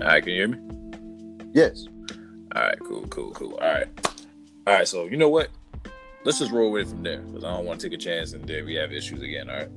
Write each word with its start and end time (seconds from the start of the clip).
All 0.00 0.06
right, 0.06 0.22
can 0.22 0.32
you 0.32 0.38
hear 0.38 0.48
me? 0.48 1.50
Yes. 1.52 1.86
All 2.56 2.62
right, 2.62 2.78
cool, 2.80 3.06
cool, 3.08 3.32
cool. 3.32 3.52
All 3.56 3.68
right, 3.68 3.86
all 4.66 4.72
right. 4.72 4.88
So 4.88 5.04
you 5.04 5.18
know 5.18 5.28
what? 5.28 5.50
Let's 6.24 6.38
just 6.38 6.52
roll 6.52 6.70
with 6.70 6.86
it 6.86 6.90
from 6.90 7.02
there 7.02 7.20
because 7.20 7.44
I 7.44 7.50
don't 7.54 7.66
want 7.66 7.80
to 7.80 7.88
take 7.88 7.98
a 7.98 8.02
chance 8.02 8.32
and 8.32 8.42
then 8.46 8.64
we 8.64 8.74
have 8.76 8.94
issues 8.94 9.20
again. 9.20 9.50
All 9.50 9.56
right. 9.56 9.68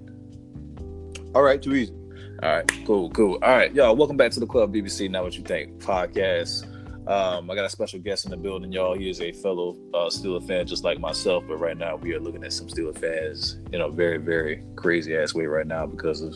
All 1.36 1.42
right, 1.42 1.62
too 1.62 1.76
easy. 1.76 1.94
All 2.42 2.50
right, 2.50 2.72
cool, 2.86 3.10
cool. 3.10 3.34
All 3.44 3.50
right, 3.50 3.74
y'all. 3.74 3.98
Welcome 3.98 4.16
back 4.16 4.32
to 4.32 4.40
the 4.40 4.48
Club 4.48 4.74
BBC. 4.74 5.10
Now, 5.10 5.24
what 5.24 5.36
you 5.36 5.44
think 5.44 5.80
podcast? 5.80 6.70
Um, 7.06 7.52
I 7.52 7.56
got 7.56 7.66
a 7.66 7.70
special 7.70 8.00
guest 8.00 8.24
in 8.24 8.32
the 8.32 8.38
building, 8.38 8.72
y'all. 8.72 8.98
He 8.98 9.10
is 9.10 9.20
a 9.20 9.34
fellow 9.34 9.76
uh, 9.94 10.08
Steeler 10.08 10.46
fan, 10.48 10.66
just 10.66 10.86
like 10.86 11.02
myself. 11.02 11.44
But 11.50 11.58
right 11.58 11.78
now, 11.78 11.98
we 11.98 12.14
are 12.14 12.20
looking 12.22 12.46
at 12.46 12.54
some 12.54 12.68
Steeler 12.68 12.98
fans 12.98 13.58
in 13.74 13.82
a 13.82 13.90
very, 13.90 14.20
very 14.20 14.64
crazy 14.78 15.18
ass 15.18 15.34
way 15.34 15.48
right 15.48 15.68
now 15.68 15.86
because 15.86 16.22
of 16.22 16.34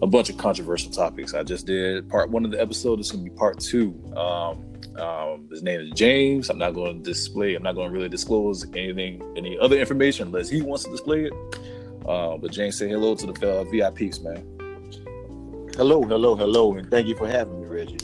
a 0.00 0.06
bunch 0.06 0.30
of 0.30 0.36
controversial 0.36 0.90
topics. 0.90 1.34
I 1.34 1.42
just 1.42 1.66
did 1.66 2.08
part 2.08 2.30
one 2.30 2.44
of 2.44 2.50
the 2.50 2.60
episode. 2.60 3.00
It's 3.00 3.10
going 3.10 3.24
to 3.24 3.30
be 3.30 3.36
part 3.36 3.58
two. 3.58 4.00
Um, 4.16 4.64
um, 4.98 5.48
his 5.50 5.62
name 5.62 5.80
is 5.80 5.90
James. 5.90 6.50
I'm 6.50 6.58
not 6.58 6.74
going 6.74 7.02
to 7.02 7.10
display. 7.10 7.54
I'm 7.54 7.62
not 7.62 7.74
going 7.74 7.88
to 7.88 7.94
really 7.94 8.08
disclose 8.08 8.64
anything, 8.74 9.22
any 9.36 9.58
other 9.58 9.78
information 9.78 10.28
unless 10.28 10.48
he 10.48 10.62
wants 10.62 10.84
to 10.84 10.90
display 10.90 11.24
it. 11.24 11.32
Uh, 12.06 12.36
but 12.36 12.52
James, 12.52 12.76
say 12.76 12.88
hello 12.88 13.14
to 13.14 13.26
the 13.26 13.32
uh, 13.32 13.64
VIPs, 13.64 14.22
man. 14.22 14.44
Hello, 15.76 16.02
hello, 16.02 16.34
hello, 16.34 16.74
and 16.74 16.90
thank 16.90 17.06
you 17.06 17.16
for 17.16 17.28
having 17.28 17.60
me, 17.60 17.66
Reggie. 17.66 17.98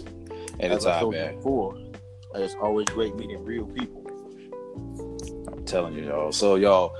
And 0.60 0.72
as 0.72 0.86
I 0.86 1.00
Anytime, 1.00 1.10
man. 1.10 1.36
before, 1.36 1.76
it's 2.34 2.54
always 2.56 2.86
great 2.86 3.16
meeting 3.16 3.44
real 3.44 3.66
people. 3.66 4.06
I'm 5.52 5.64
telling 5.64 5.94
you, 5.94 6.04
y'all. 6.04 6.32
So, 6.32 6.56
y'all, 6.56 6.94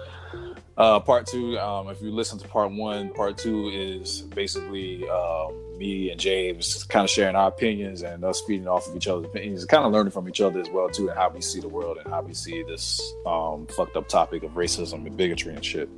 uh, 0.77 1.01
part 1.01 1.27
two. 1.27 1.59
Um, 1.59 1.89
if 1.89 2.03
you 2.03 2.11
listen 2.11 2.39
to 2.39 2.49
part 2.49 2.73
one, 2.73 3.11
part 3.11 3.39
two 3.39 3.69
is 3.69 4.23
basically 4.23 5.09
um, 5.09 5.79
me 5.79 6.11
and 6.11 6.21
James 6.21 6.85
kind 6.85 7.05
of 7.05 7.11
sharing 7.11 7.37
our 7.37 7.49
opinions 7.49 8.03
and 8.03 8.25
us 8.25 8.41
feeding 8.43 8.69
off 8.69 8.89
of 8.89 8.97
each 8.97 9.07
other's 9.07 9.27
opinions, 9.27 9.65
kind 9.65 9.85
of 9.85 9.93
learning 9.93 10.11
from 10.11 10.29
each 10.29 10.41
other 10.41 10.61
as 10.61 10.69
well 10.71 10.89
too, 10.89 11.09
and 11.09 11.19
how 11.19 11.29
we 11.29 11.41
see 11.41 11.61
the 11.61 11.69
world 11.69 11.99
and 11.99 12.13
how 12.13 12.23
we 12.23 12.35
see 12.35 12.63
this 12.65 13.01
um, 13.27 13.67
fucked 13.69 13.97
up 13.97 14.09
topic 14.09 14.43
of 14.43 14.53
racism 14.53 15.07
and 15.07 15.17
bigotry 15.17 15.55
and 15.55 15.65
shit. 15.65 15.89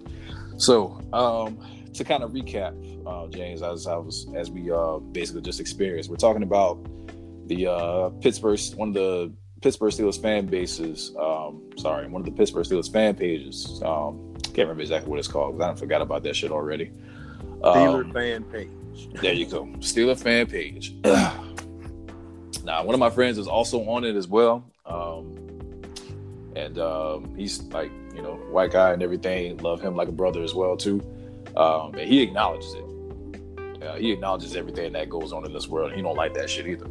So, 0.59 1.01
um, 1.13 1.59
to 1.95 2.05
kind 2.05 2.23
of 2.23 2.33
recap, 2.33 2.75
uh, 3.07 3.27
James, 3.29 3.63
as 3.63 3.87
I 3.87 3.97
was 3.97 4.27
as 4.35 4.51
we 4.51 4.71
uh, 4.71 4.99
basically 4.99 5.43
just 5.43 5.61
experienced, 5.61 6.11
we're 6.11 6.17
talking 6.17 6.43
about 6.43 6.79
the 7.49 7.69
uh, 7.69 8.11
Pittsburgh, 8.21 8.59
one 8.77 8.89
of 8.89 8.95
the 8.95 9.33
Pittsburgh 9.63 9.93
Steelers 9.93 10.21
fan 10.21 10.47
bases. 10.47 11.15
Um, 11.19 11.71
sorry, 11.79 12.07
one 12.09 12.21
of 12.21 12.27
the 12.27 12.33
Pittsburgh 12.33 12.67
Steelers 12.67 12.93
fan 12.93 13.15
pages. 13.15 13.81
Can't 14.57 14.69
remember 14.69 14.81
exactly 14.81 15.11
what 15.11 15.19
it's 15.19 15.29
called 15.29 15.59
because 15.59 15.77
I 15.77 15.79
forgot 15.79 16.01
about 16.01 16.23
that 16.23 16.35
shit 16.35 16.51
already. 16.51 16.91
Steeler 17.61 18.05
Um, 18.07 18.13
fan 18.15 18.43
page. 18.45 18.71
there 19.21 19.35
you 19.35 19.45
go, 19.45 19.67
Steeler 19.81 20.19
fan 20.19 20.47
page. 20.47 20.95
now, 22.65 22.83
one 22.83 22.95
of 22.95 22.99
my 22.99 23.11
friends 23.11 23.37
is 23.37 23.47
also 23.47 23.87
on 23.87 24.05
it 24.05 24.17
as 24.17 24.27
well, 24.29 24.65
um, 24.87 25.37
and 26.55 26.79
um, 26.79 27.35
he's 27.37 27.63
like, 27.65 27.91
you 28.15 28.23
know, 28.23 28.37
white 28.51 28.73
guy 28.73 28.93
and 28.93 29.03
everything. 29.03 29.59
Love 29.59 29.83
him 29.83 29.95
like 29.95 30.09
a 30.09 30.13
brother 30.13 30.43
as 30.43 30.55
well 30.55 30.75
too, 30.75 31.03
um, 31.55 31.95
and 31.95 32.09
he 32.09 32.23
acknowledges 32.23 32.73
it. 32.73 33.83
Uh, 33.83 33.97
he 33.97 34.11
acknowledges 34.11 34.57
everything 34.57 34.91
that 34.95 35.11
goes 35.11 35.35
on 35.35 35.45
in 35.45 35.53
this 35.53 35.69
world. 35.69 35.93
He 35.93 36.01
don't 36.01 36.17
like 36.17 36.33
that 36.33 36.49
shit 36.49 36.67
either. 36.67 36.87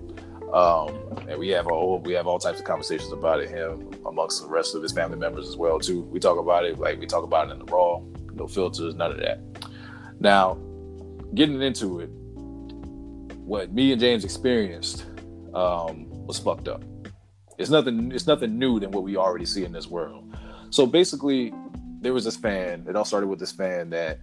Um, 0.54 1.26
and 1.28 1.38
we 1.40 1.50
have 1.50 1.68
all 1.68 2.00
we 2.00 2.14
have 2.14 2.28
all 2.28 2.40
types 2.40 2.60
of 2.60 2.66
conversations 2.66 3.12
about 3.12 3.40
it. 3.42 3.50
Him 3.50 3.92
amongst 4.06 4.42
the 4.42 4.48
rest 4.48 4.76
of 4.76 4.82
his 4.84 4.92
family 4.92 5.18
members 5.18 5.48
as 5.50 5.58
well 5.58 5.80
too. 5.80 6.02
We 6.04 6.20
talk 6.20 6.38
about 6.38 6.66
it 6.66 6.80
like 6.80 7.00
we 7.00 7.08
talk 7.08 7.24
about 7.24 7.50
it 7.50 7.54
in 7.54 7.60
the 7.60 7.66
raw, 7.66 8.00
no 8.34 8.48
filters, 8.48 8.96
none 8.96 9.12
of 9.12 9.18
that. 9.18 9.42
Now, 10.20 10.58
getting 11.34 11.62
into 11.62 12.00
it, 12.00 12.10
what 13.46 13.74
me 13.74 13.92
and 13.92 14.00
James 14.00 14.24
experienced 14.24 15.06
um, 15.53 16.08
was 16.25 16.40
fucked 16.40 16.68
up. 16.68 16.84
It's 17.58 17.69
nothing. 17.69 18.12
It's 18.12 18.28
nothing 18.28 18.58
new 18.58 18.80
than 18.80 18.92
what 18.92 19.03
we 19.03 19.18
already 19.18 19.46
see 19.46 19.64
in 19.64 19.72
this 19.72 19.88
world. 19.88 20.36
So 20.69 20.86
basically, 20.86 21.53
there 22.02 22.14
was 22.14 22.25
this 22.25 22.36
fan. 22.36 22.86
It 22.88 22.96
all 22.96 23.06
started 23.06 23.28
with 23.28 23.40
this 23.40 23.52
fan 23.52 23.90
that 23.92 24.19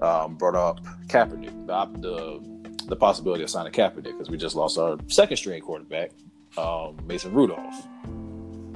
um, 0.00 0.36
brought 0.36 0.54
up 0.54 0.84
Kaepernick, 1.06 1.66
the, 1.66 2.00
the 2.00 2.59
the 2.90 2.96
possibility 2.96 3.42
of 3.42 3.48
signing 3.48 3.72
Kaepernick 3.72 4.04
because 4.04 4.28
we 4.28 4.36
just 4.36 4.54
lost 4.56 4.76
our 4.76 4.98
second 5.06 5.36
string 5.38 5.62
quarterback, 5.62 6.10
um, 6.58 6.98
Mason 7.06 7.32
Rudolph. 7.32 7.86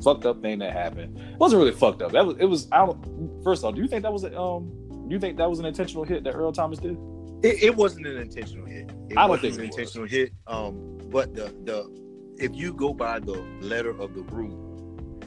Fucked 0.02 0.26
up 0.26 0.40
thing 0.40 0.58
that 0.60 0.72
happened. 0.72 1.18
It 1.18 1.38
wasn't 1.38 1.60
really 1.60 1.72
fucked 1.72 2.02
up. 2.02 2.12
That 2.12 2.24
was. 2.24 2.36
It 2.38 2.44
was. 2.44 2.68
I 2.72 2.78
don't, 2.78 3.42
first 3.42 3.64
off, 3.64 3.74
do 3.74 3.82
you 3.82 3.88
think 3.88 4.02
that 4.02 4.12
was 4.12 4.24
a, 4.24 4.38
um? 4.38 4.70
Do 5.08 5.14
you 5.14 5.20
think 5.20 5.36
that 5.38 5.48
was 5.48 5.58
an 5.58 5.66
intentional 5.66 6.04
hit 6.04 6.24
that 6.24 6.34
Earl 6.34 6.52
Thomas 6.52 6.78
did? 6.78 6.96
It, 7.42 7.62
it 7.62 7.76
wasn't 7.76 8.06
an 8.06 8.16
intentional 8.16 8.66
hit. 8.66 8.90
It 9.10 9.18
I 9.18 9.26
don't 9.26 9.40
think 9.40 9.54
it 9.54 9.56
was. 9.56 9.58
An 9.58 9.64
intentional 9.64 10.06
hit. 10.08 10.32
Um, 10.46 10.98
but 11.10 11.34
the 11.34 11.54
the 11.64 11.90
if 12.38 12.54
you 12.54 12.72
go 12.72 12.92
by 12.92 13.18
the 13.18 13.44
letter 13.60 13.90
of 13.90 14.14
the 14.14 14.22
rule, 14.22 15.20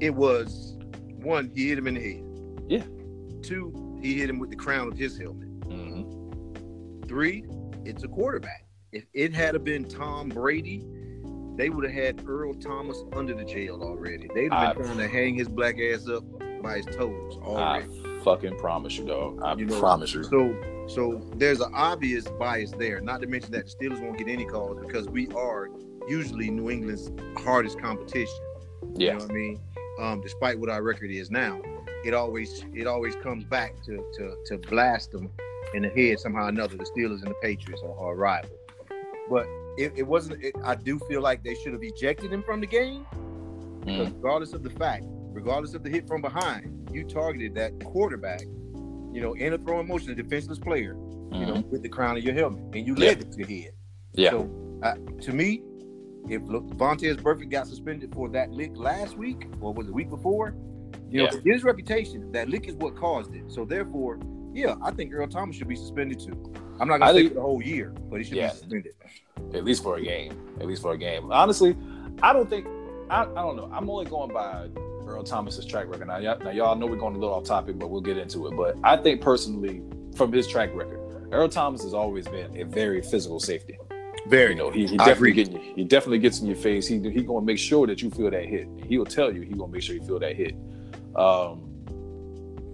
it 0.00 0.14
was 0.14 0.76
one 1.22 1.50
he 1.54 1.68
hit 1.68 1.78
him 1.78 1.86
in 1.86 1.94
the 1.94 2.00
head. 2.00 2.24
Yeah. 2.68 2.84
Two, 3.42 3.98
he 4.02 4.18
hit 4.18 4.28
him 4.28 4.38
with 4.38 4.50
the 4.50 4.56
crown 4.56 4.88
of 4.88 4.98
his 4.98 5.16
helmet. 5.16 5.60
Mm-hmm. 5.60 7.06
Three, 7.06 7.44
it's 7.88 8.04
a 8.04 8.08
quarterback. 8.08 8.66
If 8.92 9.04
it 9.14 9.32
had 9.34 9.62
been 9.64 9.84
Tom 9.84 10.28
Brady, 10.28 10.84
they 11.56 11.70
would 11.70 11.84
have 11.84 11.92
had 11.92 12.24
Earl 12.26 12.54
Thomas 12.54 13.02
under 13.14 13.34
the 13.34 13.44
jail 13.44 13.80
already. 13.82 14.28
They'd 14.34 14.52
have 14.52 14.76
been 14.76 14.84
I- 14.84 14.86
trying 14.86 14.98
to 14.98 15.08
hang 15.08 15.34
his 15.34 15.48
black 15.48 15.76
ass 15.80 16.08
up 16.08 16.22
by 16.62 16.76
his 16.78 16.86
toes 16.86 17.36
already. 17.42 17.86
I 17.86 18.22
fucking 18.24 18.58
promise 18.58 18.96
you, 18.98 19.04
dog. 19.06 19.40
I 19.42 19.54
You 19.54 19.66
know, 19.66 19.78
promise 19.80 20.14
you. 20.14 20.22
So, 20.24 20.54
so 20.86 21.20
there's 21.36 21.60
an 21.60 21.72
obvious 21.74 22.26
bias 22.38 22.72
there. 22.72 23.00
Not 23.00 23.20
to 23.22 23.26
mention 23.26 23.52
that 23.52 23.66
the 23.66 23.70
Steelers 23.88 24.00
won't 24.00 24.18
get 24.18 24.28
any 24.28 24.44
calls 24.44 24.78
because 24.84 25.08
we 25.08 25.28
are 25.28 25.68
usually 26.08 26.50
New 26.50 26.70
England's 26.70 27.10
hardest 27.42 27.80
competition. 27.80 28.34
You 28.82 29.06
Yeah. 29.06 29.12
know 29.14 29.18
what 29.20 29.30
I 29.30 29.34
mean? 29.34 29.60
Um, 30.00 30.20
despite 30.20 30.58
what 30.58 30.68
our 30.70 30.82
record 30.82 31.10
is 31.10 31.30
now, 31.30 31.60
it 32.04 32.14
always 32.14 32.64
it 32.74 32.86
always 32.86 33.16
comes 33.16 33.44
back 33.44 33.82
to 33.84 34.04
to 34.16 34.36
to 34.46 34.58
blast 34.58 35.10
them 35.12 35.30
in 35.74 35.82
the 35.82 35.88
head 35.90 36.18
somehow 36.20 36.46
or 36.46 36.48
another. 36.48 36.76
The 36.76 36.84
Steelers 36.84 37.22
and 37.22 37.30
the 37.30 37.36
Patriots 37.42 37.82
are, 37.82 37.96
are 37.98 38.14
rival, 38.16 38.50
but 39.30 39.46
it, 39.76 39.92
it 39.96 40.06
wasn't. 40.06 40.42
It, 40.42 40.54
I 40.64 40.74
do 40.74 40.98
feel 41.00 41.20
like 41.20 41.42
they 41.44 41.54
should 41.54 41.72
have 41.72 41.82
ejected 41.82 42.32
him 42.32 42.42
from 42.42 42.60
the 42.60 42.66
game, 42.66 43.06
Mm. 43.82 44.12
regardless 44.14 44.52
of 44.52 44.62
the 44.62 44.70
fact, 44.70 45.04
regardless 45.32 45.72
of 45.72 45.82
the 45.82 45.88
hit 45.88 46.06
from 46.06 46.20
behind, 46.20 46.90
you 46.92 47.04
targeted 47.04 47.54
that 47.54 47.72
quarterback. 47.84 48.42
You 49.12 49.20
know, 49.22 49.32
in 49.34 49.52
a 49.54 49.58
throwing 49.58 49.88
motion, 49.88 50.10
a 50.10 50.14
defenseless 50.14 50.58
player. 50.58 50.94
You 51.32 51.46
know, 51.46 51.54
Mhm. 51.56 51.68
with 51.70 51.82
the 51.82 51.88
crown 51.90 52.16
of 52.16 52.24
your 52.24 52.34
helmet, 52.34 52.62
and 52.74 52.86
you 52.86 52.94
Yeah. 52.96 53.08
led 53.10 53.20
it 53.20 53.32
to 53.32 53.38
your 53.38 53.46
head. 53.48 53.72
Yeah. 54.14 54.30
So, 54.30 54.50
uh, 54.82 54.94
to 55.20 55.32
me, 55.32 55.62
if 56.28 56.40
Vontaze 56.42 57.16
Burfict 57.20 57.50
got 57.50 57.66
suspended 57.66 58.14
for 58.14 58.28
that 58.30 58.50
lick 58.50 58.72
last 58.76 59.16
week, 59.18 59.46
or 59.60 59.72
was 59.74 59.86
it 59.86 59.88
the 59.90 59.94
week 59.94 60.08
before? 60.10 60.54
You 61.10 61.22
know, 61.24 61.30
Yeah. 61.32 61.52
his 61.52 61.64
reputation, 61.64 62.32
that 62.32 62.48
lick 62.48 62.66
is 62.66 62.74
what 62.76 62.96
caused 62.96 63.34
it. 63.34 63.44
So 63.50 63.64
therefore, 63.66 64.18
yeah, 64.58 64.74
I 64.82 64.90
think 64.90 65.12
Earl 65.12 65.28
Thomas 65.28 65.56
should 65.56 65.68
be 65.68 65.76
suspended 65.76 66.18
too. 66.20 66.52
I'm 66.80 66.88
not 66.88 66.98
gonna 66.98 67.12
say 67.12 67.18
think- 67.20 67.30
for 67.30 67.34
the 67.36 67.40
whole 67.42 67.62
year, 67.62 67.92
but 68.10 68.18
he 68.18 68.24
should 68.24 68.36
Yeah. 68.36 68.48
be 68.48 68.56
suspended. 68.56 68.94
At 69.54 69.64
least 69.64 69.82
for 69.82 69.96
a 69.96 70.02
game. 70.02 70.32
At 70.60 70.66
least 70.66 70.82
for 70.82 70.92
a 70.92 70.98
game. 70.98 71.30
Honestly, 71.32 71.76
I 72.22 72.32
don't 72.32 72.50
think. 72.50 72.66
I, 73.08 73.22
I 73.22 73.26
don't 73.26 73.56
know. 73.56 73.70
I'm 73.72 73.88
only 73.88 74.04
going 74.04 74.30
by 74.32 74.68
Earl 75.06 75.22
Thomas's 75.22 75.64
track 75.64 75.86
record. 75.88 76.08
Now, 76.08 76.18
y'all, 76.18 76.38
now, 76.40 76.50
y'all 76.50 76.76
know 76.76 76.86
we're 76.86 76.96
going 76.96 77.14
a 77.16 77.18
little 77.18 77.34
off 77.34 77.44
topic, 77.44 77.78
but 77.78 77.88
we'll 77.88 78.02
get 78.02 78.18
into 78.18 78.46
it. 78.48 78.56
But 78.56 78.76
I 78.84 78.96
think 78.98 79.22
personally, 79.22 79.80
from 80.14 80.30
his 80.32 80.46
track 80.46 80.70
record, 80.74 81.00
Earl 81.32 81.48
Thomas 81.48 81.82
has 81.84 81.94
always 81.94 82.28
been 82.28 82.54
a 82.60 82.64
very 82.64 83.00
physical 83.00 83.40
safety. 83.40 83.78
Very. 84.26 84.50
You 84.50 84.56
know, 84.58 84.70
he, 84.70 84.86
he 84.86 84.96
definitely 84.98 85.42
you, 85.44 85.74
he 85.76 85.84
definitely 85.84 86.18
gets 86.18 86.40
in 86.40 86.46
your 86.46 86.56
face. 86.56 86.86
He 86.86 86.98
he 86.98 87.22
gonna 87.22 87.46
make 87.46 87.58
sure 87.58 87.86
that 87.86 88.02
you 88.02 88.10
feel 88.10 88.30
that 88.30 88.44
hit. 88.44 88.68
He'll 88.86 89.06
tell 89.06 89.32
you 89.32 89.40
he 89.42 89.54
gonna 89.54 89.72
make 89.72 89.82
sure 89.82 89.94
you 89.94 90.02
feel 90.02 90.18
that 90.18 90.36
hit. 90.36 90.54
Um, 91.16 91.67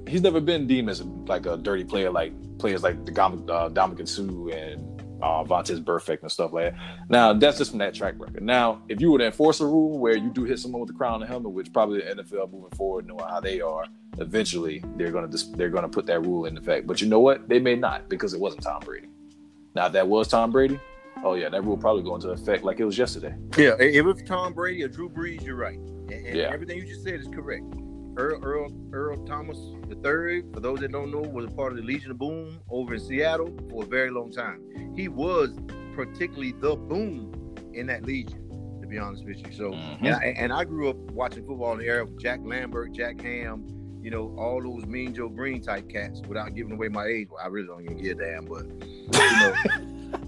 he's 0.08 0.22
never 0.22 0.40
been 0.40 0.66
deemed 0.66 0.88
as 0.90 1.02
like 1.02 1.46
a 1.46 1.56
dirty 1.56 1.84
player 1.84 2.10
like 2.10 2.32
players 2.58 2.82
like 2.82 3.04
the 3.04 3.12
Dom, 3.12 3.44
uh, 3.48 3.68
Ndamukong 3.68 4.08
Suh 4.08 4.22
and 4.56 4.90
uh, 5.22 5.42
Vontaze 5.44 5.82
Burfict 5.82 6.22
and 6.22 6.30
stuff 6.30 6.52
like 6.52 6.72
that. 6.74 6.80
Now 7.08 7.32
that's 7.32 7.58
just 7.58 7.70
from 7.70 7.78
that 7.78 7.94
track 7.94 8.14
record. 8.18 8.42
Now, 8.42 8.82
if 8.88 9.00
you 9.00 9.10
were 9.10 9.18
to 9.18 9.26
enforce 9.26 9.60
a 9.60 9.66
rule 9.66 9.98
where 9.98 10.16
you 10.16 10.30
do 10.30 10.44
hit 10.44 10.58
someone 10.58 10.80
with 10.80 10.88
the 10.88 10.94
crown 10.94 11.22
and 11.22 11.28
helmet, 11.30 11.52
which 11.52 11.72
probably 11.72 12.00
the 12.00 12.22
NFL 12.22 12.52
moving 12.52 12.70
forward, 12.76 13.06
knowing 13.06 13.24
how 13.28 13.40
they 13.40 13.60
are, 13.60 13.86
eventually 14.18 14.82
they're 14.96 15.10
gonna 15.12 15.28
dis- 15.28 15.44
they're 15.56 15.70
gonna 15.70 15.88
put 15.88 16.06
that 16.06 16.20
rule 16.20 16.46
in 16.46 16.56
effect. 16.58 16.86
But 16.86 17.00
you 17.00 17.08
know 17.08 17.20
what? 17.20 17.48
They 17.48 17.58
may 17.58 17.74
not 17.76 18.08
because 18.08 18.34
it 18.34 18.40
wasn't 18.40 18.62
Tom 18.62 18.80
Brady. 18.84 19.08
Now 19.74 19.86
if 19.86 19.92
that 19.92 20.06
was 20.06 20.28
Tom 20.28 20.50
Brady. 20.52 20.78
Oh 21.22 21.34
yeah, 21.34 21.48
that 21.48 21.64
rule 21.64 21.76
probably 21.76 22.02
go 22.02 22.14
into 22.16 22.28
effect 22.30 22.64
like 22.64 22.80
it 22.80 22.84
was 22.84 22.98
yesterday. 22.98 23.34
Yeah, 23.56 23.76
if 23.78 24.04
it's 24.06 24.28
Tom 24.28 24.52
Brady 24.52 24.82
or 24.82 24.88
Drew 24.88 25.08
Brees, 25.08 25.42
you're 25.44 25.56
right. 25.56 25.78
And, 25.78 26.36
Yeah. 26.36 26.50
everything 26.52 26.76
you 26.78 26.86
just 26.86 27.02
said 27.02 27.14
is 27.20 27.28
correct. 27.28 27.64
Earl, 28.16 28.40
Earl 28.44 28.72
Earl 28.92 29.24
Thomas 29.26 29.58
III, 29.90 30.42
for 30.52 30.60
those 30.60 30.80
that 30.80 30.92
don't 30.92 31.10
know, 31.10 31.20
was 31.20 31.46
a 31.46 31.50
part 31.50 31.72
of 31.72 31.78
the 31.78 31.84
Legion 31.84 32.10
of 32.12 32.18
Boom 32.18 32.60
over 32.70 32.94
in 32.94 33.00
Seattle 33.00 33.52
for 33.70 33.82
a 33.82 33.86
very 33.86 34.10
long 34.10 34.30
time. 34.30 34.60
He 34.96 35.08
was 35.08 35.58
particularly 35.94 36.52
the 36.52 36.76
boom 36.76 37.32
in 37.72 37.86
that 37.88 38.04
Legion, 38.04 38.78
to 38.80 38.86
be 38.86 38.98
honest 38.98 39.24
with 39.24 39.38
you. 39.38 39.52
So, 39.52 39.70
Mhm. 39.72 39.98
and, 40.02 40.14
I, 40.14 40.24
and 40.38 40.52
I 40.52 40.64
grew 40.64 40.88
up 40.90 40.96
watching 41.12 41.44
football 41.46 41.72
in 41.72 41.78
the 41.78 41.86
era 41.86 42.04
with 42.04 42.20
Jack 42.20 42.40
Lambert, 42.42 42.92
Jack 42.92 43.20
Ham, 43.20 43.66
you 44.02 44.10
know, 44.10 44.34
all 44.38 44.62
those 44.62 44.86
Mean 44.86 45.14
Joe 45.14 45.28
Greene 45.28 45.60
type 45.62 45.88
cats. 45.88 46.20
Without 46.28 46.54
giving 46.54 46.72
away 46.74 46.88
my 46.88 47.06
age, 47.06 47.28
well, 47.30 47.40
I 47.42 47.48
really 47.48 47.66
don't 47.66 47.82
even 47.84 47.96
give 47.96 48.18
a 48.18 48.24
damn, 48.24 48.44
but 48.44 48.66
you 48.66 49.40
know, 49.40 49.54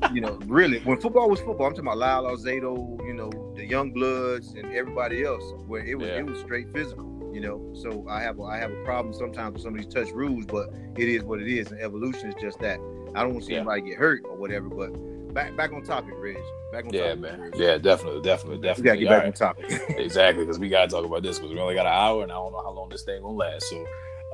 you 0.14 0.20
know, 0.20 0.38
really, 0.46 0.80
when 0.80 0.98
football 1.00 1.28
was 1.28 1.40
football, 1.40 1.66
I'm 1.66 1.72
talking 1.74 1.86
about 1.86 1.98
Lyle 1.98 2.24
Alzado, 2.24 2.98
you 3.06 3.12
know, 3.14 3.30
the 3.54 3.64
young 3.66 3.92
bloods 3.92 4.54
and 4.54 4.72
everybody 4.74 5.24
else, 5.24 5.44
where 5.66 5.84
it 5.84 5.96
was 5.98 6.08
Yeah. 6.08 6.18
it 6.18 6.26
was 6.26 6.38
straight 6.40 6.72
physical. 6.72 7.04
You 7.36 7.42
know, 7.42 7.60
so 7.74 8.06
I 8.08 8.22
have 8.22 8.38
a, 8.38 8.44
I 8.44 8.56
have 8.56 8.70
a 8.70 8.82
problem 8.82 9.12
sometimes 9.12 9.52
with 9.52 9.62
some 9.62 9.74
of 9.74 9.84
these 9.84 9.92
touch 9.92 10.10
rules, 10.10 10.46
but 10.46 10.70
it 10.96 11.06
is 11.06 11.22
what 11.22 11.38
it 11.38 11.48
is, 11.48 11.70
and 11.70 11.78
evolution 11.82 12.30
is 12.30 12.34
just 12.40 12.58
that. 12.60 12.80
I 13.14 13.20
don't 13.22 13.32
want 13.34 13.40
to 13.40 13.46
see 13.48 13.52
Yeah. 13.52 13.58
anybody 13.58 13.82
get 13.82 13.98
hurt 13.98 14.22
or 14.24 14.36
whatever, 14.38 14.70
but 14.70 14.88
back 15.34 15.54
back 15.54 15.70
on 15.74 15.82
topic, 15.84 16.14
Reg. 16.16 16.38
Back 16.72 16.86
on 16.86 16.94
Yeah, 16.94 17.08
topic. 17.08 17.20
man. 17.20 17.40
Reg. 17.42 17.52
Yeah, 17.58 17.76
definitely, 17.76 18.22
definitely, 18.22 18.56
We 18.56 18.62
definitely. 18.62 18.84
gotta 18.84 19.00
get 19.00 19.08
back 19.10 19.18
right. 19.18 19.26
on 19.26 19.32
topic. 19.68 19.98
exactly 19.98 20.44
because 20.46 20.58
we 20.58 20.70
gotta 20.70 20.90
talk 20.90 21.04
about 21.04 21.22
this 21.22 21.38
because 21.38 21.52
we 21.52 21.60
only 21.60 21.74
got 21.74 21.84
an 21.84 21.92
hour 21.92 22.22
and 22.22 22.32
I 22.32 22.36
don't 22.36 22.52
know 22.52 22.62
how 22.62 22.70
long 22.70 22.88
this 22.88 23.02
thing 23.02 23.20
gonna 23.20 23.36
last. 23.36 23.66
So, 23.68 23.84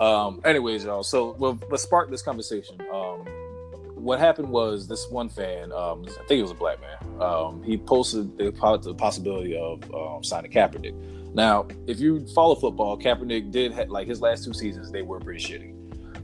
um, 0.00 0.40
anyways, 0.44 0.84
y'all. 0.84 1.02
So, 1.02 1.34
well, 1.40 1.58
let's 1.70 1.82
spark 1.82 2.08
this 2.08 2.22
conversation. 2.22 2.81
Um, 2.94 3.25
what 4.02 4.19
happened 4.19 4.49
was 4.49 4.88
this 4.88 5.06
one 5.10 5.28
fan, 5.28 5.70
um, 5.72 6.04
I 6.08 6.26
think 6.26 6.40
it 6.40 6.43
was 6.43 6.50
a 6.50 6.56
black 6.56 6.78
man. 6.81 7.22
Um, 7.22 7.62
he 7.62 7.78
posted 7.78 8.37
the, 8.37 8.50
the 8.50 8.94
possibility 8.94 9.56
of 9.56 9.82
um, 9.94 10.25
signing 10.25 10.50
Kaepernick. 10.50 10.94
Now, 11.34 11.69
if 11.87 12.00
you 12.00 12.26
follow 12.34 12.56
football, 12.56 12.99
Kaepernick 12.99 13.52
did 13.52 13.72
ha- 13.72 13.84
like 13.88 14.08
his 14.08 14.20
last 14.20 14.44
two 14.44 14.52
seasons; 14.52 14.90
they 14.90 15.02
were 15.02 15.20
pretty 15.20 15.40
shitty. 15.40 15.75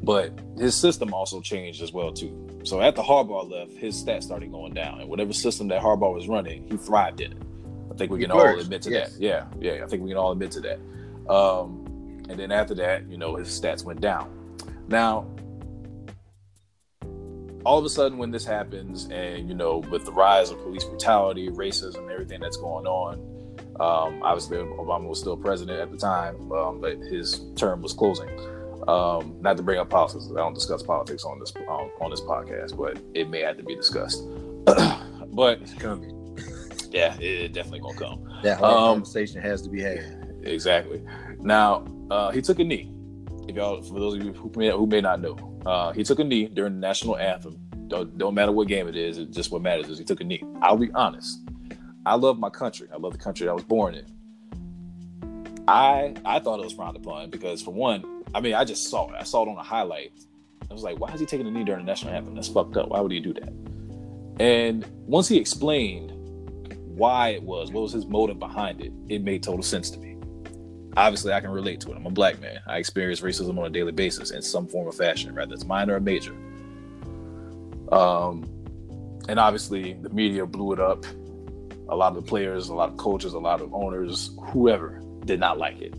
But 0.02 0.38
his 0.58 0.74
system 0.74 1.14
also 1.14 1.40
changed 1.40 1.80
as 1.82 1.92
well 1.92 2.12
too. 2.12 2.60
So 2.64 2.80
after 2.80 3.00
Harbaugh 3.00 3.48
left, 3.50 3.72
his 3.72 4.02
stats 4.02 4.24
started 4.24 4.50
going 4.50 4.74
down, 4.74 5.00
and 5.00 5.08
whatever 5.08 5.32
system 5.32 5.68
that 5.68 5.80
Harbaugh 5.80 6.12
was 6.12 6.28
running, 6.28 6.68
he 6.68 6.76
thrived 6.76 7.20
in 7.20 7.32
it. 7.32 7.42
I 7.90 7.94
think 7.94 8.10
we 8.10 8.18
He 8.18 8.24
can 8.24 8.32
all 8.32 8.58
admit 8.58 8.82
to 8.82 8.90
yes. 8.90 9.14
that. 9.14 9.20
Yeah, 9.20 9.46
yeah, 9.60 9.84
I 9.84 9.86
think 9.86 10.02
we 10.02 10.10
can 10.10 10.18
all 10.18 10.32
admit 10.32 10.50
to 10.52 10.60
that. 10.60 10.80
Um, 11.32 11.84
and 12.28 12.38
then 12.38 12.52
after 12.52 12.74
that, 12.74 13.08
you 13.08 13.16
know, 13.16 13.36
his 13.36 13.48
stats 13.48 13.84
went 13.84 14.00
down. 14.00 14.34
Now, 14.88 15.26
all 17.68 17.76
of 17.78 17.84
a 17.84 17.90
sudden, 17.90 18.16
when 18.16 18.30
this 18.30 18.46
happens, 18.46 19.10
and 19.10 19.46
you 19.46 19.54
know, 19.54 19.78
with 19.90 20.06
the 20.06 20.12
rise 20.12 20.48
of 20.50 20.58
police 20.62 20.84
brutality, 20.84 21.50
racism, 21.50 22.10
everything 22.10 22.40
that's 22.40 22.56
going 22.56 22.86
on, 22.86 23.18
um, 23.78 24.22
obviously 24.22 24.56
Obama 24.56 25.06
was 25.06 25.20
still 25.20 25.36
president 25.36 25.78
at 25.78 25.90
the 25.90 25.98
time, 25.98 26.50
um, 26.50 26.80
but 26.80 26.96
his 26.96 27.44
term 27.56 27.82
was 27.82 27.92
closing. 27.92 28.30
Um, 28.88 29.36
not 29.42 29.58
to 29.58 29.62
bring 29.62 29.78
up 29.78 29.90
politics, 29.90 30.30
I 30.32 30.36
don't 30.36 30.54
discuss 30.54 30.82
politics 30.82 31.24
on 31.24 31.38
this 31.40 31.52
on, 31.68 31.90
on 32.00 32.10
this 32.10 32.22
podcast, 32.22 32.74
but 32.74 32.98
it 33.12 33.28
may 33.28 33.40
have 33.42 33.58
to 33.58 33.62
be 33.62 33.76
discussed. 33.76 34.26
but 34.64 35.60
It's 35.60 35.74
coming. 35.74 36.38
yeah, 36.90 37.18
it, 37.18 37.22
it 37.22 37.52
definitely 37.52 37.80
gonna 37.80 37.98
come. 37.98 38.40
That 38.44 38.60
hard 38.60 38.74
Um, 38.74 38.82
conversation 38.94 39.42
has 39.42 39.60
to 39.60 39.68
be 39.68 39.82
had. 39.82 40.38
Exactly. 40.42 41.02
Now, 41.40 41.84
uh, 42.10 42.30
he 42.30 42.40
took 42.40 42.60
a 42.60 42.64
knee. 42.64 42.90
If 43.46 43.56
y'all, 43.56 43.82
for 43.82 44.00
those 44.00 44.14
of 44.14 44.24
you 44.24 44.32
who 44.32 44.50
may, 44.56 44.70
who 44.70 44.86
may 44.86 45.02
not 45.02 45.20
know, 45.20 45.36
uh, 45.68 45.92
he 45.92 46.02
took 46.02 46.18
a 46.18 46.24
knee 46.24 46.46
during 46.46 46.72
the 46.72 46.80
national 46.80 47.18
anthem. 47.18 47.58
Don't, 47.88 48.16
don't 48.16 48.34
matter 48.34 48.52
what 48.52 48.68
game 48.68 48.88
it 48.88 48.96
is. 48.96 49.18
It 49.18 49.30
just 49.30 49.50
what 49.50 49.60
matters 49.60 49.90
is 49.90 49.98
he 49.98 50.04
took 50.04 50.22
a 50.22 50.24
knee. 50.24 50.42
I'll 50.62 50.78
be 50.78 50.90
honest. 50.94 51.42
I 52.06 52.14
love 52.14 52.38
my 52.38 52.48
country. 52.48 52.88
I 52.90 52.96
love 52.96 53.12
the 53.12 53.18
country 53.18 53.50
I 53.50 53.52
was 53.52 53.64
born 53.64 53.94
in. 53.94 54.06
I 55.68 56.14
I 56.24 56.38
thought 56.40 56.58
it 56.58 56.64
was 56.64 56.72
frowned 56.72 56.96
upon 56.96 57.28
because 57.28 57.60
for 57.60 57.74
one, 57.74 58.24
I 58.34 58.40
mean, 58.40 58.54
I 58.54 58.64
just 58.64 58.88
saw 58.88 59.10
it. 59.10 59.16
I 59.20 59.24
saw 59.24 59.42
it 59.42 59.50
on 59.50 59.58
a 59.58 59.62
highlight. 59.62 60.12
I 60.70 60.72
was 60.72 60.82
like, 60.82 60.98
why 60.98 61.12
is 61.12 61.20
he 61.20 61.26
taking 61.26 61.46
a 61.46 61.50
knee 61.50 61.64
during 61.64 61.84
the 61.84 61.86
national 61.86 62.14
anthem? 62.14 62.34
That's 62.34 62.48
fucked 62.48 62.78
up. 62.78 62.88
Why 62.88 63.00
would 63.00 63.12
he 63.12 63.20
do 63.20 63.34
that? 63.34 63.52
And 64.40 64.86
once 65.06 65.28
he 65.28 65.36
explained 65.36 66.12
why 66.86 67.30
it 67.30 67.42
was, 67.42 67.70
what 67.70 67.82
was 67.82 67.92
his 67.92 68.06
motive 68.06 68.38
behind 68.38 68.80
it, 68.80 68.92
it 69.10 69.22
made 69.22 69.42
total 69.42 69.62
sense 69.62 69.90
to 69.90 69.98
me 69.98 70.07
obviously 71.06 71.32
I 71.32 71.40
can 71.40 71.50
relate 71.50 71.80
to 71.82 71.92
it. 71.92 71.96
I'm 71.96 72.06
a 72.06 72.10
black 72.10 72.40
man. 72.40 72.58
I 72.66 72.78
experience 72.78 73.20
racism 73.20 73.58
on 73.58 73.66
a 73.66 73.70
daily 73.70 73.92
basis 73.92 74.30
in 74.30 74.42
some 74.42 74.66
form 74.66 74.86
or 74.88 74.92
fashion, 74.92 75.34
whether 75.34 75.52
it's 75.54 75.64
minor 75.64 75.94
or 75.96 76.00
major. 76.00 76.32
Um, 77.92 78.44
and 79.28 79.38
obviously 79.38 79.94
the 79.94 80.10
media 80.10 80.44
blew 80.46 80.72
it 80.72 80.80
up. 80.80 81.04
A 81.88 81.96
lot 81.96 82.14
of 82.16 82.16
the 82.16 82.28
players, 82.28 82.68
a 82.68 82.74
lot 82.74 82.90
of 82.90 82.96
coaches, 82.98 83.32
a 83.32 83.38
lot 83.38 83.60
of 83.62 83.72
owners, 83.72 84.30
whoever 84.52 85.00
did 85.24 85.40
not 85.40 85.56
like 85.58 85.80
it. 85.80 85.94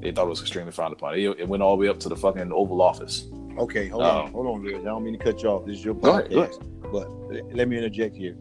They 0.00 0.10
thought 0.12 0.26
it 0.26 0.30
was 0.30 0.40
extremely 0.40 0.72
frowned 0.72 0.92
upon. 0.92 1.14
It, 1.14 1.20
it 1.38 1.48
went 1.48 1.62
all 1.62 1.76
the 1.76 1.80
way 1.82 1.88
up 1.88 2.00
to 2.00 2.08
the 2.08 2.16
fucking 2.16 2.52
Oval 2.52 2.82
Office. 2.82 3.28
Okay, 3.58 3.88
hold 3.88 4.02
Uh, 4.02 4.22
on, 4.22 4.32
hold 4.32 4.46
on, 4.46 4.62
Reg. 4.62 4.74
I 4.80 4.84
don't 4.84 5.04
mean 5.04 5.16
to 5.18 5.22
cut 5.24 5.42
you 5.42 5.48
off. 5.48 5.64
This 5.66 5.78
is 5.78 5.84
your 5.84 5.94
Go 5.94 6.18
ahead, 6.18 6.30
podcast, 6.30 6.82
go 6.82 6.90
but 7.30 7.54
let 7.54 7.68
me 7.68 7.76
interject 7.76 8.16
here. 8.16 8.34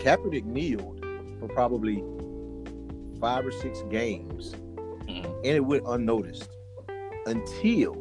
Kaepernick 0.00 0.44
kneeled 0.44 1.04
for 1.40 1.48
probably 1.48 2.04
five 3.20 3.44
or 3.46 3.50
six 3.52 3.82
games, 3.90 4.54
Mhm. 5.06 5.24
and 5.24 5.44
it 5.46 5.64
went 5.64 5.84
unnoticed 5.86 6.50
until, 7.26 7.94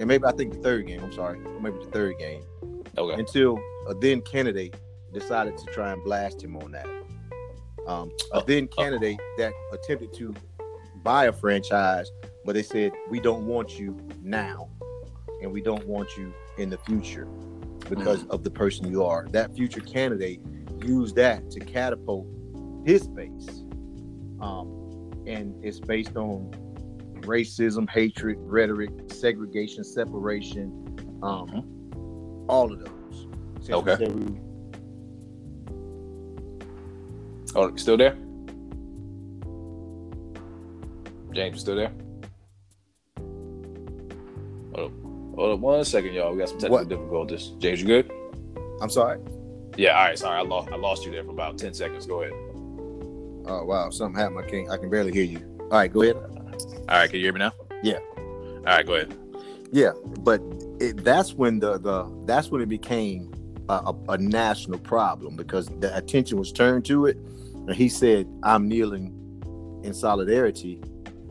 and 0.00 0.06
maybe 0.08 0.24
I 0.24 0.32
think 0.32 0.54
the 0.54 0.58
third 0.60 0.86
game. 0.86 1.00
I'm 1.02 1.12
sorry, 1.12 1.38
maybe 1.60 1.78
the 1.84 1.90
third 1.90 2.18
game 2.18 2.42
Okay. 2.96 3.18
until 3.20 3.58
a 3.88 3.94
then 3.94 4.20
candidate 4.22 4.74
decided 5.12 5.56
to 5.58 5.66
try 5.66 5.92
and 5.92 6.02
blast 6.04 6.42
him 6.42 6.56
on 6.56 6.72
that. 6.72 6.86
Um, 7.86 8.10
a 8.32 8.36
Oh, 8.38 8.40
then 8.46 8.68
oh. 8.72 8.76
candidate 8.82 9.18
that 9.38 9.52
attempted 9.72 10.12
to 10.14 10.34
buy 11.02 11.26
a 11.26 11.32
franchise, 11.32 12.10
but 12.44 12.54
they 12.54 12.62
said 12.62 12.92
we 13.10 13.18
don't 13.20 13.46
want 13.46 13.78
you 13.78 13.96
now, 14.22 14.68
and 15.42 15.52
we 15.52 15.60
don't 15.62 15.86
want 15.86 16.16
you 16.18 16.32
in 16.58 16.68
the 16.70 16.78
future 16.78 17.26
because 17.88 18.24
Mm. 18.24 18.30
of 18.30 18.42
the 18.44 18.50
person 18.50 18.90
you 18.90 19.04
are. 19.04 19.26
That 19.30 19.54
future 19.54 19.80
candidate 19.80 20.40
used 20.84 21.16
that 21.16 21.50
to 21.52 21.60
catapult 21.60 22.26
his 22.84 23.08
base, 23.08 23.64
um, 24.40 24.87
and 25.28 25.54
it's 25.64 25.78
based 25.78 26.16
on 26.16 26.50
racism, 27.20 27.88
hatred, 27.90 28.38
rhetoric, 28.40 28.90
segregation, 29.08 29.84
separation, 29.84 30.72
um, 31.22 31.46
Mhm. 31.48 32.44
all 32.48 32.72
of 32.72 32.78
those. 32.80 33.26
Since 33.60 33.70
Okay. 33.70 34.08
we- 34.08 34.40
Oh, 37.54 37.74
still 37.76 37.96
there? 37.96 38.16
James, 41.32 41.60
still 41.60 41.76
there? 41.76 41.92
Hold 44.74 44.86
up. 44.86 44.92
Hold 45.36 45.52
up 45.54 45.60
one 45.60 45.84
second, 45.84 46.14
y'all. 46.14 46.32
We 46.32 46.38
got 46.38 46.48
some 46.48 46.58
technical 46.58 46.78
What? 46.78 46.88
difficulties. 46.88 47.52
James, 47.58 47.80
you 47.82 47.86
good? 47.86 48.10
I'm 48.80 48.90
sorry. 48.90 49.18
Yeah, 49.76 49.96
all 49.98 50.04
right. 50.06 50.18
Sorry, 50.18 50.38
I 50.38 50.42
lost. 50.42 50.70
I 50.70 50.76
lost 50.76 51.04
you 51.04 51.12
there 51.12 51.24
for 51.24 51.30
about 51.30 51.58
ten 51.58 51.72
seconds. 51.74 52.06
Go 52.06 52.22
ahead. 52.22 52.32
Oh 53.48 53.64
wow, 53.64 53.88
something 53.90 54.20
happened. 54.20 54.40
I 54.40 54.48
can't. 54.48 54.70
I 54.70 54.76
can 54.76 54.90
barely 54.90 55.12
hear 55.12 55.24
you. 55.24 55.58
All 55.62 55.78
right, 55.78 55.92
go 55.92 56.02
ahead. 56.02 56.16
All 56.16 56.84
right, 56.88 57.08
can 57.08 57.18
you 57.18 57.24
hear 57.24 57.32
me 57.32 57.38
now? 57.38 57.52
Yeah. 57.82 57.98
All 58.16 58.62
right, 58.64 58.86
go 58.86 58.94
ahead. 58.94 59.16
Yeah, 59.72 59.92
but 60.20 60.42
it, 60.80 61.02
that's 61.02 61.32
when 61.32 61.58
the 61.58 61.78
the 61.78 62.04
that's 62.26 62.50
when 62.50 62.60
it 62.60 62.68
became 62.68 63.32
a, 63.68 63.74
a, 63.74 63.94
a 64.10 64.18
national 64.18 64.78
problem 64.78 65.36
because 65.36 65.68
the 65.80 65.94
attention 65.96 66.38
was 66.38 66.52
turned 66.52 66.84
to 66.86 67.06
it, 67.06 67.16
and 67.16 67.74
he 67.74 67.88
said, 67.88 68.26
"I'm 68.42 68.68
kneeling 68.68 69.14
in 69.82 69.94
solidarity," 69.94 70.82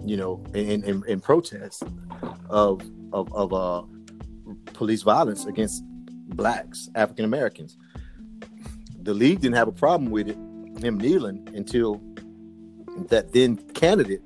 you 0.04 0.18
know, 0.18 0.44
in 0.54 0.84
in, 0.84 1.04
in 1.08 1.20
protest 1.20 1.84
of 2.50 2.82
of 3.14 3.32
of 3.34 3.54
uh, 3.54 3.84
police 4.74 5.04
violence 5.04 5.46
against 5.46 5.84
blacks, 6.30 6.90
African 6.96 7.26
Americans. 7.26 7.78
The 9.02 9.14
league 9.14 9.40
didn't 9.40 9.56
have 9.56 9.68
a 9.68 9.72
problem 9.74 10.12
with 10.12 10.28
it, 10.28 10.38
him 10.84 10.98
kneeling 10.98 11.48
until 11.56 12.02
that 13.10 13.32
then 13.34 13.58
candidate 13.74 14.22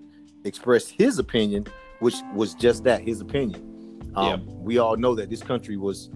expressed 0.45 0.91
his 0.91 1.19
opinion, 1.19 1.67
which 1.99 2.15
was 2.33 2.53
just 2.53 2.83
that, 2.85 3.01
his 3.01 3.21
opinion. 3.21 4.11
Um. 4.15 4.45
We 4.63 4.77
all 4.77 4.97
know 4.97 5.15
that 5.15 5.29
this 5.29 5.41
country 5.41 5.77
was 5.77 6.09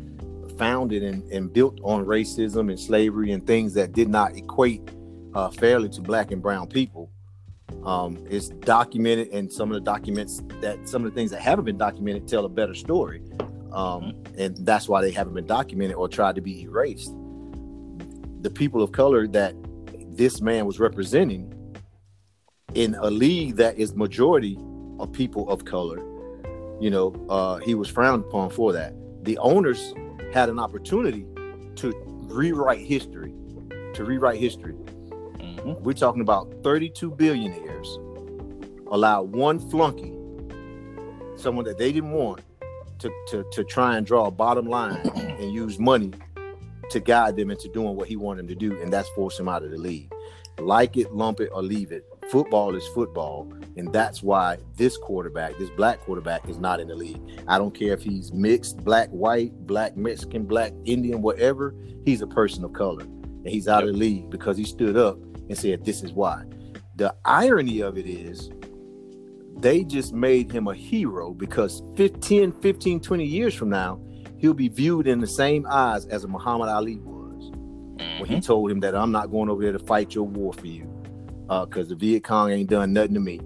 founded 0.57 1.03
and, 1.03 1.23
and 1.31 1.51
built 1.51 1.79
on 1.83 2.05
racism 2.05 2.69
and 2.69 2.79
slavery 2.79 3.31
and 3.31 3.45
things 3.45 3.73
that 3.73 3.91
did 3.91 4.07
not 4.07 4.35
equate 4.35 4.81
uh, 5.33 5.49
fairly 5.49 5.89
to 5.89 6.01
black 6.01 6.31
and 6.31 6.41
brown 6.41 6.67
people. 6.67 7.11
Um, 7.83 8.25
it's 8.29 8.49
documented, 8.49 9.29
and 9.29 9.51
some 9.51 9.69
of 9.69 9.75
the 9.75 9.81
documents 9.81 10.41
that 10.61 10.87
some 10.87 11.03
of 11.03 11.11
the 11.11 11.15
things 11.15 11.31
that 11.31 11.41
haven't 11.41 11.65
been 11.65 11.77
documented 11.77 12.27
tell 12.27 12.45
a 12.45 12.49
better 12.49 12.73
story, 12.73 13.21
um, 13.71 14.23
and 14.37 14.55
that's 14.57 14.87
why 14.87 15.01
they 15.01 15.11
haven't 15.11 15.33
been 15.33 15.47
documented 15.47 15.95
or 15.95 16.07
tried 16.07 16.35
to 16.35 16.41
be 16.41 16.61
erased. 16.61 17.13
The 18.41 18.49
people 18.49 18.81
of 18.81 18.91
color 18.91 19.27
that 19.27 19.55
this 20.09 20.41
man 20.41 20.65
was 20.65 20.79
representing 20.79 21.51
in 22.75 22.95
a 22.95 23.09
league 23.09 23.55
that 23.55 23.77
is 23.77 23.95
majority 23.95 24.59
of 24.99 25.11
people 25.11 25.49
of 25.49 25.65
color, 25.65 25.97
you 26.79 26.89
know, 26.89 27.15
uh, 27.29 27.57
he 27.57 27.73
was 27.73 27.89
frowned 27.89 28.25
upon 28.25 28.49
for 28.49 28.73
that. 28.73 28.93
The 29.23 29.37
owners 29.39 29.93
had 30.33 30.49
an 30.49 30.59
opportunity 30.59 31.25
to 31.77 31.93
rewrite 32.29 32.85
history, 32.85 33.33
to 33.93 34.03
rewrite 34.03 34.39
history. 34.39 34.75
Mhm. 35.39 35.81
We're 35.81 35.93
talking 35.93 36.21
about 36.21 36.53
32 36.63 37.11
billionaires 37.11 37.97
allow 38.91 39.23
one 39.23 39.57
flunky, 39.57 40.13
someone 41.37 41.65
that 41.65 41.77
they 41.77 41.91
didn't 41.91 42.11
want, 42.11 42.41
to, 42.99 43.11
to, 43.27 43.45
to 43.51 43.63
try 43.63 43.97
and 43.97 44.05
draw 44.05 44.27
a 44.27 44.31
bottom 44.31 44.67
line 44.67 44.97
and 45.15 45.53
use 45.53 45.79
money 45.79 46.11
to 46.89 46.99
guide 46.99 47.35
them 47.35 47.51
into 47.51 47.67
doing 47.69 47.95
what 47.95 48.07
he 48.07 48.15
wanted 48.15 48.41
them 48.43 48.47
to 48.47 48.55
do, 48.55 48.79
and 48.81 48.91
that's 48.91 49.09
force 49.09 49.39
him 49.39 49.49
out 49.49 49.63
of 49.63 49.71
the 49.71 49.77
league. 49.77 50.11
Like 50.59 50.97
it, 50.97 51.13
lump 51.13 51.41
it, 51.41 51.49
or 51.51 51.61
leave 51.61 51.91
it. 51.91 52.05
Football 52.29 52.75
is 52.75 52.87
football, 52.87 53.51
and 53.77 53.91
that's 53.91 54.23
why 54.23 54.57
this 54.75 54.97
quarterback, 54.97 55.57
this 55.57 55.69
black 55.71 55.99
quarterback, 55.99 56.47
is 56.49 56.57
not 56.57 56.79
in 56.79 56.87
the 56.87 56.95
league. 56.95 57.21
I 57.47 57.57
don't 57.57 57.73
care 57.73 57.93
if 57.93 58.01
he's 58.01 58.33
mixed, 58.33 58.83
black, 58.83 59.09
white, 59.09 59.53
black, 59.65 59.95
Mexican, 59.97 60.45
black, 60.45 60.73
Indian, 60.85 61.21
whatever. 61.21 61.75
He's 62.05 62.21
a 62.21 62.27
person 62.27 62.63
of 62.63 62.73
color, 62.73 63.03
and 63.03 63.47
he's 63.47 63.67
out 63.67 63.83
of 63.83 63.89
the 63.89 63.97
league 63.97 64.29
because 64.29 64.57
he 64.57 64.63
stood 64.63 64.97
up 64.97 65.17
and 65.49 65.57
said, 65.57 65.85
"This 65.85 66.03
is 66.03 66.13
why." 66.13 66.43
The 66.95 67.13
irony 67.25 67.81
of 67.81 67.97
it 67.97 68.07
is, 68.07 68.49
they 69.57 69.83
just 69.83 70.13
made 70.13 70.51
him 70.51 70.67
a 70.67 70.73
hero 70.73 71.33
because 71.33 71.83
15, 71.95 72.53
15, 72.53 72.99
20 73.01 73.25
years 73.25 73.53
from 73.53 73.69
now, 73.69 73.99
he'll 74.37 74.53
be 74.53 74.69
viewed 74.69 75.07
in 75.07 75.19
the 75.19 75.27
same 75.27 75.65
eyes 75.69 76.05
as 76.05 76.23
a 76.23 76.27
Muhammad 76.27 76.69
Ali 76.69 76.97
was 76.97 77.51
mm-hmm. 77.51 78.19
when 78.19 78.29
he 78.29 78.35
mm-hmm. 78.35 78.39
told 78.39 78.71
him 78.71 78.79
that 78.79 78.95
I'm 78.95 79.11
not 79.11 79.31
going 79.31 79.49
over 79.49 79.61
there 79.61 79.73
to 79.73 79.79
fight 79.79 80.15
your 80.15 80.25
war 80.25 80.53
for 80.53 80.67
you 80.67 80.94
because 81.47 81.87
uh, 81.87 81.89
the 81.89 81.95
Viet 81.95 82.23
Cong 82.23 82.51
ain't 82.51 82.69
done 82.69 82.93
nothing 82.93 83.13
to 83.13 83.19
me. 83.19 83.39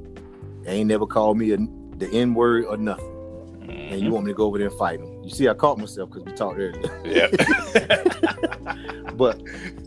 They 0.63 0.72
ain't 0.72 0.88
never 0.88 1.06
called 1.06 1.38
me 1.38 1.51
a, 1.51 1.58
the 1.98 2.10
N 2.12 2.34
word 2.34 2.65
or 2.65 2.77
nothing. 2.77 3.06
Mm-hmm. 3.06 3.72
And 3.72 3.91
you 3.91 3.98
mm-hmm. 3.98 4.12
want 4.12 4.25
me 4.25 4.32
to 4.32 4.36
go 4.36 4.46
over 4.46 4.58
there 4.58 4.68
and 4.68 4.77
fight 4.77 5.00
them. 5.00 5.24
You 5.24 5.29
see, 5.29 5.48
I 5.48 5.53
caught 5.53 5.77
myself 5.77 6.10
because 6.10 6.25
we 6.25 6.32
talked 6.34 6.60
earlier. 6.60 7.01
Yeah. 7.06 7.27
but 9.15 9.41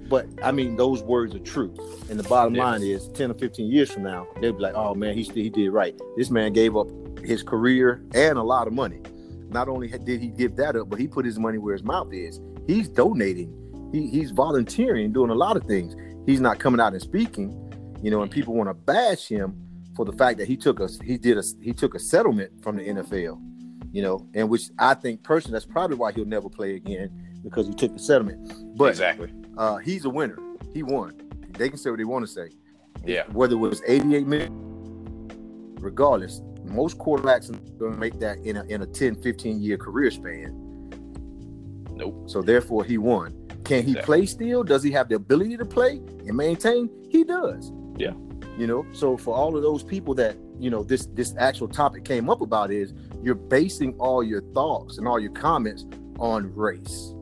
but 0.09 0.27
I 0.43 0.53
mean, 0.53 0.77
those 0.77 1.03
words 1.03 1.35
are 1.35 1.41
true. 1.41 1.75
And 2.11 2.19
the 2.19 2.29
bottom 2.29 2.55
yeah. 2.55 2.65
line 2.65 2.83
is 2.83 3.09
10 3.09 3.31
or 3.31 3.35
15 3.35 3.71
years 3.71 3.91
from 3.91 4.03
now, 4.03 4.29
they'll 4.41 4.53
be 4.53 4.61
like, 4.61 4.75
oh 4.75 4.95
man, 4.95 5.17
he, 5.17 5.23
he 5.23 5.49
did 5.49 5.71
right. 5.71 5.99
This 6.17 6.31
man 6.31 6.53
gave 6.53 6.77
up 6.77 6.89
his 7.25 7.43
career 7.43 8.05
and 8.15 8.37
a 8.39 8.43
lot 8.43 8.67
of 8.67 8.75
money. 8.75 9.01
Not 9.49 9.69
only 9.69 9.89
did 9.89 10.21
he 10.21 10.29
give 10.29 10.57
that 10.57 10.77
up, 10.77 10.91
but 10.91 10.99
he 10.99 11.07
put 11.07 11.25
his 11.25 11.39
money 11.39 11.59
where 11.59 11.73
his 11.73 11.83
mouth 11.83 12.13
is. 12.13 12.41
He's 12.67 12.89
donating. 12.89 13.59
He, 13.93 14.09
he's 14.09 14.31
volunteering, 14.31 15.13
doing 15.13 15.31
a 15.31 15.35
lot 15.35 15.57
of 15.57 15.65
things. 15.65 15.95
He's 16.27 16.41
not 16.41 16.59
coming 16.59 16.81
out 16.81 16.93
and 16.93 17.03
speaking, 17.03 17.72
you 18.03 18.11
know, 18.11 18.23
and 18.23 18.31
people 18.31 18.55
want 18.55 18.69
to 18.69 18.75
bash 18.75 19.29
him 19.29 19.57
for 19.97 20.05
the 20.05 20.13
fact 20.13 20.39
that 20.39 20.49
he 20.49 20.57
took 20.57 20.81
a 20.81 20.89
he 21.05 21.17
did 21.17 21.39
a 21.39 21.43
he 21.61 21.73
took 21.73 21.95
a 21.95 21.99
settlement 21.99 22.63
from 22.63 22.77
the 22.77 22.83
NFL, 22.83 23.41
you 23.93 24.03
know, 24.03 24.27
and 24.35 24.49
which 24.49 24.71
I 24.79 24.95
think 24.95 25.23
personally 25.23 25.53
that's 25.53 25.67
probably 25.67 25.97
why 25.97 26.13
he'll 26.13 26.25
never 26.25 26.49
play 26.49 26.75
again 26.75 27.11
because 27.43 27.67
he 27.67 27.75
took 27.75 27.93
the 27.93 27.99
settlement. 27.99 28.77
But 28.77 28.91
exactly, 28.91 29.33
uh, 29.57 29.77
he's 29.77 30.05
a 30.05 30.11
winner. 30.11 30.39
He 30.75 30.83
won. 30.83 31.15
They 31.57 31.69
can 31.69 31.79
say 31.79 31.91
what 31.91 31.99
they 31.99 32.05
want 32.05 32.27
to 32.27 32.33
say. 32.33 32.51
Yeah. 33.05 33.25
Whether 33.33 33.55
it 33.55 33.59
was 33.59 33.83
88 33.87 34.27
million, 34.27 35.29
regardless, 35.81 36.41
most 36.65 36.99
quarterbacks 36.99 37.51
are 37.51 37.59
going 37.79 37.93
to 37.93 37.99
make 37.99 38.19
that 38.21 38.39
in 38.39 38.57
a, 38.57 38.65
in 38.65 38.83
a 38.83 38.87
10, 38.87 39.17
15 39.23 39.61
year 39.61 39.77
career 39.77 40.11
span. 40.11 40.59
Nope. 41.93 42.31
So 42.31 42.43
therefore, 42.43 42.85
he 42.85 42.99
won. 42.99 43.39
Can 43.65 43.85
he 43.85 43.91
exactly. 43.91 44.03
play 44.03 44.27
still? 44.27 44.65
Does 44.65 44.83
he 44.83 44.91
have 44.93 45.09
the 45.09 45.17
ability 45.17 45.57
to 45.57 45.65
play 45.65 46.01
and 46.27 46.37
maintain? 46.37 46.91
He 47.11 47.25
does. 47.25 47.71
Yeah. 47.97 48.13
You 48.59 48.67
know, 48.67 48.87
so 48.93 49.17
for 49.17 49.35
all 49.35 49.57
of 49.57 49.63
those 49.63 49.83
people 49.83 50.15
that 50.15 50.37
you 50.59 50.71
know 50.71 50.83
this 50.83 51.07
this 51.07 51.35
actual 51.39 51.69
topic 51.69 52.05
came 52.05 52.29
up 52.29 52.43
about 52.43 52.71
is 52.71 52.93
you're 53.23 53.35
basing 53.35 53.95
all 53.99 54.23
your 54.23 54.43
thoughts 54.53 54.99
and 54.99 55.09
all 55.09 55.19
your 55.19 55.33
comments 55.33 55.87
on 56.19 56.55
race, 56.55 57.15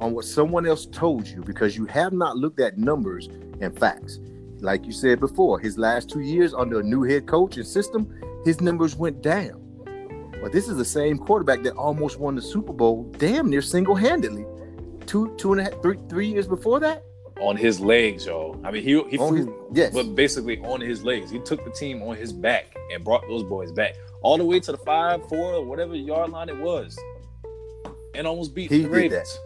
on 0.00 0.12
what 0.14 0.24
someone 0.24 0.66
else 0.66 0.86
told 0.86 1.26
you 1.26 1.42
because 1.42 1.76
you 1.76 1.86
have 1.86 2.12
not 2.12 2.36
looked 2.36 2.60
at 2.60 2.76
numbers 2.76 3.28
and 3.60 3.78
facts. 3.78 4.18
Like 4.60 4.84
you 4.84 4.92
said 4.92 5.20
before, 5.20 5.60
his 5.60 5.78
last 5.78 6.10
two 6.10 6.20
years 6.20 6.54
under 6.54 6.80
a 6.80 6.82
new 6.82 7.02
head 7.02 7.26
coach 7.26 7.56
and 7.56 7.66
system, 7.66 8.12
his 8.44 8.60
numbers 8.60 8.96
went 8.96 9.22
down. 9.22 9.60
But 10.42 10.52
this 10.52 10.68
is 10.68 10.76
the 10.76 10.84
same 10.84 11.18
quarterback 11.18 11.62
that 11.62 11.74
almost 11.74 12.18
won 12.18 12.34
the 12.34 12.42
Super 12.42 12.72
Bowl 12.72 13.04
damn 13.18 13.48
near 13.48 13.62
single 13.62 13.94
handedly. 13.94 14.44
Two, 15.06 15.34
two 15.36 15.52
and 15.52 15.60
a 15.60 15.64
half, 15.64 15.82
three, 15.82 15.98
three 16.08 16.28
years 16.28 16.46
before 16.46 16.80
that. 16.80 17.04
On 17.40 17.56
his 17.56 17.80
legs, 17.80 18.26
y'all. 18.26 18.60
I 18.64 18.70
mean, 18.70 18.82
he 18.82 18.90
he 19.10 19.18
on 19.18 19.28
flew, 19.28 19.36
his, 19.36 19.48
yes. 19.72 19.92
but 19.92 20.14
basically 20.14 20.58
on 20.60 20.80
his 20.80 21.02
legs. 21.02 21.30
He 21.30 21.40
took 21.40 21.64
the 21.64 21.70
team 21.70 22.00
on 22.02 22.16
his 22.16 22.32
back 22.32 22.76
and 22.92 23.02
brought 23.02 23.26
those 23.28 23.42
boys 23.42 23.72
back 23.72 23.96
all 24.22 24.38
the 24.38 24.44
way 24.44 24.60
to 24.60 24.72
the 24.72 24.78
five, 24.78 25.28
four, 25.28 25.54
or 25.54 25.64
whatever 25.64 25.96
yard 25.96 26.30
line 26.30 26.48
it 26.48 26.56
was, 26.56 26.96
and 28.14 28.26
almost 28.26 28.54
beat 28.54 28.70
he 28.70 28.82
the 28.82 28.88
Ravens 28.88 29.38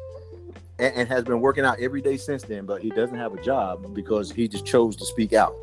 and, 0.78 0.94
and, 0.94 1.08
has 1.08 1.24
been 1.24 1.40
working 1.40 1.64
out 1.64 1.80
every 1.80 2.00
day 2.00 2.16
since 2.16 2.42
then. 2.42 2.66
But 2.66 2.82
he 2.82 2.90
doesn't 2.90 3.16
have 3.16 3.34
a 3.34 3.42
job 3.42 3.94
because 3.94 4.30
he 4.30 4.48
just 4.48 4.66
chose 4.66 4.94
to 4.96 5.06
speak 5.06 5.32
out. 5.32 5.54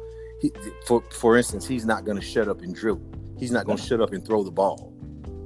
He, 0.42 0.52
for 0.86 1.02
for 1.12 1.38
instance, 1.38 1.68
he's 1.68 1.86
not 1.86 2.06
going 2.06 2.18
to 2.18 2.26
shut 2.26 2.48
up 2.48 2.62
and 2.62 2.76
drill. 2.76 3.02
He's 3.38 3.52
not 3.52 3.66
going 3.66 3.78
to 3.78 3.84
no. 3.84 3.88
shut 3.88 4.02
up 4.02 4.14
and 4.14 4.26
throw 4.26 4.44
the 4.44 4.52
ball. 4.52 4.94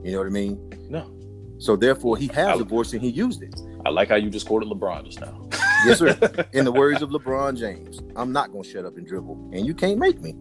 You 0.03 0.13
know 0.13 0.19
what 0.19 0.27
I 0.27 0.31
mean? 0.31 0.87
No. 0.89 1.11
So 1.59 1.75
therefore, 1.75 2.17
he 2.17 2.27
has 2.27 2.59
I, 2.59 2.61
a 2.61 2.63
voice 2.63 2.93
and 2.93 3.01
he 3.01 3.09
used 3.09 3.43
it. 3.43 3.59
I 3.85 3.89
like 3.89 4.09
how 4.09 4.15
you 4.15 4.29
just 4.29 4.47
quoted 4.47 4.69
LeBron 4.69 5.05
just 5.05 5.19
now. 5.19 5.49
yes, 5.85 5.99
sir. 5.99 6.47
In 6.53 6.65
the 6.65 6.71
words 6.71 7.01
of 7.01 7.09
LeBron 7.09 7.57
James, 7.57 8.01
I'm 8.15 8.31
not 8.31 8.51
going 8.51 8.63
to 8.63 8.69
shut 8.69 8.85
up 8.85 8.97
and 8.97 9.07
dribble, 9.07 9.51
and 9.53 9.65
you 9.65 9.73
can't 9.73 9.99
make 9.99 10.21
me. 10.21 10.33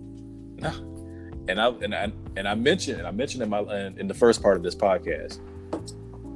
No. 0.56 0.70
And 1.48 1.60
I 1.60 1.68
and 1.68 1.94
I 1.94 2.12
and 2.36 2.46
I 2.46 2.54
mentioned 2.54 2.98
and 2.98 3.06
I 3.06 3.10
mentioned 3.10 3.42
in 3.42 3.48
my 3.48 3.60
in, 3.60 3.98
in 3.98 4.08
the 4.08 4.14
first 4.14 4.42
part 4.42 4.56
of 4.56 4.62
this 4.62 4.74
podcast 4.74 5.40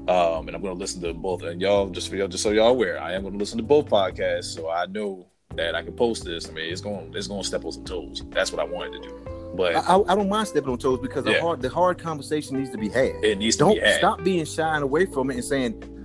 um, 0.09 0.49
and 0.49 0.57
I'm 0.57 0.63
going 0.63 0.75
to 0.75 0.81
listen 0.81 1.01
to 1.03 1.15
both. 1.15 1.43
And 1.43 1.61
y'all, 1.61 1.89
just 1.89 2.09
for 2.09 2.17
y'all, 2.17 2.29
just 2.29 2.43
so 2.43 2.51
y'all 2.51 2.71
aware, 2.71 3.01
I 3.01 3.13
am 3.13 3.23
going 3.23 3.35
to 3.35 3.39
listen 3.39 3.57
to 3.59 3.63
both 3.63 3.87
podcasts, 3.87 4.55
so 4.55 4.69
I 4.69 4.87
know 4.87 5.27
that 5.55 5.77
I 5.77 5.83
can 5.83 5.93
post 5.93 6.25
this. 6.25 6.49
I 6.49 6.53
mean, 6.53 6.73
it's 6.73 6.81
going, 6.81 7.13
it's 7.15 7.29
going 7.29 7.43
to 7.43 7.47
step 7.47 7.65
on 7.65 7.73
some 7.73 7.85
toes. 7.85 8.23
That's 8.31 8.51
what 8.51 8.61
I 8.61 8.65
wanted 8.65 9.03
to 9.03 9.09
do. 9.09 9.29
But 9.55 9.77
I, 9.77 10.01
I 10.09 10.15
don't 10.17 10.29
mind 10.29 10.49
stepping 10.49 10.71
on 10.71 10.79
toes 10.79 10.99
because 11.01 11.25
yeah. 11.25 11.35
the 11.35 11.41
hard, 11.41 11.63
the 11.63 11.69
hard 11.69 11.99
conversation 11.99 12.59
needs 12.59 12.71
to 12.71 12.79
be 12.79 12.89
had. 12.89 13.23
It 13.23 13.39
needs 13.39 13.57
don't 13.57 13.77
to 13.77 13.81
be 13.81 13.87
had. 13.87 13.99
stop 13.99 14.25
being 14.25 14.45
shy 14.45 14.75
and 14.75 14.83
away 14.83 15.07
from 15.07 15.31
it 15.31 15.35
and 15.35 15.45
saying, 15.45 16.02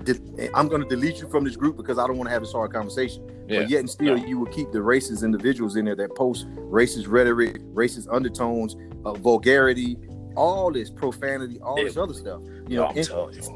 I'm 0.54 0.68
going 0.68 0.82
to 0.82 0.88
delete 0.88 1.20
you 1.20 1.30
from 1.30 1.44
this 1.44 1.56
group 1.56 1.78
because 1.78 1.98
I 1.98 2.08
don't 2.08 2.18
want 2.18 2.28
to 2.28 2.34
have 2.34 2.42
this 2.42 2.52
hard 2.52 2.74
conversation. 2.74 3.28
Yeah. 3.48 3.62
But 3.62 3.70
yet 3.70 3.80
and 3.80 3.90
still, 3.90 4.18
you 4.18 4.40
will 4.40 4.52
keep 4.52 4.72
the 4.72 4.80
racist 4.80 5.24
individuals 5.24 5.76
in 5.76 5.86
there 5.86 5.96
that 5.96 6.16
post 6.16 6.48
racist 6.56 7.08
rhetoric, 7.08 7.62
racist 7.74 8.08
undertones, 8.12 8.76
uh, 9.06 9.14
vulgarity, 9.14 9.98
all 10.36 10.72
this 10.72 10.90
profanity, 10.90 11.60
all 11.62 11.76
this 11.76 11.98
other 11.98 12.14
stuff. 12.14 12.42
You 12.68 12.78
know, 12.78 12.92
you, 12.94 13.04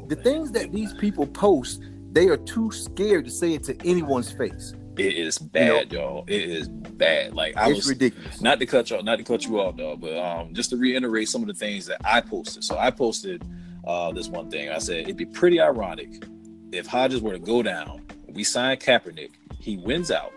the 0.08 0.16
things 0.16 0.50
that 0.52 0.72
these 0.72 0.92
people 0.94 1.26
post, 1.26 1.82
they 2.10 2.28
are 2.28 2.36
too 2.36 2.70
scared 2.72 3.24
to 3.26 3.30
say 3.30 3.54
it 3.54 3.62
to 3.64 3.88
anyone's 3.88 4.32
face. 4.32 4.74
It 4.98 5.14
is 5.14 5.38
bad, 5.38 5.90
you 5.90 5.98
know? 5.98 6.04
y'all. 6.04 6.24
It 6.26 6.50
is 6.50 6.68
bad. 6.68 7.34
Like 7.34 7.56
I 7.56 7.68
it's 7.68 7.76
was 7.76 7.88
ridiculous. 7.88 8.42
Not 8.42 8.58
to 8.58 8.66
cut 8.66 8.90
you, 8.90 9.02
not 9.02 9.16
to 9.16 9.24
cut 9.24 9.44
you 9.46 9.60
off, 9.60 9.76
though, 9.76 9.96
but 9.96 10.18
um, 10.18 10.52
just 10.52 10.70
to 10.70 10.76
reiterate 10.76 11.28
some 11.28 11.40
of 11.40 11.48
the 11.48 11.54
things 11.54 11.86
that 11.86 12.00
I 12.04 12.20
posted. 12.20 12.62
So 12.62 12.76
I 12.76 12.90
posted 12.90 13.42
uh, 13.86 14.12
this 14.12 14.28
one 14.28 14.50
thing. 14.50 14.68
I 14.68 14.78
said 14.78 14.98
it'd 14.98 15.16
be 15.16 15.24
pretty 15.24 15.60
ironic 15.60 16.24
if 16.72 16.86
Hodges 16.86 17.20
were 17.20 17.32
to 17.32 17.38
go 17.38 17.62
down. 17.62 18.06
We 18.28 18.44
sign 18.44 18.78
Kaepernick. 18.78 19.32
He 19.60 19.76
wins 19.76 20.10
out, 20.10 20.32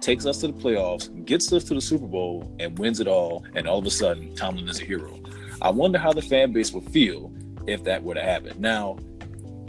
takes 0.00 0.26
us 0.26 0.38
to 0.38 0.48
the 0.48 0.52
playoffs, 0.52 1.08
gets 1.24 1.52
us 1.52 1.64
to 1.64 1.74
the 1.74 1.80
Super 1.80 2.06
Bowl, 2.06 2.54
and 2.60 2.78
wins 2.78 3.00
it 3.00 3.08
all. 3.08 3.44
And 3.54 3.66
all 3.66 3.78
of 3.78 3.86
a 3.86 3.90
sudden, 3.90 4.34
Tomlin 4.36 4.68
is 4.68 4.80
a 4.80 4.84
hero. 4.84 5.18
I 5.62 5.70
wonder 5.70 5.98
how 5.98 6.12
the 6.12 6.22
fan 6.22 6.52
base 6.52 6.72
would 6.72 6.88
feel 6.90 7.32
if 7.66 7.84
that 7.84 8.02
were 8.02 8.14
to 8.14 8.22
happen. 8.22 8.60
Now, 8.60 8.98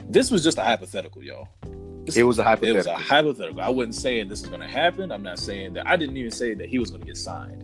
this 0.10 0.30
was 0.30 0.44
just 0.44 0.58
a 0.58 0.64
hypothetical, 0.64 1.24
y'all. 1.24 1.48
This, 2.06 2.18
it 2.18 2.24
was 2.24 2.40
a 2.40 2.44
hypothetical. 2.44 2.76
It 2.76 2.78
was 2.78 2.88
a 2.88 2.96
hypothetical. 2.96 3.62
I 3.62 3.70
wasn't 3.70 3.96
saying 3.96 4.28
this 4.28 4.42
is 4.42 4.48
going 4.48 4.62
to 4.62 4.68
happen. 4.68 5.12
I'm 5.12 5.24
not 5.24 5.40
saying 5.40 5.74
that. 5.74 5.88
I 5.88 5.96
didn't 5.96 6.18
even 6.18 6.32
say 6.32 6.54
that 6.54 6.68
he 6.68 6.80
was 6.80 6.90
going 6.92 7.02
to 7.02 7.08
get 7.08 7.18
signed. 7.18 7.64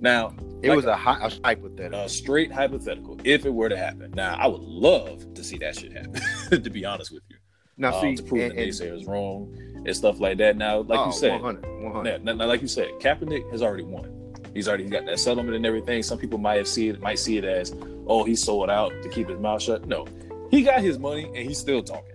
Now, 0.00 0.34
it 0.62 0.68
like 0.68 0.76
was 0.76 0.84
a, 0.86 0.90
a, 0.90 0.96
hypothetical, 1.44 2.00
a 2.00 2.08
straight 2.08 2.52
hypothetical. 2.52 3.18
If 3.24 3.44
it 3.46 3.50
were 3.50 3.68
to 3.68 3.76
happen, 3.76 4.12
now 4.12 4.36
I 4.38 4.46
would 4.46 4.60
love 4.60 5.34
to 5.34 5.44
see 5.44 5.58
that 5.58 5.76
shit 5.76 5.92
happen. 5.92 6.20
to 6.62 6.70
be 6.70 6.84
honest 6.84 7.12
with 7.12 7.22
you, 7.28 7.33
now 7.76 7.94
um, 7.94 8.00
see, 8.00 8.16
to 8.16 8.22
prove 8.22 8.42
and, 8.42 8.58
the 8.58 8.62
naysayers 8.62 9.06
wrong 9.06 9.54
and 9.86 9.96
stuff 9.96 10.20
like 10.20 10.38
that. 10.38 10.56
Now, 10.56 10.80
like 10.80 10.98
oh, 10.98 11.06
you 11.06 11.12
said, 11.12 11.40
100, 11.42 11.82
100. 11.84 12.24
Now, 12.24 12.32
now, 12.34 12.46
like 12.46 12.62
you 12.62 12.68
said, 12.68 12.88
Kaepernick 13.00 13.50
has 13.50 13.62
already 13.62 13.84
won. 13.84 14.10
He's 14.54 14.68
already 14.68 14.84
got 14.84 15.04
that 15.06 15.18
settlement 15.18 15.56
and 15.56 15.66
everything. 15.66 16.02
Some 16.02 16.18
people 16.18 16.38
might 16.38 16.56
have 16.56 16.68
seen 16.68 16.94
it, 16.94 17.00
might 17.00 17.18
see 17.18 17.36
it 17.36 17.44
as, 17.44 17.74
oh, 18.06 18.22
he 18.24 18.36
sold 18.36 18.70
out 18.70 18.92
to 19.02 19.08
keep 19.08 19.28
his 19.28 19.40
mouth 19.40 19.60
shut. 19.60 19.86
No, 19.86 20.06
he 20.50 20.62
got 20.62 20.80
his 20.80 20.98
money 20.98 21.24
and 21.24 21.36
he's 21.36 21.58
still 21.58 21.82
talking. 21.82 22.14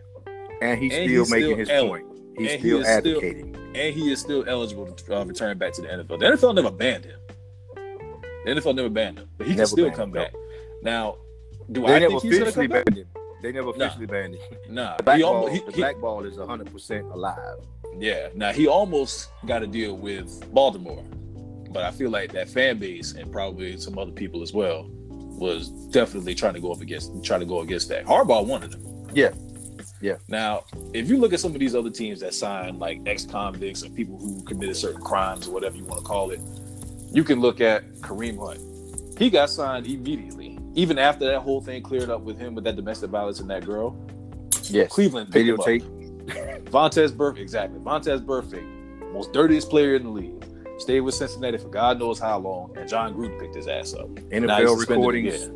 And 0.62 0.80
he's 0.80 0.94
and 0.94 1.10
still 1.10 1.24
he's 1.24 1.32
making 1.32 1.66
still 1.66 1.78
his 1.78 1.90
point. 1.90 2.06
He's 2.38 2.52
and 2.52 2.60
still 2.60 2.80
he 2.80 2.86
advocating. 2.86 3.54
Still, 3.54 3.72
and 3.76 3.96
he 3.96 4.12
is 4.12 4.20
still 4.20 4.46
eligible 4.48 4.88
to 4.88 5.20
uh, 5.20 5.26
return 5.26 5.58
back 5.58 5.74
to 5.74 5.82
the 5.82 5.88
NFL. 5.88 6.20
The 6.20 6.26
NFL 6.26 6.56
never 6.56 6.72
banned 6.72 7.06
him. 7.06 7.20
The 8.46 8.52
NFL 8.52 8.76
never 8.76 8.90
banned 8.90 9.20
him, 9.20 9.30
but 9.38 9.48
he 9.48 9.54
never 9.54 9.64
can 9.64 9.68
still 9.68 9.92
come 9.92 10.10
him, 10.10 10.12
back. 10.12 10.34
No. 10.34 10.40
Now, 10.82 11.18
do 11.72 11.82
they 11.82 11.96
I 11.96 12.00
think 12.00 12.22
he's 12.22 12.40
going 12.40 12.52
to 12.52 12.52
come 12.54 12.68
back? 12.68 12.90
Him. 12.90 13.06
They 13.42 13.52
never 13.52 13.70
officially 13.70 14.06
nah. 14.06 14.12
banned 14.12 14.36
him. 14.36 14.58
Nah, 14.70 14.98
the 14.98 15.04
black, 15.04 15.22
ball, 15.22 15.48
he, 15.48 15.60
the 15.60 15.72
he, 15.72 15.78
black 15.82 15.98
ball 15.98 16.26
is 16.26 16.38
100% 16.38 17.12
alive. 17.12 17.60
Yeah. 17.98 18.30
Now, 18.36 18.52
he 18.52 18.68
almost 18.68 19.30
got 19.46 19.60
to 19.60 19.68
deal 19.68 19.96
with 19.98 20.54
Baltimore 20.54 21.04
but 21.72 21.84
I 21.84 21.92
feel 21.92 22.10
like 22.10 22.32
that 22.34 22.50
fan 22.50 22.78
base 22.80 23.14
and 23.14 23.32
probably 23.32 23.78
some 23.78 23.98
other 23.98 24.12
people 24.12 24.42
as 24.42 24.54
well 24.54 24.88
was 24.90 25.70
definitely 25.92 26.36
trying 26.36 26.56
to 26.56 26.60
go 26.60 26.72
up 26.72 26.82
against 26.82 27.24
trying 27.24 27.40
to 27.40 27.46
go 27.46 27.62
against 27.62 27.90
that. 27.90 28.06
Harbaugh 28.06 28.46
wanted 28.46 28.72
them. 28.72 29.08
Yeah. 29.14 29.32
Yeah. 30.02 30.16
Now, 30.28 30.64
if 30.94 31.10
you 31.10 31.18
look 31.18 31.34
at 31.34 31.40
some 31.40 31.54
of 31.54 31.60
these 31.60 31.76
other 31.76 31.90
teams 31.90 32.22
that 32.22 32.34
signed 32.34 32.80
like 32.80 33.02
ex-convicts 33.06 33.84
or 33.84 33.90
people 33.90 34.18
who 34.18 34.44
committed 34.44 34.76
certain 34.76 35.02
crimes 35.02 35.48
or 35.48 35.52
whatever 35.52 35.76
you 35.76 35.86
want 35.86 36.02
to 36.02 36.06
call 36.06 36.32
it, 36.32 36.40
you 37.12 37.24
can 37.24 37.40
look 37.40 37.62
at 37.62 37.90
Kareem 37.96 38.40
Hunt. 38.40 39.18
He 39.18 39.30
got 39.30 39.50
signed 39.50 39.86
immediately, 39.86 40.49
even 40.76 40.98
after 40.98 41.26
that 41.26 41.40
whole 41.40 41.62
thing 41.62 41.82
cleared 41.82 42.10
up 42.10 42.22
with 42.22 42.38
him 42.38 42.56
with 42.56 42.64
that 42.64 42.76
domestic 42.76 43.10
violence 43.10 43.40
and 43.40 43.50
that 43.50 43.66
girl. 43.66 43.98
Yes. 44.64 44.92
Cleveland 44.92 45.32
videotape. 45.32 45.84
Vontaze 46.66 47.12
Burfict, 47.12 47.40
exactly. 47.40 47.80
Vontaze 47.80 48.24
Burfict, 48.24 49.12
most 49.12 49.34
dirtiest 49.34 49.70
player 49.70 49.96
in 49.96 50.04
the 50.04 50.10
league 50.10 50.40
Stayed 50.80 51.02
with 51.02 51.14
Cincinnati 51.14 51.58
for 51.58 51.68
God 51.68 52.00
knows 52.00 52.20
how 52.20 52.40
long, 52.40 52.76
and 52.78 52.88
Jon 52.88 53.14
Gruden 53.14 53.38
picked 53.38 53.54
his 53.54 53.68
ass 53.68 53.94
up. 53.94 54.08
NFL 54.32 54.80
recordings, 54.80 55.50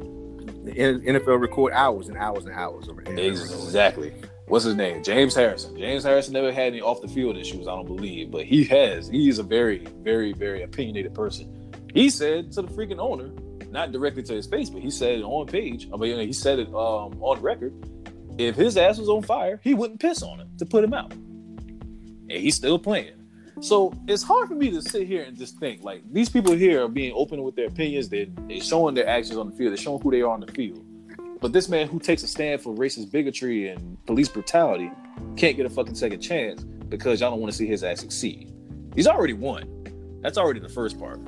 NFL 0.65 1.39
record 1.39 1.72
hours 1.72 2.10
and 2.10 2.17
hours 2.17 2.43
and 2.46 2.53
hours. 2.53 2.89
Over 2.89 3.03
Exactly. 3.03 4.13
What's 4.48 4.65
his 4.65 4.75
name? 4.75 5.01
James 5.01 5.34
Harrison. 5.34 5.77
James 5.77 6.03
Harrison 6.03 6.34
never 6.34 6.51
had 6.51 6.67
any 6.67 6.82
off 6.82 7.01
the 7.01 7.08
field 7.08 7.38
issues, 7.38 7.70
I 7.70 7.72
don't 7.72 7.86
believe, 7.86 8.32
but 8.32 8.43
he 8.43 8.65
has. 8.65 9.08
He's 9.08 9.39
a 9.39 9.43
very, 9.43 9.88
very, 10.01 10.34
very 10.34 10.63
opinionated 10.63 11.13
person. 11.13 11.72
He 11.93 12.10
said 12.10 12.51
to 12.53 12.62
the 12.62 12.67
freaking 12.67 13.00
owner, 13.00 13.32
not 13.73 13.91
directly 13.91 14.23
to 14.23 14.33
his 14.33 14.47
face, 14.47 14.69
but 14.69 14.81
he 14.81 14.89
said 14.89 15.19
it 15.19 15.23
on 15.23 15.47
page. 15.47 15.89
I 15.93 15.97
mean, 15.97 16.17
he 16.19 16.31
said 16.31 16.59
it 16.59 16.67
um, 16.67 17.21
on 17.21 17.41
record. 17.41 17.73
If 18.37 18.55
his 18.55 18.77
ass 18.77 18.97
was 18.97 19.09
on 19.09 19.23
fire, 19.23 19.59
he 19.63 19.73
wouldn't 19.73 19.99
piss 19.99 20.23
on 20.23 20.39
it 20.39 20.47
to 20.59 20.65
put 20.65 20.83
him 20.83 20.93
out, 20.93 21.11
and 21.11 22.31
he's 22.31 22.55
still 22.55 22.79
playing. 22.79 23.13
So 23.61 23.93
it's 24.07 24.23
hard 24.23 24.47
for 24.47 24.55
me 24.55 24.71
to 24.71 24.81
sit 24.81 25.07
here 25.07 25.23
and 25.23 25.37
just 25.37 25.57
think 25.59 25.83
like 25.83 26.01
these 26.11 26.29
people 26.29 26.53
here 26.53 26.83
are 26.83 26.87
being 26.87 27.13
open 27.15 27.43
with 27.43 27.55
their 27.55 27.67
opinions. 27.67 28.09
They're, 28.09 28.25
they're 28.47 28.59
showing 28.59 28.95
their 28.95 29.07
actions 29.07 29.37
on 29.37 29.49
the 29.49 29.55
field. 29.55 29.71
They're 29.71 29.77
showing 29.77 30.01
who 30.01 30.11
they 30.11 30.21
are 30.21 30.31
on 30.31 30.39
the 30.39 30.51
field. 30.51 30.83
But 31.39 31.53
this 31.53 31.69
man 31.69 31.87
who 31.87 31.99
takes 31.99 32.23
a 32.23 32.27
stand 32.27 32.61
for 32.61 32.73
racist 32.73 33.11
bigotry 33.11 33.69
and 33.69 34.03
police 34.05 34.29
brutality 34.29 34.91
can't 35.37 35.55
get 35.55 35.65
a 35.65 35.69
fucking 35.69 35.95
second 35.95 36.21
chance 36.21 36.63
because 36.63 37.21
y'all 37.21 37.31
don't 37.31 37.41
want 37.41 37.51
to 37.51 37.57
see 37.57 37.67
his 37.67 37.83
ass 37.83 37.99
succeed. 37.99 38.51
He's 38.95 39.07
already 39.07 39.33
won. 39.33 40.19
That's 40.21 40.37
already 40.37 40.59
the 40.59 40.69
first 40.69 40.97
part. 40.97 41.19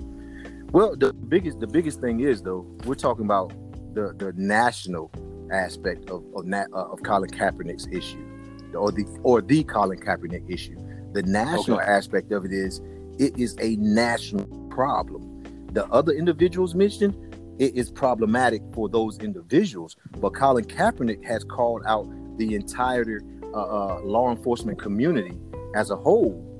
Well, 0.72 0.96
the 0.96 1.14
biggest 1.14 1.60
the 1.60 1.68
biggest 1.68 2.02
thing 2.02 2.20
is 2.20 2.42
though 2.42 2.66
we're 2.86 2.96
talking 2.96 3.26
about 3.26 3.54
the 3.94 4.14
the 4.18 4.34
national 4.36 5.12
aspect 5.52 6.10
of 6.10 6.24
of, 6.36 6.52
uh, 6.52 6.66
of 6.74 7.02
Colin 7.04 7.30
Kaepernick's 7.30 7.88
issue, 7.92 8.26
or 8.74 8.92
the 8.92 9.06
or 9.24 9.42
the 9.42 9.64
Colin 9.64 10.00
Kaepernick 10.00 10.50
issue. 10.52 10.76
The 11.14 11.24
national 11.24 11.78
okay. 11.78 11.90
aspect 11.90 12.32
of 12.32 12.46
it 12.46 12.52
is 12.52 12.82
it 13.18 13.38
is 13.40 13.56
a 13.62 13.76
national 13.78 14.46
problem. 14.70 15.44
The 15.72 15.86
other 15.88 16.12
individuals 16.12 16.76
mentioned, 16.76 17.16
it 17.60 17.76
is 17.76 17.90
problematic 17.90 18.62
for 18.74 18.90
those 18.90 19.18
individuals. 19.20 19.96
But 20.20 20.34
Colin 20.34 20.66
Kaepernick 20.66 21.24
has 21.26 21.44
called 21.44 21.84
out 21.86 22.08
the 22.38 22.56
entire 22.56 23.22
uh, 23.54 23.58
uh, 23.58 24.02
law 24.04 24.30
enforcement 24.32 24.80
community 24.80 25.40
as 25.74 25.90
a 25.90 25.96
whole 25.96 26.52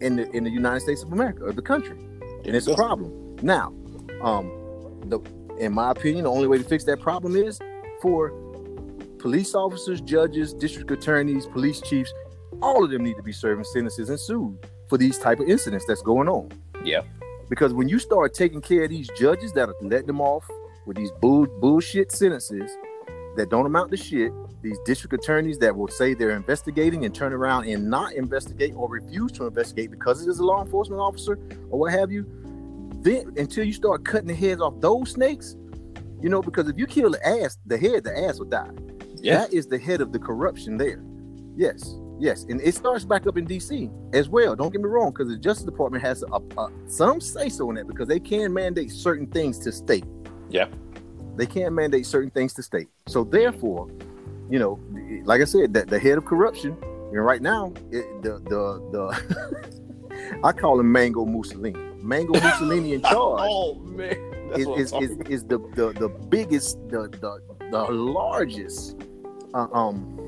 in 0.00 0.16
the 0.16 0.30
in 0.34 0.44
the 0.44 0.50
United 0.50 0.80
States 0.80 1.02
of 1.02 1.12
America 1.12 1.44
or 1.44 1.52
the 1.52 1.62
country, 1.62 1.98
and 2.46 2.56
it's 2.56 2.66
a 2.66 2.74
problem. 2.74 3.27
Now, 3.42 3.74
um, 4.22 4.50
the 5.06 5.20
in 5.58 5.72
my 5.72 5.90
opinion, 5.90 6.24
the 6.24 6.30
only 6.30 6.46
way 6.46 6.58
to 6.58 6.64
fix 6.64 6.84
that 6.84 7.00
problem 7.00 7.34
is 7.34 7.58
for 8.00 8.30
police 9.18 9.54
officers, 9.54 10.00
judges, 10.00 10.54
district 10.54 10.90
attorneys, 10.90 11.46
police 11.46 11.80
chiefs 11.80 12.12
all 12.62 12.84
of 12.84 12.90
them 12.90 13.04
need 13.04 13.16
to 13.16 13.22
be 13.22 13.32
serving 13.32 13.64
sentences 13.64 14.08
and 14.10 14.18
sued 14.18 14.58
for 14.88 14.98
these 14.98 15.18
type 15.18 15.40
of 15.40 15.48
incidents 15.48 15.84
that's 15.86 16.02
going 16.02 16.28
on. 16.28 16.50
Yeah. 16.84 17.02
Because 17.48 17.72
when 17.72 17.88
you 17.88 17.98
start 17.98 18.34
taking 18.34 18.60
care 18.60 18.84
of 18.84 18.90
these 18.90 19.08
judges 19.16 19.52
that 19.52 19.68
are 19.68 19.74
letting 19.80 20.06
them 20.06 20.20
off 20.20 20.48
with 20.86 20.96
these 20.96 21.10
bull, 21.20 21.46
bullshit 21.46 22.12
sentences 22.12 22.70
that 23.36 23.48
don't 23.50 23.66
amount 23.66 23.90
to 23.90 23.96
shit, 23.96 24.32
these 24.62 24.78
district 24.84 25.14
attorneys 25.14 25.58
that 25.58 25.74
will 25.74 25.88
say 25.88 26.14
they're 26.14 26.36
investigating 26.36 27.04
and 27.04 27.14
turn 27.14 27.32
around 27.32 27.68
and 27.68 27.88
not 27.88 28.12
investigate 28.14 28.74
or 28.74 28.88
refuse 28.88 29.30
to 29.32 29.46
investigate 29.46 29.90
because 29.90 30.26
it 30.26 30.28
is 30.28 30.40
a 30.40 30.44
law 30.44 30.62
enforcement 30.62 31.00
officer 31.00 31.38
or 31.70 31.78
what 31.78 31.92
have 31.92 32.10
you, 32.10 32.26
then 33.00 33.32
until 33.36 33.64
you 33.64 33.72
start 33.72 34.04
cutting 34.04 34.28
the 34.28 34.34
heads 34.34 34.60
off 34.60 34.80
those 34.80 35.12
snakes, 35.12 35.56
you 36.20 36.28
know, 36.28 36.42
because 36.42 36.68
if 36.68 36.78
you 36.78 36.86
kill 36.86 37.10
the 37.10 37.26
ass, 37.26 37.58
the 37.66 37.78
head, 37.78 38.04
the 38.04 38.16
ass 38.26 38.38
will 38.38 38.46
die. 38.46 38.70
Yeah. 39.16 39.38
That 39.38 39.52
is 39.52 39.66
the 39.66 39.78
head 39.78 40.00
of 40.00 40.12
the 40.12 40.18
corruption 40.18 40.76
there. 40.76 41.02
Yes. 41.56 41.96
Yes, 42.20 42.44
and 42.48 42.60
it 42.60 42.74
starts 42.74 43.04
back 43.04 43.28
up 43.28 43.36
in 43.36 43.44
D.C. 43.44 43.88
as 44.12 44.28
well. 44.28 44.56
Don't 44.56 44.72
get 44.72 44.80
me 44.80 44.88
wrong, 44.88 45.12
because 45.12 45.28
the 45.28 45.36
Justice 45.36 45.64
Department 45.64 46.02
has 46.02 46.24
a, 46.24 46.60
a, 46.60 46.68
some 46.88 47.20
say 47.20 47.48
so 47.48 47.70
in 47.70 47.76
that 47.76 47.86
because 47.86 48.08
they 48.08 48.18
can 48.18 48.52
mandate 48.52 48.90
certain 48.90 49.28
things 49.28 49.56
to 49.60 49.70
state. 49.70 50.04
Yeah, 50.50 50.66
they 51.36 51.46
can 51.46 51.72
mandate 51.72 52.06
certain 52.06 52.30
things 52.30 52.54
to 52.54 52.62
state. 52.64 52.88
So 53.06 53.22
therefore, 53.22 53.88
you 54.50 54.58
know, 54.58 54.80
like 55.24 55.40
I 55.40 55.44
said, 55.44 55.72
that 55.74 55.86
the 55.86 55.98
head 56.00 56.18
of 56.18 56.24
corruption, 56.24 56.76
and 56.82 57.24
right 57.24 57.40
now, 57.40 57.72
it, 57.92 58.22
the 58.22 58.40
the 58.40 58.80
the 58.90 60.40
I 60.44 60.50
call 60.50 60.80
him 60.80 60.90
Mango 60.90 61.24
Mussolini. 61.24 61.87
Mango 62.08 62.40
Mussolini 62.40 62.94
in 62.94 63.02
charge. 63.12 63.40
oh 63.42 63.74
man, 63.74 64.16
is 64.56 64.66
is, 64.66 64.92
is, 64.94 65.18
is, 65.28 65.44
the, 65.44 65.58
the 65.74 65.92
the 65.92 66.08
biggest, 66.08 66.78
the 66.88 67.08
the 67.08 67.40
the 67.70 67.82
largest. 67.92 68.96
Uh, 69.54 69.66
um 69.72 70.18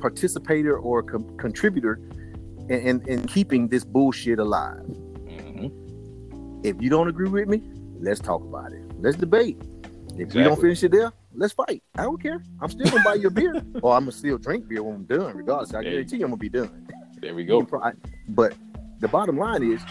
participator 0.00 0.78
or 0.78 1.02
contributor 1.02 2.00
in, 2.70 2.80
in, 2.80 3.08
in, 3.08 3.26
keeping 3.26 3.68
this 3.68 3.84
bullshit 3.84 4.38
alive. 4.38 4.86
Mm-hmm. 5.26 6.64
If 6.64 6.80
you 6.80 6.88
don't 6.88 7.08
agree 7.08 7.28
with 7.28 7.48
me, 7.48 7.62
let's 8.00 8.20
talk 8.20 8.40
about 8.42 8.72
it. 8.72 8.82
Let's 9.00 9.16
debate. 9.16 9.58
If 10.14 10.20
exactly. 10.20 10.40
we 10.40 10.44
don't 10.44 10.60
finish 10.60 10.82
it 10.82 10.92
there, 10.92 11.12
let's 11.34 11.52
fight. 11.52 11.82
I 11.96 12.04
don't 12.04 12.20
care. 12.20 12.42
I'm 12.60 12.70
still 12.70 12.88
gonna 12.88 13.04
buy 13.04 13.14
you 13.14 13.28
a 13.28 13.30
beer, 13.30 13.54
or 13.82 13.94
I'm 13.94 14.04
gonna 14.04 14.12
still 14.12 14.38
drink 14.38 14.66
beer 14.66 14.82
when 14.82 14.94
I'm 14.96 15.04
done. 15.04 15.36
Regardless, 15.36 15.74
I 15.74 15.82
guarantee 15.82 16.16
you 16.18 16.24
I'm 16.24 16.30
gonna 16.30 16.38
be 16.38 16.48
done. 16.48 16.88
There 17.20 17.34
we 17.34 17.44
go. 17.44 17.66
But 18.28 18.54
the 19.00 19.08
bottom 19.08 19.36
line 19.36 19.62
is, 19.62 19.82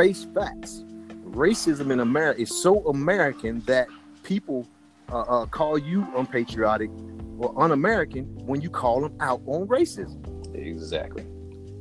face 0.00 0.24
facts. 0.34 0.82
Racism 1.26 1.92
in 1.92 2.00
America 2.00 2.40
is 2.40 2.62
so 2.62 2.78
American 2.88 3.60
that 3.66 3.86
people 4.22 4.66
uh, 5.12 5.20
uh, 5.20 5.44
call 5.44 5.76
you 5.76 6.06
unpatriotic 6.16 6.90
or 7.38 7.52
un-American 7.62 8.24
when 8.46 8.62
you 8.62 8.70
call 8.70 9.02
them 9.02 9.14
out 9.20 9.42
on 9.44 9.68
racism. 9.68 10.18
Exactly. 10.54 11.24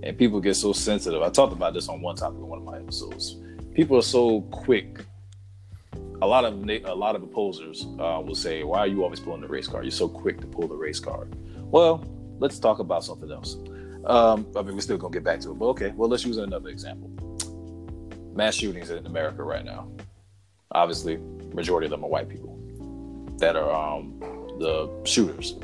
And 0.04 0.18
people 0.18 0.42
get 0.42 0.56
so 0.56 0.74
sensitive. 0.74 1.22
I 1.22 1.30
talked 1.30 1.54
about 1.54 1.74
this 1.74 1.88
on 1.88 2.02
one 2.02 2.18
topic 2.18 2.40
in 2.40 2.48
one 2.48 2.60
of 2.60 2.66
my 2.66 2.80
episodes. 2.80 3.38
People 3.74 3.98
are 3.98 4.02
so 4.18 4.42
quick. 4.52 5.06
A 6.22 6.28
lot 6.28 6.44
of 6.44 6.70
a 6.70 6.94
lot 6.94 7.16
of 7.16 7.24
opposers 7.24 7.86
uh, 8.00 8.22
will 8.26 8.36
say, 8.36 8.64
"Why 8.64 8.80
are 8.80 8.88
you 8.88 9.04
always 9.04 9.22
pulling 9.22 9.40
the 9.40 9.48
race 9.48 9.68
card? 9.68 9.86
You're 9.86 9.92
so 9.92 10.10
quick 10.10 10.42
to 10.42 10.48
pull 10.48 10.68
the 10.68 10.76
race 10.76 11.00
card." 11.00 11.34
Well, 11.72 12.04
let's 12.40 12.60
talk 12.60 12.80
about 12.80 13.06
something 13.06 13.32
else. 13.32 13.56
Um, 14.06 14.48
I 14.58 14.62
mean, 14.62 14.76
we're 14.76 14.82
still 14.82 14.98
gonna 14.98 15.14
get 15.14 15.24
back 15.24 15.40
to 15.42 15.52
it, 15.52 15.60
but 15.60 15.68
okay. 15.68 15.94
Well, 15.96 16.10
let's 16.10 16.26
use 16.26 16.38
another 16.38 16.70
example. 16.70 17.10
Mass 18.34 18.56
shootings 18.56 18.90
in 18.90 19.06
America 19.06 19.44
right 19.44 19.66
now. 19.66 19.90
Obviously, 20.72 21.18
majority 21.54 21.86
of 21.86 21.92
them 21.92 22.04
are 22.04 22.10
white 22.10 22.30
people 22.30 22.58
that 23.40 23.56
are 23.56 23.72
um, 23.72 24.20
the 24.60 24.90
shooters. 25.06 25.56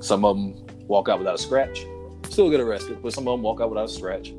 Some 0.00 0.24
of 0.24 0.36
them 0.36 0.66
walk 0.86 1.08
out 1.08 1.18
without 1.18 1.34
a 1.34 1.38
scratch, 1.38 1.86
still 2.28 2.50
get 2.50 2.60
arrested, 2.60 3.02
but 3.02 3.12
some 3.12 3.26
of 3.26 3.34
them 3.34 3.42
walk 3.42 3.60
out 3.60 3.70
without 3.70 3.86
a 3.86 3.92
scratch. 3.92 4.32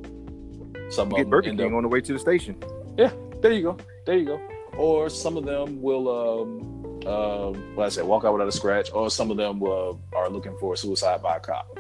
Some 0.90 1.10
get 1.10 1.22
of 1.22 1.26
them 1.26 1.30
Burger 1.30 1.50
King 1.50 1.62
up, 1.62 1.74
on 1.74 1.84
the 1.84 1.90
way 1.90 2.02
to 2.02 2.14
the 2.14 2.20
station. 2.20 2.62
Yeah, 2.98 3.12
there 3.42 3.52
you 3.52 3.64
go, 3.64 3.78
there 4.06 4.18
you 4.18 4.26
go. 4.26 4.42
Or 4.78 5.10
some 5.10 5.36
of 5.36 5.46
them 5.46 5.82
will, 5.82 6.08
um, 6.10 7.02
uh, 7.06 7.60
what 7.76 7.86
I 7.86 7.90
say, 7.90 8.02
walk 8.02 8.24
out 8.24 8.34
without 8.34 8.48
a 8.48 8.52
scratch, 8.52 8.92
or 8.94 9.10
some 9.10 9.32
of 9.32 9.38
them 9.38 9.60
will, 9.60 10.00
are 10.14 10.30
looking 10.30 10.56
for 10.60 10.74
a 10.74 10.78
suicide 10.78 11.22
by 11.22 11.38
a 11.38 11.40
cop. 11.40 11.78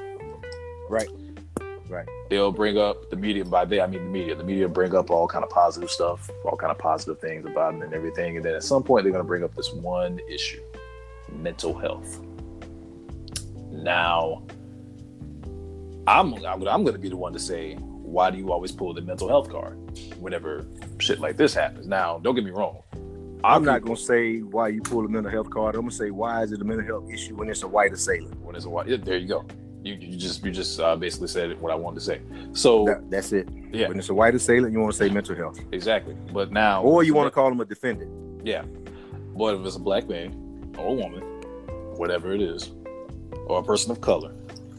Right. 0.89 1.09
Right. 1.89 2.07
They'll 2.29 2.51
bring 2.51 2.77
up 2.77 3.09
the 3.09 3.15
media. 3.15 3.43
By 3.43 3.65
they, 3.65 3.81
I 3.81 3.87
mean 3.87 4.03
the 4.03 4.09
media. 4.09 4.35
The 4.35 4.43
media 4.43 4.69
bring 4.69 4.93
up 4.93 5.09
all 5.09 5.27
kind 5.27 5.43
of 5.43 5.49
positive 5.49 5.89
stuff, 5.89 6.29
all 6.45 6.55
kind 6.55 6.71
of 6.71 6.77
positive 6.77 7.19
things 7.19 7.45
about 7.45 7.73
him 7.73 7.81
and 7.81 7.93
everything. 7.93 8.37
And 8.37 8.45
then 8.45 8.53
at 8.53 8.63
some 8.63 8.83
point, 8.83 9.03
they're 9.03 9.11
going 9.11 9.23
to 9.23 9.27
bring 9.27 9.43
up 9.43 9.55
this 9.55 9.73
one 9.73 10.19
issue 10.29 10.61
mental 11.31 11.77
health. 11.77 12.19
Now, 13.71 14.43
I'm 16.07 16.33
I'm 16.45 16.59
going 16.59 16.93
to 16.93 16.99
be 16.99 17.09
the 17.09 17.17
one 17.17 17.33
to 17.33 17.39
say, 17.39 17.75
why 17.75 18.31
do 18.31 18.37
you 18.37 18.51
always 18.51 18.71
pull 18.71 18.93
the 18.93 19.01
mental 19.01 19.27
health 19.27 19.49
card 19.49 19.77
whenever 20.19 20.65
shit 20.99 21.19
like 21.19 21.37
this 21.37 21.53
happens? 21.53 21.87
Now, 21.87 22.19
don't 22.19 22.35
get 22.35 22.43
me 22.43 22.51
wrong. 22.51 22.81
I'm 23.43 23.63
not 23.63 23.83
going 23.83 23.95
to 23.95 24.01
say 24.01 24.39
why 24.39 24.67
you 24.67 24.81
pull 24.81 25.05
a 25.05 25.07
mental 25.07 25.31
health 25.31 25.49
card. 25.49 25.75
I'm 25.75 25.81
going 25.81 25.91
to 25.91 25.95
say 25.95 26.11
why 26.11 26.43
is 26.43 26.51
it 26.51 26.61
a 26.61 26.65
mental 26.65 26.85
health 26.85 27.09
issue 27.11 27.35
when 27.35 27.49
it's 27.49 27.63
a 27.63 27.67
white 27.67 27.93
assailant? 27.93 28.37
When 28.41 28.55
it's 28.55 28.65
a 28.65 28.69
white, 28.69 29.05
there 29.05 29.17
you 29.17 29.27
go. 29.27 29.45
You, 29.89 29.95
you 29.95 30.17
just 30.17 30.45
you 30.45 30.51
just 30.51 30.79
uh, 30.79 30.95
basically 30.95 31.29
said 31.29 31.59
what 31.59 31.71
I 31.71 31.75
wanted 31.75 31.95
to 31.95 32.05
say. 32.05 32.21
So 32.53 32.85
that, 32.85 33.09
that's 33.09 33.31
it. 33.31 33.49
Yeah. 33.71 33.87
When 33.87 33.97
it's 33.97 34.09
a 34.09 34.13
white 34.13 34.35
assailant, 34.35 34.71
you 34.71 34.79
want 34.79 34.91
to 34.93 34.97
say 34.97 35.09
mental 35.09 35.35
health. 35.35 35.59
Exactly. 35.71 36.15
But 36.31 36.51
now, 36.51 36.83
or 36.83 37.03
you 37.03 37.15
want 37.15 37.27
to 37.27 37.31
call 37.31 37.51
him 37.51 37.59
a 37.59 37.65
defendant. 37.65 38.45
Yeah. 38.45 38.63
But 39.35 39.55
if 39.55 39.65
it's 39.65 39.77
a 39.77 39.79
black 39.79 40.07
man 40.07 40.73
or 40.77 40.89
a 40.89 40.93
woman, 40.93 41.21
whatever 41.97 42.33
it 42.33 42.41
is, 42.41 42.71
or 43.47 43.59
a 43.59 43.63
person 43.63 43.91
of 43.91 43.99
color, 43.99 44.31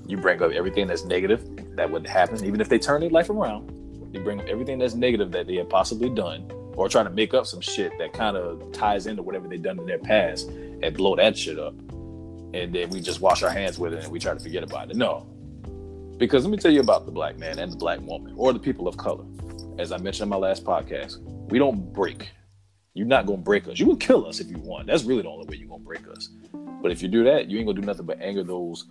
you 0.07 0.16
bring 0.16 0.40
up 0.42 0.53
everything 0.53 0.87
that's 0.87 1.05
negative 1.05 1.42
that 1.77 1.90
would 1.90 2.07
happen, 2.07 2.44
even 2.44 2.61
if 2.61 2.68
they 2.68 2.79
turn 2.79 3.01
their 3.01 3.11
life 3.11 3.31
around. 3.31 3.68
You 4.12 4.20
bring 4.20 4.40
up 4.40 4.46
everything 4.46 4.79
that's 4.79 4.94
negative 4.94 5.33
that 5.33 5.46
they 5.46 5.57
have 5.57 5.68
possibly 5.68 6.09
done, 6.09 6.51
or 6.75 6.88
trying 6.88 7.07
to 7.07 7.11
make 7.11 7.35
up 7.35 7.46
some 7.46 7.61
shit 7.61 7.92
that 7.99 8.12
kind 8.12 8.37
of 8.37 8.73
ties 8.73 9.07
into 9.07 9.23
whatever 9.23 9.49
they've 9.49 9.62
done 9.62 9.79
in 9.79 9.87
their 9.87 9.99
past 9.99 10.49
and 10.49 10.96
blow 10.96 11.16
that 11.16 11.37
shit 11.37 11.59
up. 11.59 11.75
And 12.52 12.74
then 12.74 12.90
we 12.90 13.00
just 13.00 13.20
wash 13.20 13.42
our 13.42 13.50
hands 13.50 13.78
with 13.78 13.92
it 13.94 14.04
and 14.04 14.12
we 14.12 14.18
try 14.18 14.34
to 14.34 14.40
forget 14.40 14.62
about 14.62 14.90
it. 14.90 14.96
No. 14.96 15.26
Because 16.18 16.44
let 16.44 16.50
me 16.50 16.58
tell 16.58 16.72
you 16.72 16.80
about 16.80 17.06
the 17.06 17.12
black 17.12 17.38
man 17.38 17.58
and 17.58 17.72
the 17.72 17.76
black 17.76 18.00
woman, 18.00 18.34
or 18.36 18.52
the 18.52 18.58
people 18.58 18.86
of 18.86 18.96
color. 18.96 19.24
As 19.78 19.92
I 19.92 19.98
mentioned 19.98 20.24
in 20.24 20.28
my 20.28 20.36
last 20.36 20.64
podcast, 20.64 21.18
we 21.50 21.58
don't 21.58 21.92
break 21.92 22.30
you're 22.94 23.06
not 23.06 23.26
gonna 23.26 23.38
break 23.38 23.68
us. 23.68 23.78
You 23.78 23.86
will 23.86 23.96
kill 23.96 24.26
us 24.26 24.40
if 24.40 24.50
you 24.50 24.58
want. 24.58 24.86
That's 24.86 25.04
really 25.04 25.22
the 25.22 25.28
only 25.28 25.46
way 25.46 25.56
you're 25.56 25.68
gonna 25.68 25.82
break 25.82 26.06
us. 26.08 26.28
But 26.82 26.90
if 26.90 27.02
you 27.02 27.08
do 27.08 27.24
that, 27.24 27.48
you 27.48 27.58
ain't 27.58 27.66
gonna 27.66 27.80
do 27.80 27.86
nothing 27.86 28.06
but 28.06 28.20
anger 28.20 28.42
those. 28.42 28.86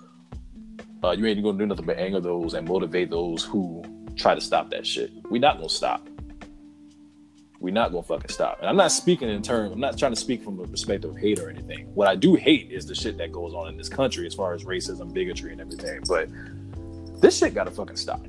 Uh, 1.03 1.11
you 1.11 1.25
ain't 1.25 1.43
gonna 1.43 1.57
do 1.57 1.65
nothing 1.65 1.85
but 1.85 1.97
anger 1.97 2.19
those 2.19 2.53
and 2.53 2.67
motivate 2.67 3.09
those 3.09 3.43
who 3.43 3.83
try 4.15 4.35
to 4.35 4.41
stop 4.41 4.69
that 4.71 4.85
shit. 4.87 5.11
We're 5.29 5.41
not 5.41 5.57
gonna 5.57 5.69
stop. 5.69 6.07
We're 7.59 7.73
not 7.73 7.91
gonna 7.91 8.03
fucking 8.03 8.29
stop. 8.29 8.59
And 8.59 8.69
I'm 8.69 8.77
not 8.77 8.91
speaking 8.91 9.29
in 9.29 9.41
terms. 9.41 9.71
I'm 9.71 9.79
not 9.79 9.97
trying 9.97 10.13
to 10.13 10.19
speak 10.19 10.43
from 10.43 10.57
the 10.57 10.65
perspective 10.67 11.11
of 11.11 11.17
hate 11.17 11.39
or 11.39 11.49
anything. 11.49 11.87
What 11.93 12.07
I 12.07 12.15
do 12.15 12.35
hate 12.35 12.71
is 12.71 12.85
the 12.85 12.95
shit 12.95 13.17
that 13.17 13.31
goes 13.31 13.53
on 13.53 13.67
in 13.67 13.77
this 13.77 13.89
country 13.89 14.25
as 14.25 14.33
far 14.33 14.53
as 14.53 14.63
racism, 14.63 15.13
bigotry, 15.13 15.51
and 15.51 15.59
everything. 15.61 16.01
But 16.07 16.29
this 17.21 17.37
shit 17.37 17.53
gotta 17.53 17.71
fucking 17.71 17.97
stop. 17.97 18.25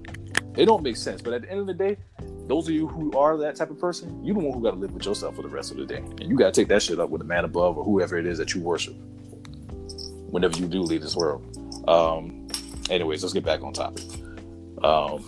It 0.56 0.66
don't 0.66 0.82
make 0.82 0.96
sense. 0.96 1.22
But 1.22 1.32
at 1.32 1.42
the 1.42 1.50
end 1.50 1.60
of 1.60 1.66
the 1.68 1.74
day, 1.74 1.96
those 2.48 2.66
of 2.66 2.74
you 2.74 2.88
who 2.88 3.12
are 3.16 3.36
that 3.36 3.54
type 3.54 3.70
of 3.70 3.78
person, 3.78 4.24
you 4.24 4.34
the 4.34 4.40
one 4.40 4.52
who 4.52 4.60
got 4.62 4.72
to 4.72 4.76
live 4.76 4.90
with 4.92 5.06
yourself 5.06 5.36
for 5.36 5.42
the 5.42 5.48
rest 5.48 5.70
of 5.70 5.76
the 5.76 5.86
day, 5.86 5.98
and 5.98 6.22
you 6.22 6.36
got 6.36 6.52
to 6.52 6.60
take 6.60 6.66
that 6.68 6.82
shit 6.82 6.98
up 6.98 7.08
with 7.08 7.20
the 7.20 7.24
man 7.24 7.44
above 7.44 7.78
or 7.78 7.84
whoever 7.84 8.18
it 8.18 8.26
is 8.26 8.38
that 8.38 8.52
you 8.54 8.60
worship. 8.60 8.94
Whenever 10.30 10.56
you 10.58 10.66
do 10.66 10.80
leave 10.82 11.02
this 11.02 11.14
world. 11.14 11.44
Um, 11.88 12.48
anyways, 12.90 13.22
let's 13.22 13.32
get 13.32 13.44
back 13.44 13.62
on 13.62 13.72
topic. 13.72 14.02
Um, 14.82 15.22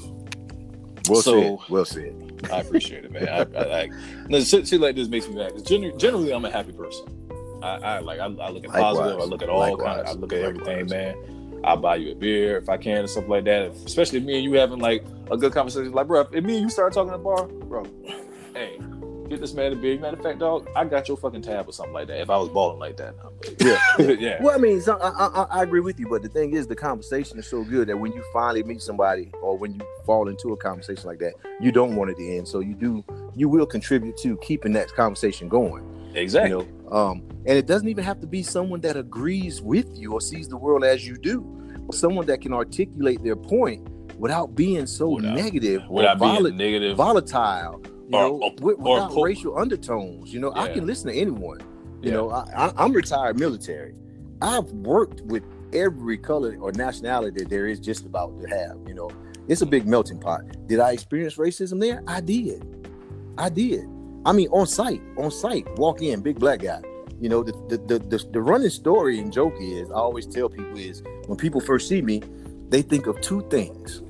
Well 1.08 1.22
So- 1.22 1.40
said. 1.40 1.58
Well 1.70 1.84
said. 1.84 2.21
I 2.50 2.60
appreciate 2.60 3.04
it, 3.04 3.12
man. 3.12 3.28
I, 3.28 3.58
I, 3.58 3.82
I, 3.82 3.88
no, 4.28 4.40
shit, 4.40 4.66
shit 4.68 4.80
like 4.80 4.96
this 4.96 5.08
makes 5.08 5.28
me 5.28 5.36
mad. 5.36 5.64
Generally, 5.64 5.98
generally, 5.98 6.32
I'm 6.32 6.44
a 6.44 6.50
happy 6.50 6.72
person. 6.72 7.06
I, 7.62 7.76
I 7.76 7.98
like 8.00 8.18
I, 8.18 8.24
I 8.24 8.50
look 8.50 8.64
at 8.64 8.70
Likewise. 8.70 8.96
positive. 8.96 9.20
I 9.20 9.24
look 9.24 9.42
at 9.42 9.48
all 9.48 9.60
Likewise. 9.60 9.96
kind. 9.96 10.08
I 10.08 10.12
look 10.12 10.32
at 10.32 10.40
everything, 10.40 10.86
man. 10.86 11.60
I'll 11.64 11.76
buy 11.76 11.96
you 11.96 12.12
a 12.12 12.14
beer 12.14 12.58
if 12.58 12.68
I 12.68 12.76
can 12.76 12.98
and 12.98 13.10
stuff 13.10 13.28
like 13.28 13.44
that. 13.44 13.70
Especially 13.86 14.18
if 14.18 14.24
me 14.24 14.34
and 14.34 14.44
you 14.44 14.54
having 14.54 14.80
like 14.80 15.04
a 15.30 15.36
good 15.36 15.52
conversation. 15.52 15.92
Like, 15.92 16.08
bro, 16.08 16.22
if 16.22 16.44
me 16.44 16.54
and 16.54 16.62
you 16.62 16.70
start 16.70 16.92
talking 16.92 17.12
at 17.12 17.18
the 17.18 17.22
bar, 17.22 17.46
bro, 17.46 17.84
hey, 18.54 18.78
get 19.32 19.40
this 19.40 19.54
man 19.54 19.72
a 19.72 19.76
beer. 19.76 19.98
Matter 19.98 20.16
of 20.16 20.22
fact, 20.22 20.38
dog, 20.38 20.68
I 20.76 20.84
got 20.84 21.08
your 21.08 21.16
fucking 21.16 21.42
tab 21.42 21.68
or 21.68 21.72
something 21.72 21.92
like 21.94 22.06
that. 22.08 22.20
If 22.20 22.30
I 22.30 22.36
was 22.36 22.48
balling 22.48 22.78
like 22.78 22.96
that, 22.98 23.14
Yeah. 23.58 23.78
yeah, 24.18 24.42
Well, 24.42 24.54
I 24.54 24.58
mean, 24.58 24.80
so, 24.80 24.96
I, 24.98 25.08
I, 25.08 25.46
I 25.58 25.62
agree 25.62 25.80
with 25.80 25.98
you, 25.98 26.08
but 26.08 26.22
the 26.22 26.28
thing 26.28 26.52
is, 26.54 26.66
the 26.66 26.76
conversation 26.76 27.38
is 27.38 27.46
so 27.46 27.64
good 27.64 27.88
that 27.88 27.96
when 27.98 28.12
you 28.12 28.22
finally 28.32 28.62
meet 28.62 28.82
somebody, 28.82 29.32
or 29.42 29.56
when 29.56 29.74
you 29.74 29.80
fall 30.06 30.28
into 30.28 30.52
a 30.52 30.56
conversation 30.56 31.06
like 31.06 31.18
that, 31.20 31.32
you 31.60 31.72
don't 31.72 31.96
want 31.96 32.10
it 32.10 32.16
to 32.18 32.36
end. 32.36 32.46
So 32.46 32.60
you 32.60 32.74
do, 32.74 33.04
you 33.34 33.48
will 33.48 33.66
contribute 33.66 34.16
to 34.18 34.36
keeping 34.38 34.72
that 34.74 34.92
conversation 34.94 35.48
going. 35.48 35.84
exactly. 36.14 36.50
You 36.50 36.68
know, 36.90 36.96
um, 36.96 37.22
and 37.46 37.56
it 37.58 37.66
doesn't 37.66 37.88
even 37.88 38.04
have 38.04 38.20
to 38.20 38.26
be 38.26 38.42
someone 38.42 38.80
that 38.82 38.96
agrees 38.96 39.62
with 39.62 39.86
you 39.96 40.12
or 40.12 40.20
sees 40.20 40.46
the 40.48 40.56
world 40.58 40.84
as 40.84 41.06
you 41.06 41.16
do, 41.16 41.42
or 41.88 41.94
someone 41.94 42.26
that 42.26 42.40
can 42.42 42.52
articulate 42.52 43.22
their 43.24 43.36
point 43.36 43.88
without 44.18 44.54
being 44.54 44.86
so 44.86 45.08
Without- 45.08 45.34
negative 45.34 45.82
or 45.88 46.02
being 46.02 46.18
vol- 46.18 46.50
negative, 46.52 46.96
volatile. 46.96 47.82
You 48.08 48.18
Or- 48.18 48.22
know, 48.28 48.34
or- 48.42 48.52
with, 48.60 48.78
or 48.80 48.94
without 48.94 49.22
racial 49.22 49.58
undertones. 49.58 50.32
You 50.32 50.40
know, 50.40 50.52
I 50.54 50.68
can 50.72 50.86
listen 50.86 51.08
to 51.10 51.16
anyone. 51.16 51.60
You 52.02 52.10
Yeah. 52.10 52.16
know, 52.16 52.30
I, 52.30 52.72
I'm 52.76 52.92
retired 52.92 53.38
military. 53.38 53.94
I've 54.40 54.70
worked 54.72 55.20
with 55.22 55.44
every 55.72 56.18
color 56.18 56.56
or 56.60 56.72
nationality 56.72 57.40
that 57.40 57.48
there 57.48 57.66
is 57.68 57.78
just 57.78 58.04
about 58.04 58.38
to 58.40 58.48
have. 58.48 58.76
You 58.86 58.94
know, 58.94 59.10
it's 59.48 59.62
a 59.62 59.66
big 59.66 59.86
melting 59.86 60.18
pot. 60.18 60.42
Did 60.66 60.80
I 60.80 60.92
experience 60.92 61.36
racism 61.36 61.80
there? 61.80 62.02
I 62.08 62.20
did. 62.20 62.64
I 63.38 63.48
did. 63.48 63.84
I 64.26 64.32
mean, 64.32 64.48
on 64.50 64.66
site, 64.66 65.00
on 65.16 65.30
site, 65.30 65.66
walk 65.78 66.02
in, 66.02 66.20
big 66.20 66.38
black 66.38 66.60
guy. 66.60 66.82
You 67.20 67.28
know, 67.28 67.42
the 67.44 67.52
the, 67.68 67.78
the 67.86 67.98
the 68.00 68.24
the 68.32 68.40
running 68.42 68.70
story 68.70 69.18
and 69.20 69.32
joke 69.32 69.54
is 69.60 69.90
I 69.90 69.94
always 69.94 70.26
tell 70.26 70.48
people 70.48 70.76
is 70.76 71.02
when 71.26 71.38
people 71.38 71.60
first 71.60 71.88
see 71.88 72.02
me, 72.02 72.20
they 72.68 72.82
think 72.82 73.06
of 73.06 73.20
two 73.20 73.42
things: 73.48 74.02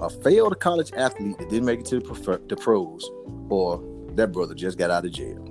a 0.00 0.10
failed 0.10 0.58
college 0.60 0.92
athlete 0.96 1.38
that 1.38 1.48
didn't 1.48 1.66
make 1.66 1.80
it 1.80 1.86
to 1.86 1.98
the, 1.98 2.04
prefer- 2.04 2.40
the 2.48 2.56
pros, 2.56 3.08
or 3.48 3.82
that 4.14 4.32
brother 4.32 4.54
just 4.54 4.78
got 4.78 4.90
out 4.90 5.04
of 5.04 5.12
jail. 5.12 5.46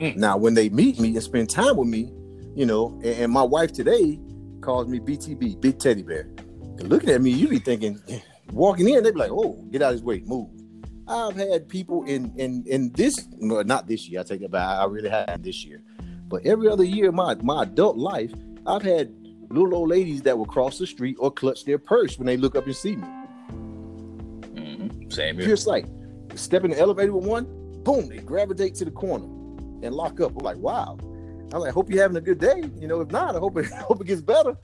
Mm. 0.00 0.16
Now, 0.16 0.36
when 0.36 0.54
they 0.54 0.68
meet 0.68 0.98
me 0.98 1.08
and 1.08 1.22
spend 1.22 1.50
time 1.50 1.76
with 1.76 1.88
me, 1.88 2.12
you 2.54 2.66
know, 2.66 2.98
and, 3.04 3.24
and 3.24 3.32
my 3.32 3.42
wife 3.42 3.72
today 3.72 4.18
calls 4.60 4.88
me 4.88 4.98
BTB, 4.98 5.60
Big 5.60 5.78
Teddy 5.78 6.02
Bear. 6.02 6.30
And 6.78 6.88
looking 6.88 7.10
at 7.10 7.20
me, 7.20 7.30
you 7.30 7.48
be 7.48 7.58
thinking, 7.58 8.00
walking 8.52 8.88
in, 8.88 9.04
they 9.04 9.12
be 9.12 9.18
like, 9.18 9.30
"Oh, 9.30 9.62
get 9.70 9.82
out 9.82 9.88
of 9.88 9.94
his 9.94 10.02
way, 10.02 10.20
move." 10.24 10.48
I've 11.06 11.36
had 11.36 11.68
people 11.68 12.04
in 12.04 12.32
in 12.36 12.64
in 12.66 12.92
this, 12.92 13.28
well, 13.38 13.64
not 13.64 13.86
this 13.86 14.08
year. 14.08 14.20
I 14.20 14.22
take 14.22 14.42
it 14.42 14.50
back. 14.50 14.78
I 14.78 14.84
really 14.84 15.08
had 15.10 15.42
this 15.42 15.64
year, 15.64 15.82
but 16.28 16.46
every 16.46 16.68
other 16.68 16.84
year, 16.84 17.08
of 17.08 17.14
my 17.14 17.34
my 17.42 17.64
adult 17.64 17.96
life, 17.96 18.32
I've 18.66 18.82
had 18.82 19.12
little 19.50 19.74
old 19.74 19.88
ladies 19.90 20.22
that 20.22 20.36
will 20.36 20.46
cross 20.46 20.78
the 20.78 20.86
street 20.86 21.16
or 21.18 21.30
clutch 21.30 21.64
their 21.64 21.78
purse 21.78 22.18
when 22.18 22.26
they 22.26 22.36
look 22.36 22.54
up 22.56 22.66
and 22.66 22.74
see 22.76 22.96
me. 22.96 23.06
Mhm. 24.54 25.12
same 25.12 25.36
here. 25.36 25.44
Pure 25.46 25.56
sight. 25.56 25.86
Step 26.34 26.64
in 26.64 26.70
the 26.70 26.78
elevator 26.78 27.12
with 27.12 27.24
one, 27.24 27.44
boom, 27.82 28.08
they 28.08 28.18
gravitate 28.18 28.74
to 28.76 28.84
the 28.84 28.90
corner 28.90 29.24
and 29.82 29.94
lock 29.94 30.20
up. 30.20 30.32
I'm 30.36 30.44
like, 30.44 30.58
wow. 30.58 30.96
I'm 31.52 31.60
like, 31.60 31.72
hope 31.72 31.90
you're 31.90 32.00
having 32.00 32.16
a 32.16 32.20
good 32.20 32.38
day. 32.38 32.62
You 32.78 32.86
know, 32.86 33.00
if 33.00 33.10
not, 33.10 33.34
I 33.34 33.38
hope 33.38 33.56
it 33.58 33.66
hope 33.88 34.00
it 34.00 34.06
gets 34.06 34.20
better. 34.20 34.56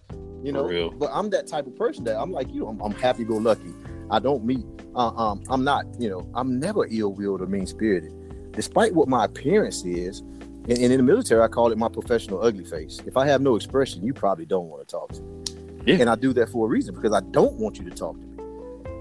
You 0.42 0.52
know, 0.52 0.64
real. 0.66 0.90
but 0.90 1.10
I'm 1.12 1.30
that 1.30 1.48
type 1.48 1.66
of 1.66 1.74
person 1.74 2.04
that 2.04 2.16
I'm 2.20 2.30
like 2.30 2.52
you. 2.52 2.68
I'm, 2.68 2.80
I'm 2.80 2.92
happy 2.92 3.24
go 3.24 3.36
lucky. 3.36 3.74
I 4.10 4.20
don't 4.20 4.44
meet. 4.44 4.64
Uh, 4.94 5.08
um, 5.08 5.42
I'm 5.48 5.64
not. 5.64 5.84
You 5.98 6.08
know, 6.08 6.30
I'm 6.34 6.60
never 6.60 6.86
ill 6.88 7.12
willed 7.12 7.40
or 7.42 7.46
mean 7.46 7.66
spirited, 7.66 8.12
despite 8.52 8.94
what 8.94 9.08
my 9.08 9.24
appearance 9.24 9.84
is. 9.84 10.22
And, 10.68 10.78
and 10.78 10.92
in 10.92 10.96
the 10.96 11.02
military, 11.02 11.42
I 11.42 11.48
call 11.48 11.70
it 11.70 11.78
my 11.78 11.88
professional 11.88 12.42
ugly 12.42 12.64
face. 12.64 13.00
If 13.06 13.16
I 13.16 13.26
have 13.26 13.40
no 13.40 13.54
expression, 13.54 14.04
you 14.04 14.12
probably 14.12 14.46
don't 14.46 14.68
want 14.68 14.86
to 14.86 14.92
talk 14.92 15.12
to 15.12 15.22
me. 15.22 15.44
Yeah. 15.86 16.00
And 16.00 16.10
I 16.10 16.16
do 16.16 16.32
that 16.32 16.48
for 16.48 16.66
a 16.66 16.68
reason 16.68 16.94
because 16.94 17.12
I 17.12 17.20
don't 17.30 17.54
want 17.54 17.78
you 17.78 17.88
to 17.88 17.94
talk 17.94 18.16
to 18.20 18.26
me. 18.26 18.42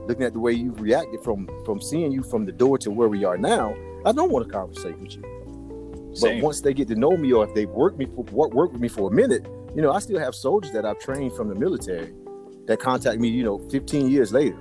Looking 0.08 0.23
at 0.23 0.34
the 0.34 0.39
way 0.39 0.51
you've 0.54 0.80
reacted 0.80 1.23
from 1.23 1.49
from 1.65 1.82
seeing 1.82 2.12
you 2.12 2.21
from 2.21 2.45
the 2.45 2.51
door 2.51 2.78
to 2.78 2.91
where 2.91 3.10
we 3.10 3.23
are 3.25 3.38
now, 3.38 3.75
I 4.06 4.12
don't 4.12 4.32
want 4.32 4.45
to 4.47 4.54
conversate 4.54 4.97
with 4.99 5.15
you. 5.15 6.12
Same. 6.13 6.38
But 6.38 6.43
once 6.43 6.62
they 6.62 6.75
get 6.75 6.88
to 6.89 6.95
know 6.95 7.17
me, 7.17 7.34
or 7.34 7.43
if 7.43 7.56
they've 7.56 7.69
worked 7.69 7.97
me 7.97 8.06
for 8.06 8.23
work, 8.25 8.54
work 8.54 8.71
with 8.71 8.82
me 8.82 8.88
for 8.88 9.12
a 9.12 9.13
minute, 9.13 9.47
you 9.75 9.82
know, 9.82 9.91
I 9.91 9.99
still 9.99 10.19
have 10.19 10.36
soldiers 10.36 10.71
that 10.73 10.86
I've 10.86 10.99
trained 10.99 11.34
from 11.34 11.49
the 11.49 11.56
military 11.56 12.13
that 12.67 12.80
contact 12.80 13.19
me, 13.19 13.30
you 13.30 13.43
know, 13.43 13.58
15 13.69 14.10
years 14.10 14.32
later, 14.32 14.58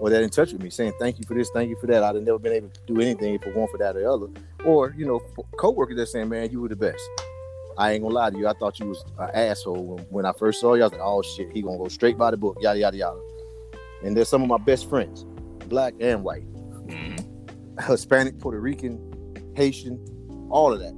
or 0.00 0.08
that 0.10 0.22
in 0.22 0.30
touch 0.30 0.52
with 0.52 0.62
me 0.62 0.70
saying 0.70 0.94
thank 0.98 1.18
you 1.18 1.24
for 1.26 1.34
this, 1.34 1.50
thank 1.50 1.68
you 1.68 1.76
for 1.80 1.86
that. 1.86 2.02
I'd 2.02 2.14
have 2.14 2.24
never 2.24 2.38
been 2.38 2.54
able 2.54 2.70
to 2.70 2.80
do 2.86 3.00
anything 3.00 3.38
for 3.38 3.52
one 3.52 3.68
for 3.68 3.78
that 3.78 3.94
or 3.94 4.00
the 4.00 4.10
other. 4.10 4.26
Or 4.64 4.94
you 4.96 5.06
know, 5.06 5.20
coworkers 5.58 5.96
that 5.96 6.06
saying, 6.06 6.28
man, 6.28 6.50
you 6.50 6.60
were 6.60 6.68
the 6.68 6.76
best. 6.76 7.00
I 7.76 7.92
ain't 7.92 8.02
gonna 8.02 8.14
lie 8.14 8.30
to 8.30 8.38
you. 8.38 8.48
I 8.48 8.54
thought 8.54 8.80
you 8.80 8.86
was 8.86 9.04
an 9.18 9.30
asshole 9.32 9.84
when, 9.84 10.04
when 10.06 10.26
I 10.26 10.32
first 10.32 10.60
saw 10.60 10.74
you. 10.74 10.82
I 10.82 10.86
was 10.86 10.92
like, 10.92 11.00
oh 11.02 11.22
shit, 11.22 11.50
he 11.52 11.62
gonna 11.62 11.78
go 11.78 11.88
straight 11.88 12.18
by 12.18 12.30
the 12.32 12.36
book, 12.36 12.58
yada 12.60 12.78
yada 12.78 12.96
yada. 12.96 13.20
And 14.04 14.16
they're 14.16 14.24
some 14.24 14.42
of 14.42 14.48
my 14.48 14.58
best 14.58 14.88
friends, 14.88 15.24
black 15.66 15.94
and 16.00 16.24
white. 16.24 16.44
Mhm. 16.86 17.24
Hispanic, 17.88 18.38
Puerto 18.40 18.60
Rican, 18.60 18.98
Haitian, 19.54 20.04
all 20.50 20.72
of 20.72 20.80
that, 20.80 20.94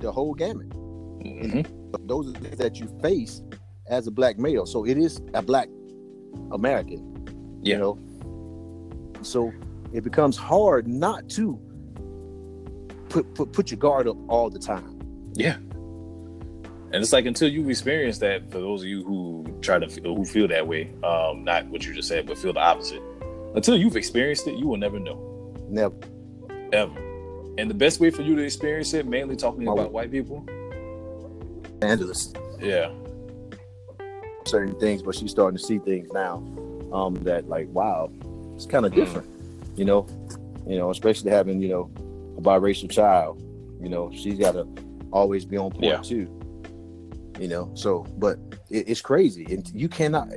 the 0.00 0.10
whole 0.10 0.32
gamut. 0.34 0.70
Mhm. 0.70 1.66
Those 2.08 2.28
are 2.28 2.32
the 2.32 2.38
things 2.40 2.56
that 2.56 2.80
you 2.80 2.88
face 3.02 3.42
as 3.88 4.06
a 4.06 4.10
black 4.10 4.38
male. 4.38 4.64
So 4.64 4.86
it 4.86 4.96
is 4.96 5.20
a 5.34 5.42
black 5.42 5.68
American, 6.50 7.26
Yeah. 7.62 7.74
you 7.74 7.78
know. 7.80 7.98
So 9.20 9.52
it 9.92 10.02
becomes 10.02 10.36
hard 10.38 10.88
not 10.88 11.28
to 11.30 11.60
put 13.12 13.34
put, 13.34 13.52
put 13.52 13.70
your 13.70 13.78
guard 13.78 14.08
up 14.08 14.16
all 14.28 14.50
the 14.50 14.58
time. 14.58 14.98
Yeah. 15.34 15.56
And 16.92 17.00
it's 17.00 17.12
like 17.12 17.24
until 17.26 17.48
you've 17.48 17.70
experienced 17.70 18.20
that, 18.20 18.50
for 18.50 18.58
those 18.58 18.82
of 18.82 18.88
you 18.88 19.02
who 19.02 19.46
try 19.62 19.78
to 19.78 19.88
feel, 19.88 20.14
who 20.14 20.24
feel 20.26 20.46
that 20.48 20.66
way, 20.66 20.90
um, 21.02 21.42
not 21.44 21.66
what 21.68 21.86
you 21.86 21.94
just 21.94 22.08
said, 22.08 22.26
but 22.26 22.36
feel 22.36 22.52
the 22.52 22.60
opposite. 22.60 23.00
Until 23.54 23.76
you've 23.78 23.96
experienced 23.96 24.46
it, 24.46 24.56
you 24.58 24.66
will 24.66 24.76
never 24.76 24.98
know, 24.98 25.54
Never. 25.70 25.94
ever. 26.72 26.92
And 27.58 27.70
the 27.70 27.74
best 27.74 27.98
way 28.00 28.10
for 28.10 28.20
you 28.22 28.34
to 28.36 28.42
experience 28.42 28.92
it, 28.92 29.06
mainly 29.06 29.36
talking 29.36 29.64
My- 29.64 29.72
about 29.72 29.92
white 29.92 30.10
people, 30.10 30.44
Angeles 31.80 32.32
yeah, 32.60 32.92
certain 34.44 34.78
things, 34.78 35.02
but 35.02 35.14
she's 35.14 35.30
starting 35.30 35.56
to 35.58 35.64
see 35.64 35.78
things 35.78 36.08
now 36.12 36.36
um, 36.92 37.14
that 37.22 37.48
like, 37.48 37.68
wow, 37.70 38.10
it's 38.54 38.66
kind 38.66 38.84
of 38.86 38.92
Mm. 38.92 38.96
different, 38.96 39.28
you 39.76 39.84
know. 39.84 40.06
You 40.66 40.78
know, 40.78 40.90
especially 40.90 41.30
having 41.32 41.60
you 41.60 41.68
know 41.70 41.90
a 42.36 42.40
biracial 42.40 42.90
child. 42.90 43.40
You 43.80 43.88
know, 43.88 44.10
she's 44.12 44.38
got 44.38 44.52
to 44.52 44.66
always 45.12 45.44
be 45.44 45.56
on 45.56 45.70
point 45.70 45.84
Yeah. 45.84 45.96
too. 45.98 46.28
You 47.40 47.48
know, 47.48 47.70
so 47.74 48.04
but 48.18 48.38
it, 48.70 48.88
it's 48.88 49.00
crazy, 49.00 49.44
and 49.50 49.68
you 49.74 49.88
cannot. 49.88 50.28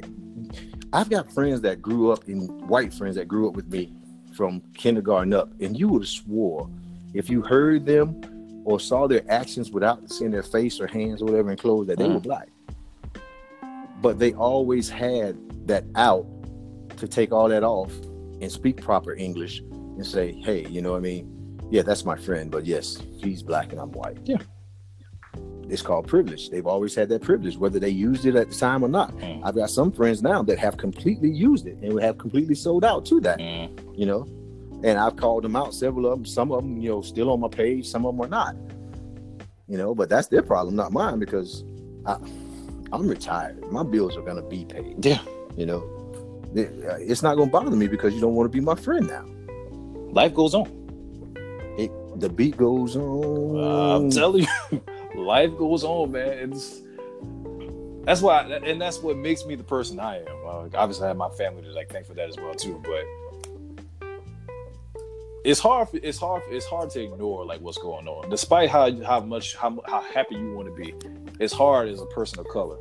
I've 0.94 1.10
got 1.10 1.32
friends 1.32 1.62
that 1.62 1.82
grew 1.82 2.12
up 2.12 2.28
in 2.30 2.48
white 2.68 2.94
friends 2.94 3.16
that 3.18 3.28
grew 3.28 3.48
up 3.50 3.56
with 3.56 3.68
me 3.68 3.94
from 4.34 4.62
kindergarten 4.76 5.34
up, 5.34 5.50
and 5.60 5.78
you 5.78 5.88
would 5.90 6.04
have 6.04 6.10
swore 6.10 6.70
if 7.14 7.30
you 7.30 7.42
heard 7.42 7.86
them 7.86 8.22
or 8.66 8.80
saw 8.80 9.08
their 9.08 9.22
actions 9.30 9.72
without 9.72 10.10
seeing 10.10 10.32
their 10.32 10.42
face 10.44 10.80
or 10.80 10.88
hands 10.88 11.22
or 11.22 11.26
whatever 11.26 11.52
in 11.52 11.58
clothes 11.58 11.88
that 11.88 11.98
they 12.00 12.08
were 12.08 12.16
Mm. 12.20 12.24
black. 12.24 12.50
But 14.02 14.18
they 14.20 14.34
always 14.34 14.90
had 14.90 15.38
that 15.68 15.84
out 15.96 16.26
to 16.98 17.08
take 17.08 17.32
all 17.32 17.50
that 17.50 17.64
off 17.64 17.92
and 18.42 18.52
speak 18.52 18.82
proper 18.82 19.14
English 19.14 19.60
and 19.70 20.06
say, 20.06 20.32
hey, 20.44 20.66
you 20.68 20.82
know 20.82 20.92
what 20.92 20.98
I 20.98 21.02
mean? 21.02 21.32
Yeah, 21.72 21.82
that's 21.82 22.06
my 22.06 22.16
friend, 22.16 22.52
but 22.52 22.66
yes, 22.66 22.98
he's 23.18 23.42
black 23.44 23.72
and 23.72 23.82
I'm 23.82 23.92
white. 23.92 24.18
Yeah. 24.24 24.38
It's 25.68 25.82
called 25.82 26.08
privilege. 26.08 26.50
They've 26.52 26.68
always 26.68 26.94
had 26.94 27.10
that 27.10 27.24
privilege, 27.24 27.58
whether 27.58 27.80
they 27.80 27.90
used 27.90 28.26
it 28.28 28.36
at 28.36 28.50
the 28.50 28.56
time 28.56 28.84
or 28.84 28.88
not. 28.88 29.12
Mm. 29.18 29.42
I've 29.44 29.56
got 29.56 29.72
some 29.72 29.92
friends 29.92 30.22
now 30.22 30.44
that 30.44 30.60
have 30.60 30.78
completely 30.78 31.30
used 31.32 31.66
it 31.66 31.78
and 31.82 32.00
have 32.02 32.20
completely 32.20 32.54
sold 32.54 32.86
out 32.86 33.04
to 33.08 33.20
that, 33.22 33.40
Mm. 33.40 33.98
you 33.98 34.06
know. 34.06 34.28
And 34.84 35.00
I've 35.00 35.16
called 35.16 35.44
them 35.44 35.56
out, 35.56 35.74
several 35.74 36.06
of 36.06 36.20
them. 36.20 36.26
Some 36.26 36.52
of 36.52 36.62
them, 36.62 36.78
you 36.78 36.90
know, 36.90 37.02
still 37.02 37.32
on 37.32 37.40
my 37.40 37.48
page. 37.48 37.88
Some 37.88 38.06
of 38.06 38.16
them 38.16 38.24
are 38.26 38.30
not. 38.30 38.56
You 39.68 39.78
know, 39.78 39.96
but 39.96 40.08
that's 40.10 40.28
their 40.28 40.44
problem, 40.44 40.76
not 40.76 40.92
mine, 40.92 41.18
because 41.18 41.64
I, 42.06 42.18
I'm 42.92 43.08
retired. 43.08 43.60
My 43.72 43.82
bills 43.82 44.16
are 44.16 44.22
gonna 44.22 44.44
be 44.48 44.66
paid. 44.66 45.04
Yeah. 45.04 45.20
You 45.58 45.66
know, 45.66 45.84
it's 46.54 47.24
not 47.24 47.36
gonna 47.38 47.50
bother 47.50 47.76
me 47.76 47.88
because 47.88 48.14
you 48.14 48.22
don't 48.22 48.36
want 48.36 48.52
to 48.52 48.56
be 48.56 48.64
my 48.64 48.76
friend 48.76 49.08
now. 49.08 49.26
life 50.12 50.36
goes 50.36 50.54
on. 50.54 50.70
The 52.18 52.30
beat 52.30 52.58
goes 52.58 52.96
on. 52.96 53.58
Uh, 53.58 53.96
I'm 53.98 54.10
telling 54.10 54.48
you, 54.72 54.82
life 55.16 55.52
goes 55.58 55.84
on, 55.84 56.12
man. 56.12 56.52
It's 56.52 56.82
that's 58.06 58.22
why, 58.22 58.42
and 58.44 58.80
that's 58.80 59.00
what 59.00 59.18
makes 59.18 59.46
me 59.46 59.56
the 59.56 59.64
person 59.64 60.00
I 60.00 60.20
am. 60.20 60.28
Uh, 60.46 60.70
obviously, 60.76 61.06
I 61.06 61.08
have 61.10 61.18
my 61.18 61.30
family 61.30 61.64
to 61.64 61.72
like 61.72 61.90
thank 61.90 62.06
for 62.06 62.14
that 62.14 62.30
as 62.30 62.38
well 62.38 62.54
too. 62.54 62.82
But 62.84 63.04
it's 65.44 65.60
hard. 65.60 65.88
It's 65.94 66.20
hard. 66.20 66.44
It's 66.50 66.68
hard 66.68 66.92
to 66.92 67.04
ignore 67.04 67.46
like 67.46 67.62
what's 67.62 67.80
going 67.80 68.08
on, 68.08 68.30
despite 68.30 68.70
how 68.70 68.92
how 69.04 69.22
much 69.22 69.56
how 69.56 69.82
how 69.88 70.02
happy 70.02 70.36
you 70.36 70.54
want 70.54 70.68
to 70.68 70.76
be. 70.76 70.94
It's 71.40 71.54
hard 71.54 71.90
as 71.90 72.00
a 72.00 72.06
person 72.08 72.40
of 72.40 72.48
color 72.48 72.78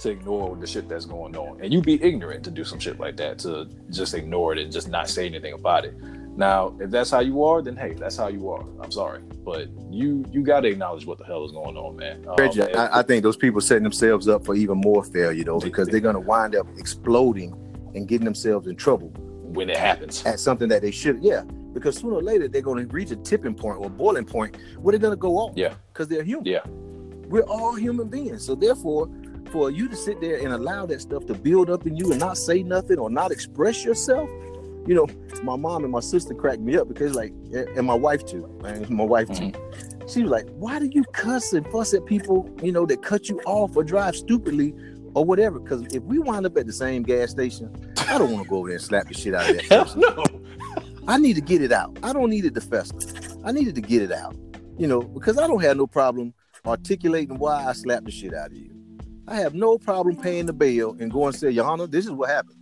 to 0.00 0.10
ignore 0.10 0.54
the 0.54 0.66
shit 0.66 0.86
that's 0.86 1.06
going 1.06 1.34
on, 1.34 1.58
and 1.62 1.72
you 1.72 1.80
be 1.80 2.02
ignorant 2.02 2.44
to 2.44 2.50
do 2.50 2.62
some 2.62 2.78
shit 2.78 3.00
like 3.00 3.16
that 3.16 3.38
to 3.40 3.66
just 3.90 4.12
ignore 4.12 4.52
it 4.52 4.58
and 4.58 4.70
just 4.70 4.88
not 4.88 5.08
say 5.08 5.24
anything 5.24 5.54
about 5.54 5.86
it. 5.86 5.94
Now, 6.36 6.76
if 6.78 6.90
that's 6.90 7.10
how 7.10 7.20
you 7.20 7.44
are, 7.44 7.62
then 7.62 7.76
hey, 7.76 7.94
that's 7.94 8.16
how 8.16 8.28
you 8.28 8.50
are. 8.50 8.62
I'm 8.82 8.90
sorry, 8.90 9.22
but 9.42 9.68
you 9.90 10.22
you 10.30 10.42
got 10.42 10.60
to 10.60 10.68
acknowledge 10.68 11.06
what 11.06 11.16
the 11.16 11.24
hell 11.24 11.44
is 11.46 11.52
going 11.52 11.76
on, 11.78 11.96
man. 11.96 12.26
Um, 12.28 12.36
Reggie, 12.38 12.62
I, 12.74 13.00
I, 13.00 13.02
think 13.02 13.22
those 13.22 13.38
people 13.38 13.62
setting 13.62 13.84
themselves 13.84 14.28
up 14.28 14.44
for 14.44 14.54
even 14.54 14.78
more 14.78 15.02
failure 15.02 15.44
though, 15.44 15.60
because 15.60 15.88
they're 15.88 16.00
gonna 16.00 16.20
wind 16.20 16.54
up 16.54 16.66
exploding 16.76 17.52
and 17.94 18.06
getting 18.06 18.26
themselves 18.26 18.66
in 18.66 18.76
trouble 18.76 19.08
when 19.08 19.70
it 19.70 19.78
happens 19.78 20.26
at 20.26 20.38
something 20.38 20.68
that 20.68 20.82
they 20.82 20.90
should. 20.90 21.24
Yeah, 21.24 21.42
because 21.72 21.96
sooner 21.96 22.16
or 22.16 22.22
later 22.22 22.48
they're 22.48 22.60
gonna 22.60 22.84
reach 22.86 23.10
a 23.12 23.16
tipping 23.16 23.54
point 23.54 23.78
or 23.78 23.88
boiling 23.88 24.26
point 24.26 24.58
where 24.76 24.92
they're 24.92 25.00
gonna 25.00 25.16
go 25.16 25.38
off. 25.38 25.54
Yeah, 25.56 25.72
because 25.92 26.06
they're 26.06 26.22
human. 26.22 26.44
Yeah, 26.44 26.66
we're 27.28 27.44
all 27.44 27.76
human 27.76 28.08
beings. 28.08 28.44
So 28.44 28.54
therefore, 28.54 29.08
for 29.50 29.70
you 29.70 29.88
to 29.88 29.96
sit 29.96 30.20
there 30.20 30.36
and 30.36 30.48
allow 30.48 30.84
that 30.84 31.00
stuff 31.00 31.24
to 31.26 31.34
build 31.34 31.70
up 31.70 31.86
in 31.86 31.96
you 31.96 32.10
and 32.10 32.20
not 32.20 32.36
say 32.36 32.62
nothing 32.62 32.98
or 32.98 33.08
not 33.08 33.30
express 33.30 33.86
yourself 33.86 34.28
you 34.86 34.94
know, 34.94 35.06
my 35.42 35.56
mom 35.56 35.84
and 35.84 35.92
my 35.92 36.00
sister 36.00 36.34
cracked 36.34 36.60
me 36.60 36.76
up 36.76 36.88
because 36.88 37.14
like, 37.14 37.32
and 37.52 37.86
my 37.86 37.94
wife 37.94 38.24
too, 38.24 38.44
and 38.64 38.88
my 38.90 39.04
wife 39.04 39.28
too. 39.28 39.50
Mm-hmm. 39.52 40.06
She 40.08 40.22
was 40.22 40.30
like, 40.30 40.48
"Why 40.50 40.78
do 40.78 40.86
you 40.86 41.02
cuss 41.12 41.52
and 41.52 41.66
fuss 41.68 41.92
at 41.92 42.06
people, 42.06 42.48
you 42.62 42.70
know, 42.70 42.86
that 42.86 43.02
cut 43.02 43.28
you 43.28 43.40
off 43.40 43.76
or 43.76 43.82
drive 43.82 44.14
stupidly 44.14 44.72
or 45.14 45.24
whatever?" 45.24 45.58
Because 45.58 45.82
if 45.92 46.02
we 46.04 46.18
wind 46.18 46.46
up 46.46 46.56
at 46.56 46.66
the 46.66 46.72
same 46.72 47.02
gas 47.02 47.30
station, 47.30 47.74
I 48.08 48.18
don't 48.18 48.30
want 48.30 48.44
to 48.44 48.50
go 48.50 48.58
over 48.58 48.68
there 48.68 48.76
and 48.76 48.84
slap 48.84 49.08
the 49.08 49.14
shit 49.14 49.34
out 49.34 49.50
of 49.50 49.56
that 49.56 49.68
person. 49.68 50.00
no. 50.00 50.24
I 51.08 51.18
need 51.18 51.34
to 51.34 51.40
get 51.40 51.62
it 51.62 51.72
out. 51.72 51.96
I 52.02 52.12
don't 52.12 52.30
need 52.30 52.44
it 52.44 52.54
to 52.54 52.60
fester. 52.60 52.98
I 53.44 53.52
needed 53.52 53.76
to 53.76 53.80
get 53.80 54.02
it 54.02 54.10
out, 54.10 54.36
you 54.76 54.88
know, 54.88 55.02
because 55.02 55.38
I 55.38 55.46
don't 55.46 55.62
have 55.62 55.76
no 55.76 55.86
problem 55.86 56.34
articulating 56.64 57.38
why 57.38 57.64
I 57.64 57.72
slapped 57.72 58.06
the 58.06 58.10
shit 58.10 58.34
out 58.34 58.48
of 58.48 58.56
you. 58.56 58.72
I 59.28 59.36
have 59.36 59.54
no 59.54 59.78
problem 59.78 60.16
paying 60.16 60.46
the 60.46 60.52
bail 60.52 60.96
and 60.98 61.10
going 61.10 61.28
and 61.28 61.36
say, 61.36 61.50
Your 61.50 61.66
Honor, 61.66 61.86
this 61.86 62.06
is 62.06 62.12
what 62.12 62.28
happened 62.30 62.56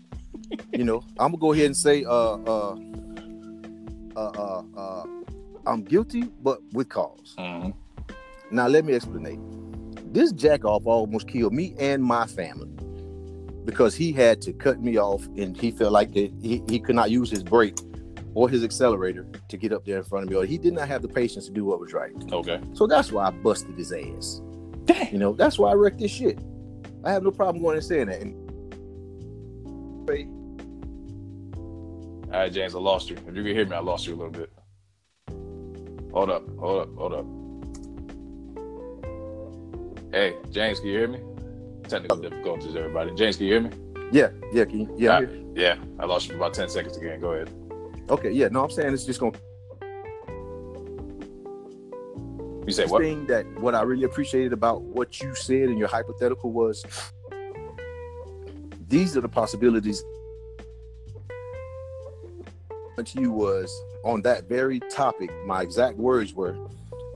you 0.72 0.84
know, 0.84 1.02
I'm 1.18 1.32
gonna 1.32 1.38
go 1.38 1.52
ahead 1.52 1.66
and 1.66 1.76
say, 1.76 2.04
uh, 2.04 2.10
uh, 2.10 2.76
uh, 4.16 4.18
uh, 4.18 4.62
uh 4.76 5.06
I'm 5.66 5.82
guilty, 5.82 6.24
but 6.42 6.60
with 6.72 6.88
because 6.88 7.34
mm-hmm. 7.38 7.70
Now 8.50 8.68
let 8.68 8.84
me 8.84 8.92
explain. 8.92 9.50
This 10.12 10.30
jack 10.32 10.64
off 10.64 10.86
almost 10.86 11.26
killed 11.26 11.52
me 11.52 11.74
and 11.78 12.02
my 12.02 12.26
family 12.26 12.70
because 13.64 13.94
he 13.94 14.12
had 14.12 14.40
to 14.42 14.52
cut 14.52 14.80
me 14.80 14.98
off, 14.98 15.26
and 15.36 15.56
he 15.56 15.70
felt 15.70 15.92
like 15.92 16.14
it, 16.14 16.32
he 16.40 16.62
he 16.68 16.78
could 16.78 16.94
not 16.94 17.10
use 17.10 17.30
his 17.30 17.42
brake 17.42 17.76
or 18.34 18.48
his 18.48 18.64
accelerator 18.64 19.26
to 19.48 19.56
get 19.56 19.72
up 19.72 19.84
there 19.84 19.98
in 19.98 20.04
front 20.04 20.24
of 20.24 20.30
me, 20.30 20.36
or 20.36 20.44
he 20.44 20.58
did 20.58 20.74
not 20.74 20.88
have 20.88 21.02
the 21.02 21.08
patience 21.08 21.46
to 21.46 21.52
do 21.52 21.64
what 21.64 21.80
was 21.80 21.92
right. 21.92 22.12
Okay. 22.32 22.60
So 22.74 22.86
that's 22.86 23.10
why 23.10 23.26
I 23.26 23.30
busted 23.30 23.76
his 23.76 23.92
ass. 23.92 24.40
Dang. 24.84 25.12
You 25.12 25.18
know, 25.18 25.32
that's 25.32 25.58
why 25.58 25.70
I 25.70 25.74
wrecked 25.74 25.98
this 25.98 26.10
shit. 26.10 26.38
I 27.04 27.12
have 27.12 27.22
no 27.22 27.30
problem 27.30 27.62
going 27.62 27.76
and 27.76 27.84
saying 27.84 28.06
that. 28.06 28.20
And 28.20 28.43
all 32.34 32.40
right, 32.40 32.52
James, 32.52 32.74
I 32.74 32.78
lost 32.78 33.08
you. 33.08 33.16
If 33.26 33.34
you 33.34 33.42
can 33.42 33.54
hear 33.54 33.66
me, 33.66 33.74
I 33.74 33.80
lost 33.80 34.06
you 34.06 34.14
a 34.14 34.16
little 34.16 34.32
bit. 34.32 34.52
Hold 36.12 36.30
up, 36.30 36.42
hold 36.58 36.82
up, 36.82 36.94
hold 36.96 37.14
up. 37.14 37.26
Hey, 40.12 40.36
James, 40.50 40.78
can 40.80 40.88
you 40.88 40.98
hear 40.98 41.08
me? 41.08 41.20
Technical 41.88 42.18
difficulties, 42.18 42.76
everybody. 42.76 43.14
James, 43.14 43.36
can 43.36 43.46
you 43.46 43.52
hear 43.52 43.62
me? 43.62 43.70
Yeah, 44.12 44.28
yeah, 44.52 44.64
can 44.64 44.80
you? 44.80 44.94
Yeah, 44.96 45.20
yeah. 45.54 45.76
I 45.98 46.04
lost 46.04 46.26
you 46.26 46.32
for 46.32 46.36
about 46.36 46.54
ten 46.54 46.68
seconds 46.68 46.96
again. 46.96 47.20
Go 47.20 47.32
ahead. 47.32 47.50
Okay, 48.10 48.30
yeah. 48.30 48.48
No, 48.48 48.62
I'm 48.62 48.70
saying 48.70 48.92
it's 48.92 49.04
just 49.04 49.20
gonna. 49.20 49.36
You 52.66 52.72
say 52.72 52.86
what? 52.86 53.02
Thing 53.02 53.26
that 53.26 53.46
what 53.60 53.74
I 53.74 53.82
really 53.82 54.04
appreciated 54.04 54.52
about 54.52 54.82
what 54.82 55.20
you 55.20 55.34
said 55.34 55.68
in 55.68 55.78
your 55.78 55.88
hypothetical 55.88 56.52
was 56.52 56.84
these 58.88 59.16
are 59.16 59.20
the 59.20 59.28
possibilities 59.28 60.02
to 63.02 63.20
you 63.20 63.32
was 63.32 63.72
on 64.04 64.22
that 64.22 64.48
very 64.48 64.78
topic, 64.78 65.30
my 65.46 65.62
exact 65.62 65.96
words 65.96 66.32
were, 66.32 66.56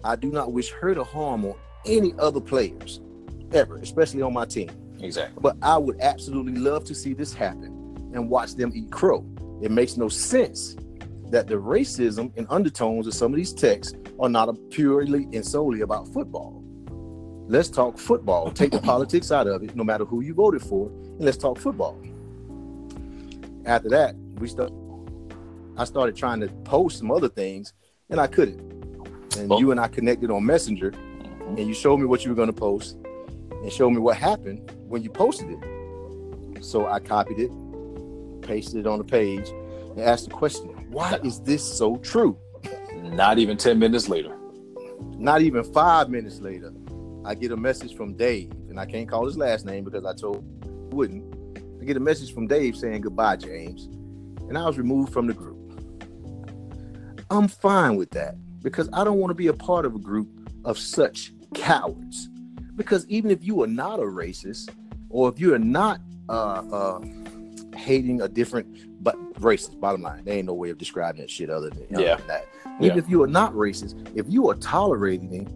I 0.02 0.16
do 0.16 0.31
not 0.31 0.52
wish 0.52 0.70
hurt 0.70 0.98
or 0.98 1.04
harm 1.04 1.44
on 1.44 1.54
any 1.87 2.12
other 2.18 2.40
players 2.40 3.00
ever, 3.52 3.76
especially 3.78 4.22
on 4.22 4.33
my 4.33 4.44
team. 4.44 4.70
Exactly. 5.00 5.38
But 5.40 5.57
I 5.62 5.78
would 5.78 6.00
absolutely 6.00 6.57
love 6.57 6.85
to 6.87 6.94
see 6.94 7.14
this 7.14 7.33
happen 7.33 8.11
and 8.12 8.28
watch 8.28 8.54
them 8.54 8.72
eat 8.74 8.90
crow. 8.90 9.24
It 9.62 9.70
makes 9.70 9.96
no 9.96 10.09
sense 10.09 10.76
that 11.31 11.46
the 11.46 11.54
racism 11.54 12.33
and 12.37 12.46
undertones 12.50 13.07
of 13.07 13.14
some 13.14 13.33
of 13.33 13.37
these 13.37 13.52
texts 13.52 13.94
are 14.18 14.28
not 14.28 14.54
purely 14.70 15.24
and 15.33 15.46
solely 15.46 15.83
about 15.83 16.09
football. 16.09 16.58
Let's 17.48 17.70
talk 17.70 17.96
football. 17.96 18.50
Take 18.50 18.72
the 18.72 18.78
politics 18.78 19.32
out 19.32 19.46
of 19.46 19.62
it, 19.62 19.74
no 19.74 19.82
matter 19.82 20.04
who 20.04 20.20
you 20.20 20.34
voted 20.34 20.61
for, 20.61 20.88
and 20.88 21.20
let's 21.20 21.38
talk 21.38 21.58
football. 21.58 21.98
After 23.64 23.88
that, 23.88 24.14
we 24.38 24.48
start 24.48 24.70
I 25.78 25.84
started 25.84 26.14
trying 26.14 26.40
to 26.40 26.48
post 26.64 26.98
some 26.98 27.11
other 27.11 27.28
things 27.28 27.72
and 28.11 28.20
I 28.20 28.26
couldn't. 28.26 28.61
And 29.38 29.50
oh. 29.50 29.61
you 29.61 29.70
and 29.70 29.80
I 29.80 29.88
connected 29.88 30.30
on 30.30 30.44
Messenger 30.44 30.90
mm-hmm. 30.90 31.56
and 31.56 31.66
you 31.66 31.72
showed 31.72 31.98
me 31.98 32.04
what 32.04 32.24
you 32.24 32.30
were 32.30 32.34
going 32.34 32.48
to 32.48 32.52
post 32.52 32.98
and 33.62 33.72
showed 33.72 33.90
me 33.90 33.98
what 33.98 34.16
happened 34.16 34.70
when 34.88 35.02
you 35.02 35.08
posted 35.08 35.50
it. 35.50 36.64
So 36.64 36.87
I 36.87 36.98
copied 36.98 37.38
it, 37.38 37.52
pasted 38.42 38.80
it 38.80 38.87
on 38.87 38.98
the 38.98 39.04
page, 39.04 39.48
and 39.90 40.00
asked 40.00 40.28
the 40.28 40.34
question, 40.34 40.68
why 40.90 41.18
is 41.22 41.40
this 41.40 41.62
so 41.62 41.96
true? 41.98 42.37
Not 42.94 43.38
even 43.38 43.56
10 43.56 43.78
minutes 43.78 44.08
later. 44.08 44.37
Not 45.16 45.42
even 45.42 45.62
five 45.62 46.11
minutes 46.11 46.40
later, 46.40 46.72
I 47.29 47.35
get 47.35 47.53
a 47.53 47.57
message 47.59 47.95
from 47.95 48.14
Dave, 48.14 48.51
and 48.71 48.81
I 48.81 48.87
can't 48.87 49.07
call 49.07 49.27
his 49.27 49.37
last 49.37 49.67
name 49.67 49.85
because 49.85 50.07
I 50.07 50.14
told 50.14 50.43
wouldn't. 50.95 51.23
I 51.79 51.85
get 51.85 51.99
a 51.99 52.01
message 52.01 52.33
from 52.33 52.47
Dave 52.47 52.75
saying 52.75 53.03
goodbye, 53.03 53.37
James, 53.37 53.85
and 54.49 54.57
I 54.57 54.64
was 54.64 54.79
removed 54.79 55.12
from 55.12 55.27
the 55.27 55.35
group. 55.35 55.59
I'm 57.31 57.47
fine 57.47 57.97
with 57.97 58.11
that 58.12 58.37
because 58.62 58.88
I 58.95 59.05
don't 59.05 59.19
want 59.19 59.31
to 59.31 59.35
be 59.35 59.49
a 59.49 59.53
part 59.53 59.85
of 59.85 59.95
a 59.95 59.99
group 59.99 60.27
of 60.64 60.79
such 60.79 61.35
cowards. 61.55 62.31
Because 62.77 63.07
even 63.09 63.31
if 63.31 63.45
you 63.45 63.62
are 63.62 63.67
not 63.67 63.99
a 63.99 64.05
racist, 64.05 64.71
or 65.11 65.29
if 65.29 65.38
you 65.38 65.53
are 65.53 65.59
not 65.59 66.01
uh, 66.31 66.62
uh, 66.73 67.01
hating 67.77 68.23
a 68.23 68.29
different 68.29 69.05
but 69.05 69.17
racist, 69.35 69.79
bottom 69.79 70.01
line, 70.01 70.25
there 70.25 70.38
ain't 70.38 70.47
no 70.47 70.55
way 70.55 70.71
of 70.71 70.79
describing 70.79 71.21
that 71.21 71.29
shit 71.29 71.51
other 71.51 71.69
than, 71.69 71.87
yeah. 71.91 72.17
than 72.17 72.27
that. 72.29 72.47
Even 72.81 72.97
yeah. 72.97 73.03
if 73.03 73.11
you 73.11 73.23
are 73.23 73.29
not 73.29 73.53
racist, 73.53 74.17
if 74.17 74.25
you 74.31 74.49
are 74.49 74.55
tolerating 74.55 75.35
it, 75.35 75.49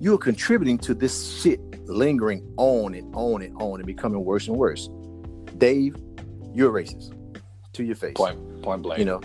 you 0.00 0.14
are 0.14 0.18
contributing 0.18 0.78
to 0.78 0.94
this 0.94 1.40
shit 1.40 1.60
lingering 1.86 2.42
on 2.56 2.94
and 2.94 3.14
on 3.14 3.42
and 3.42 3.54
on 3.56 3.80
and 3.80 3.86
becoming 3.86 4.24
worse 4.24 4.48
and 4.48 4.56
worse. 4.56 4.88
Dave, 5.58 5.94
you're 6.54 6.72
racist 6.72 7.14
to 7.74 7.84
your 7.84 7.96
face. 7.96 8.14
Point, 8.14 8.62
point 8.62 8.82
blank. 8.82 8.98
You 8.98 9.04
know, 9.04 9.20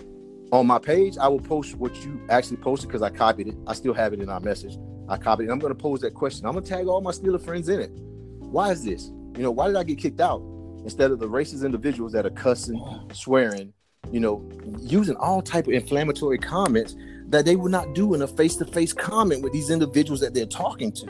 on 0.52 0.68
my 0.68 0.78
page, 0.78 1.18
I 1.18 1.30
will 1.30 1.40
post 1.40 1.76
what 1.76 1.96
you 2.04 2.20
actually 2.30 2.58
posted 2.58 2.90
because 2.90 3.02
I 3.02 3.10
copied 3.10 3.48
it. 3.48 3.56
I 3.66 3.74
still 3.74 3.94
have 3.94 4.12
it 4.12 4.20
in 4.20 4.30
our 4.30 4.42
message. 4.42 4.78
I 5.08 5.18
copied 5.18 5.48
it. 5.48 5.52
I'm 5.52 5.60
going 5.60 5.74
to 5.74 5.80
pose 5.80 6.02
that 6.02 6.14
question. 6.14 6.46
I'm 6.46 6.54
going 6.54 6.66
to 6.66 6.70
tag 6.70 6.88
all 6.88 7.00
my 7.00 7.12
Steeler 7.12 7.44
friends 7.44 7.70
in 7.70 7.80
it. 7.80 7.92
Why 8.40 8.72
is 8.72 8.84
this? 8.84 9.06
You 9.38 9.44
know, 9.44 9.52
why 9.52 9.68
did 9.68 9.78
I 9.78 9.84
get 9.84 9.98
kicked 9.98 10.20
out 10.20 10.42
instead 10.84 11.12
of 11.12 11.20
the 11.20 11.28
racist 11.28 11.66
individuals 11.66 12.12
that 12.12 12.26
are 12.26 12.32
cussing, 12.32 12.84
swearing, 13.14 13.74
you 14.12 14.20
know, 14.20 14.48
using 14.80 15.16
all 15.16 15.42
type 15.42 15.68
of 15.68 15.74
inflammatory 15.74 16.38
comments 16.38 16.96
that 17.36 17.46
they 17.46 17.56
would 17.56 17.72
not 17.72 17.94
do 17.94 18.14
in 18.14 18.22
a 18.22 18.28
face-to-face 18.28 18.94
comment 18.94 19.44
with 19.44 19.54
these 19.54 19.70
individuals 19.70 20.20
that 20.22 20.34
they're 20.34 20.46
talking 20.46 20.92
to? 20.94 21.06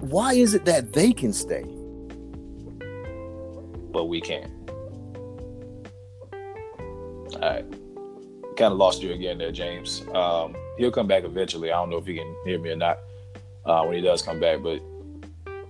Why 0.00 0.32
is 0.34 0.54
it 0.54 0.64
that 0.64 0.92
they 0.92 1.12
can 1.12 1.32
stay? 1.32 1.64
But 3.92 4.06
we 4.06 4.20
can't. 4.20 4.50
All 7.34 7.40
right 7.40 7.64
kind 8.60 8.72
of 8.72 8.78
lost 8.78 9.02
you 9.02 9.12
again 9.12 9.38
there, 9.38 9.50
James. 9.50 10.04
Um, 10.14 10.54
he'll 10.76 10.90
come 10.90 11.06
back 11.06 11.24
eventually. 11.24 11.72
I 11.72 11.76
don't 11.76 11.88
know 11.88 11.96
if 11.96 12.04
he 12.04 12.14
can 12.14 12.36
hear 12.44 12.58
me 12.58 12.70
or 12.70 12.76
not 12.76 12.98
uh, 13.64 13.82
when 13.84 13.96
he 13.96 14.02
does 14.02 14.20
come 14.20 14.38
back. 14.38 14.58
But 14.62 14.82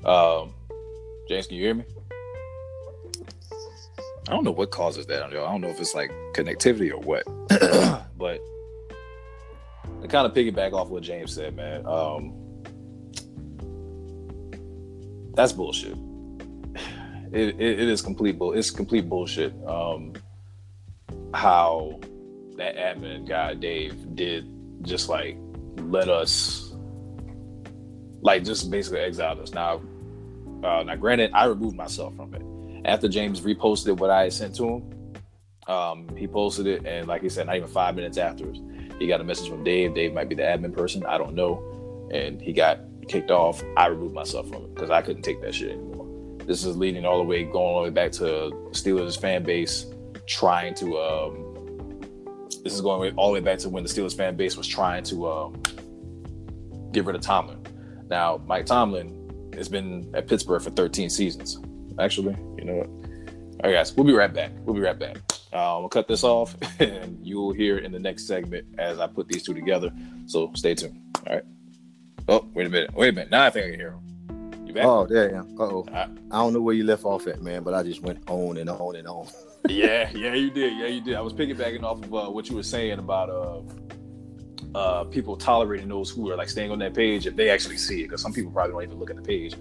um, 0.05 0.53
James, 1.29 1.46
can 1.46 1.57
you 1.57 1.62
hear 1.62 1.74
me? 1.74 1.85
I 4.29 4.33
don't 4.33 4.42
know 4.42 4.50
what 4.50 4.72
causes 4.72 5.07
that. 5.07 5.22
I 5.22 5.31
don't 5.31 5.61
know 5.61 5.68
if 5.68 5.79
it's 5.81 5.94
like 5.94 6.11
connectivity 6.35 6.90
or 6.90 6.98
what. 6.98 7.24
but 8.18 8.40
to 10.03 10.09
kind 10.09 10.27
of 10.27 10.35
piggyback 10.35 10.73
off 10.73 10.89
what 10.89 11.03
James 11.03 11.35
said, 11.35 11.57
man, 11.57 11.87
um, 11.87 12.35
that's 15.35 15.53
bullshit. 15.53 15.97
It, 17.33 17.61
it, 17.61 17.81
it 17.81 17.89
is 17.89 18.03
complete 18.03 18.39
bull. 18.39 18.53
It's 18.53 18.71
complete 18.71 19.09
bullshit. 19.09 19.55
Um, 19.67 20.15
how 21.33 22.01
that 22.57 22.77
admin 22.77 23.27
guy 23.27 23.55
Dave 23.55 24.17
did 24.17 24.47
just 24.83 25.09
like 25.09 25.37
let 25.77 26.09
us 26.09 26.75
like 28.23 28.45
just 28.45 28.71
basically 28.71 29.01
exiled 29.01 29.41
us. 29.41 29.53
Now, 29.53 29.81
uh, 30.63 30.83
now 30.83 30.97
granted, 30.97 31.31
I 31.33 31.47
removed 31.47 31.77
myself 31.77 32.15
from 32.17 32.35
it 32.35 32.43
after 32.85 33.09
James 33.09 33.41
reposted 33.41 33.97
what 33.99 34.11
I 34.11 34.25
had 34.25 34.33
sent 34.33 34.57
to 34.57 34.69
him. 34.69 35.15
Um, 35.67 36.09
he 36.17 36.27
posted 36.27 36.67
it, 36.67 36.85
and 36.85 37.07
like 37.07 37.23
he 37.23 37.29
said, 37.29 37.47
not 37.47 37.57
even 37.57 37.69
five 37.69 37.95
minutes 37.95 38.19
afterwards, 38.19 38.61
he 39.01 39.07
got 39.07 39.21
a 39.21 39.25
message 39.25 39.49
from 39.49 39.65
Dave. 39.65 39.95
Dave 39.95 40.13
might 40.13 40.29
be 40.29 40.37
the 40.37 40.43
admin 40.43 40.73
person, 40.73 41.05
I 41.07 41.19
don't 41.19 41.35
know, 41.35 42.09
and 42.13 42.41
he 42.41 42.53
got 42.53 42.81
kicked 43.09 43.31
off. 43.31 43.61
I 43.77 43.87
removed 43.87 44.15
myself 44.15 44.49
from 44.49 44.63
it 44.65 44.75
because 44.75 44.91
I 44.91 45.03
couldn't 45.03 45.23
take 45.23 45.41
that 45.41 45.55
shit 45.55 45.71
anymore. 45.71 46.07
This 46.45 46.65
is 46.65 46.77
leading 46.77 47.05
all 47.07 47.19
the 47.19 47.25
way, 47.25 47.45
going 47.45 47.57
all 47.57 47.79
the 47.79 47.85
way 47.85 47.91
back 47.91 48.13
to 48.13 48.53
Steelers 48.73 49.19
fan 49.19 49.43
base 49.43 49.87
trying 50.27 50.75
to. 50.75 50.99
Um, 50.99 51.47
this 52.63 52.75
is 52.75 52.83
going 52.83 53.15
all 53.17 53.29
the 53.29 53.35
way 53.35 53.41
back 53.41 53.59
to 53.61 53.71
when 53.71 53.83
the 53.83 53.89
Steelers 53.89 54.15
fan 54.15 54.37
base 54.37 54.57
was 54.57 54.67
trying 54.67 55.03
to 55.05 55.29
um, 55.29 55.63
get 56.93 57.07
rid 57.07 57.17
of 57.17 57.23
Tomlin. 57.23 57.59
Now, 58.11 58.43
Mike 58.47 58.67
Tomlin 58.67 59.51
has 59.55 59.69
been 59.69 60.11
at 60.15 60.29
Pittsburgh 60.29 60.61
for 60.61 60.71
13 60.71 61.09
seasons. 61.09 61.59
Actually, 61.99 62.37
you 62.59 62.65
know 62.65 62.75
what? 62.75 62.87
All 62.87 63.71
right, 63.71 63.77
guys, 63.77 63.95
we'll 63.95 64.07
be 64.07 64.13
right 64.13 64.33
back. 64.33 64.51
We'll 64.65 64.75
be 64.75 64.83
right 64.83 64.99
back. 64.99 65.17
Uh, 65.53 65.77
we'll 65.81 65.89
cut 65.89 66.07
this 66.07 66.23
off, 66.23 66.57
and 66.81 67.19
you 67.27 67.41
will 67.41 67.53
hear 67.53 67.79
in 67.79 67.93
the 67.93 67.99
next 67.99 68.27
segment 68.27 68.67
as 68.79 69.01
I 69.01 69.07
put 69.07 69.29
these 69.29 69.43
two 69.43 69.55
together. 69.55 69.93
So 70.27 70.53
stay 70.55 70.75
tuned. 70.75 71.01
All 71.27 71.35
right. 71.35 71.45
Oh, 72.29 72.47
wait 72.55 72.67
a 72.67 72.71
minute. 72.71 72.95
Wait 72.95 73.09
a 73.09 73.13
minute. 73.13 73.31
Now 73.31 73.45
I 73.45 73.51
think 73.51 73.67
I 73.67 73.71
can 73.71 73.81
hear 73.81 73.91
him. 73.93 74.67
You 74.67 74.75
back? 74.75 74.85
Oh, 74.85 75.05
there 75.05 75.31
you 75.31 75.37
Uh 75.59 75.63
oh. 75.65 75.87
I 75.93 76.07
don't 76.31 76.53
know 76.53 76.61
where 76.61 76.75
you 76.75 76.85
left 76.85 77.05
off 77.05 77.27
at, 77.27 77.43
man, 77.43 77.65
but 77.65 77.75
I 77.75 77.83
just 77.83 78.03
went 78.03 78.23
on 78.31 78.57
and 78.57 78.71
on 78.71 78.95
and 78.95 79.09
on. 79.09 79.27
yeah, 79.69 80.09
yeah, 80.15 80.35
you 80.35 80.51
did. 80.51 80.79
Yeah, 80.79 80.87
you 80.87 81.01
did. 81.01 81.17
I 81.17 81.21
was 81.21 81.33
piggybacking 81.33 81.83
off 81.83 82.05
of 82.05 82.15
uh, 82.15 82.31
what 82.31 82.49
you 82.49 82.55
were 82.55 82.63
saying 82.63 83.01
about 83.01 83.31
uh, 83.31 84.79
uh, 84.79 85.05
people 85.05 85.37
tolerating 85.37 85.89
those 85.89 86.11
who 86.11 86.31
are 86.31 86.37
like 86.37 86.49
staying 86.49 86.71
on 86.71 86.79
that 86.79 86.95
page 86.95 87.27
if 87.27 87.35
they 87.35 87.51
actually 87.51 87.79
see 87.79 88.03
it, 88.03 88.05
because 88.05 88.23
some 88.23 88.33
people 88.33 88.53
probably 88.53 88.73
don't 88.73 88.83
even 88.85 88.99
look 89.01 89.11
at 89.11 89.17
the 89.17 89.23
page. 89.23 89.55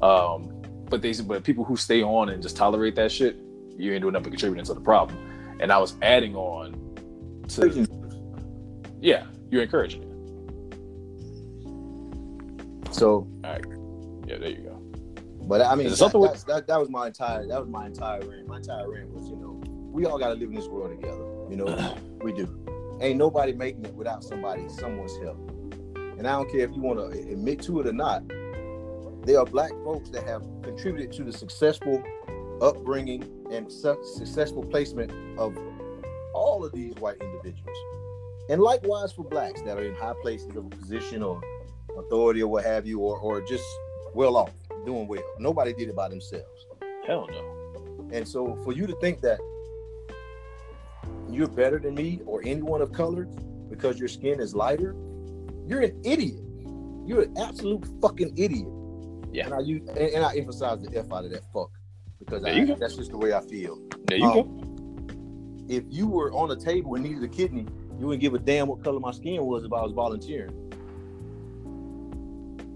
Um, 0.00 0.50
but 0.88 1.02
they, 1.02 1.12
but 1.12 1.44
people 1.44 1.64
who 1.64 1.76
stay 1.76 2.02
on 2.02 2.30
and 2.30 2.42
just 2.42 2.56
tolerate 2.56 2.96
that 2.96 3.12
shit, 3.12 3.36
you 3.76 3.92
ain't 3.92 4.00
doing 4.00 4.14
nothing 4.14 4.24
but 4.24 4.30
contributing 4.30 4.64
to 4.64 4.74
the 4.74 4.80
problem. 4.80 5.18
And 5.60 5.72
I 5.72 5.78
was 5.78 5.94
adding 6.02 6.34
on 6.34 6.72
to, 7.48 7.86
yeah, 9.00 9.26
you're 9.50 9.62
encouraging 9.62 10.02
it. 10.02 10.14
So, 12.94 13.28
all 13.44 13.50
right, 13.50 13.64
yeah, 14.26 14.38
there 14.38 14.50
you 14.50 14.62
go. 14.62 14.80
But 15.46 15.60
I 15.60 15.74
mean, 15.74 15.88
that, 15.90 16.14
with- 16.14 16.46
that, 16.46 16.66
that, 16.66 16.80
was 16.80 16.88
my 16.88 17.08
entire 17.08 17.46
that 17.46 17.60
was 17.60 17.68
my 17.68 17.86
entire 17.86 18.20
rant. 18.20 18.46
My 18.46 18.56
entire 18.56 18.90
rant 18.90 19.10
was, 19.10 19.28
you 19.28 19.36
know, 19.36 19.62
we 19.92 20.06
all 20.06 20.18
got 20.18 20.28
to 20.28 20.34
live 20.34 20.48
in 20.48 20.54
this 20.54 20.68
world 20.68 20.90
together. 20.90 21.24
You 21.50 21.56
know, 21.56 21.96
we 22.22 22.32
do. 22.32 22.48
Ain't 23.00 23.18
nobody 23.18 23.52
making 23.52 23.84
it 23.84 23.94
without 23.94 24.24
somebody, 24.24 24.68
someone's 24.68 25.16
help. 25.18 25.36
And 25.96 26.26
I 26.26 26.32
don't 26.32 26.50
care 26.50 26.60
if 26.60 26.70
you 26.74 26.80
want 26.80 26.98
to 26.98 27.18
admit 27.18 27.60
to 27.62 27.80
it 27.80 27.86
or 27.86 27.92
not. 27.92 28.22
There 29.26 29.38
are 29.38 29.44
black 29.44 29.70
folks 29.84 30.10
that 30.10 30.24
have 30.24 30.42
contributed 30.62 31.12
to 31.16 31.24
the 31.24 31.32
successful 31.32 32.02
upbringing 32.60 33.28
and 33.50 33.70
su- 33.70 33.98
successful 34.16 34.64
placement 34.64 35.10
of 35.38 35.56
all 36.34 36.64
of 36.64 36.72
these 36.72 36.94
white 36.96 37.20
individuals. 37.20 37.76
And 38.50 38.60
likewise 38.60 39.12
for 39.12 39.24
blacks 39.24 39.62
that 39.62 39.78
are 39.78 39.84
in 39.84 39.94
high 39.94 40.14
places 40.20 40.54
of 40.56 40.68
position 40.70 41.22
or 41.22 41.40
authority 41.96 42.42
or 42.42 42.48
what 42.48 42.64
have 42.64 42.86
you, 42.86 43.00
or, 43.00 43.18
or 43.18 43.40
just 43.40 43.64
well 44.14 44.36
off 44.36 44.52
doing 44.84 45.06
well. 45.08 45.22
Nobody 45.38 45.72
did 45.72 45.88
it 45.88 45.96
by 45.96 46.08
themselves. 46.08 46.66
Hell 47.06 47.26
no. 47.30 48.08
And 48.12 48.26
so 48.26 48.56
for 48.64 48.72
you 48.72 48.86
to 48.86 48.94
think 48.96 49.20
that 49.22 49.38
you're 51.30 51.48
better 51.48 51.78
than 51.78 51.94
me 51.94 52.20
or 52.26 52.42
anyone 52.44 52.82
of 52.82 52.92
color 52.92 53.24
because 53.68 53.98
your 53.98 54.08
skin 54.08 54.40
is 54.40 54.54
lighter, 54.54 54.94
you're 55.66 55.80
an 55.80 56.00
idiot. 56.04 56.40
You're 57.06 57.22
an 57.22 57.34
absolute 57.38 57.86
fucking 58.00 58.34
idiot. 58.36 58.68
Yeah. 59.32 59.46
And 59.46 59.54
I 59.54 59.60
use 59.60 59.88
and, 59.88 59.98
and 59.98 60.24
I 60.24 60.36
emphasize 60.36 60.82
the 60.82 60.96
F 60.96 61.12
out 61.12 61.24
of 61.24 61.30
that 61.32 61.42
fuck 61.52 61.70
because 62.24 62.44
I, 62.44 62.64
that's 62.78 62.96
just 62.96 63.10
the 63.10 63.18
way 63.18 63.32
I 63.32 63.40
feel. 63.40 63.78
There 64.06 64.18
you 64.18 64.24
um, 64.24 64.32
go. 64.32 65.74
If 65.74 65.84
you 65.88 66.06
were 66.06 66.32
on 66.32 66.50
a 66.50 66.56
table 66.56 66.94
and 66.94 67.04
needed 67.04 67.22
a 67.22 67.28
kidney, 67.28 67.66
you 67.98 68.06
wouldn't 68.06 68.20
give 68.20 68.34
a 68.34 68.38
damn 68.38 68.68
what 68.68 68.82
color 68.82 69.00
my 69.00 69.12
skin 69.12 69.44
was 69.44 69.64
if 69.64 69.72
I 69.72 69.82
was 69.82 69.92
volunteering. 69.92 70.52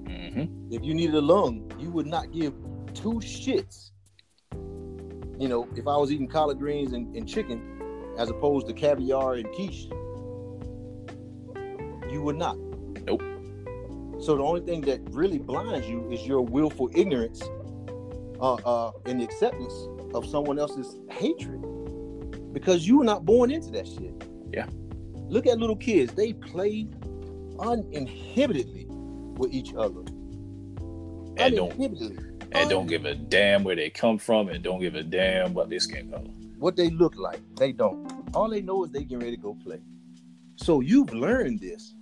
Mm-hmm. 0.05 0.73
If 0.73 0.85
you 0.85 0.95
needed 0.95 1.15
a 1.15 1.21
lung, 1.21 1.71
you 1.79 1.91
would 1.91 2.07
not 2.07 2.33
give 2.33 2.55
two 2.95 3.15
shits. 3.15 3.91
You 5.39 5.49
know, 5.49 5.69
if 5.77 5.87
I 5.87 5.97
was 5.97 6.11
eating 6.11 6.29
collard 6.29 6.59
greens 6.59 6.93
and, 6.93 7.15
and 7.15 7.29
chicken 7.29 8.15
as 8.19 8.31
opposed 8.31 8.67
to 8.69 8.73
caviar 8.73 9.35
and 9.35 9.47
quiche, 9.53 9.89
you 12.11 12.23
would 12.23 12.37
not. 12.37 12.57
Nope. 13.07 13.23
So 14.21 14.37
the 14.37 14.43
only 14.43 14.63
thing 14.63 14.81
that 14.83 15.01
really 15.11 15.39
blinds 15.39 15.89
you 15.89 16.11
is 16.11 16.27
your 16.27 16.43
willful 16.43 16.91
ignorance 16.95 17.41
uh, 18.41 18.55
uh, 18.55 18.93
and 19.07 19.21
the 19.21 19.25
acceptance 19.25 19.75
of 20.15 20.27
someone 20.27 20.59
else's 20.59 20.99
hatred 21.11 21.63
because 22.53 22.87
you 22.87 22.99
were 22.99 23.05
not 23.05 23.25
born 23.25 23.51
into 23.51 23.71
that 23.71 23.87
shit. 23.87 24.15
Yeah. 24.53 24.67
Look 25.29 25.47
at 25.47 25.59
little 25.59 25.77
kids; 25.77 26.13
they 26.15 26.33
play 26.33 26.87
uninhibitedly 27.59 28.87
with 29.39 29.53
each 29.53 29.75
other 29.75 30.01
and 31.39 31.55
don't 31.55 31.79
and 32.53 32.71
don't 32.71 32.87
give 32.87 33.05
a 33.05 33.15
damn 33.15 33.63
where 33.65 33.77
they 33.77 33.91
come 33.91 34.19
from 34.19 34.49
and 34.49 34.63
don't 34.63 34.81
give 34.81 34.95
a 34.95 35.03
damn 35.03 35.55
what 35.55 35.69
their 35.69 35.81
skin 35.81 36.11
color. 36.11 36.25
What 36.59 36.77
they 36.77 36.91
look 36.91 37.15
like, 37.17 37.41
they 37.57 37.73
don't. 37.73 38.11
All 38.35 38.49
they 38.49 38.63
know 38.63 38.85
is 38.85 38.91
they 38.91 39.05
get 39.05 39.19
ready 39.19 39.37
to 39.37 39.43
go 39.43 39.57
play. 39.63 39.81
So 40.57 40.81
you've 40.81 41.13
learned 41.13 41.61
this. 41.61 41.95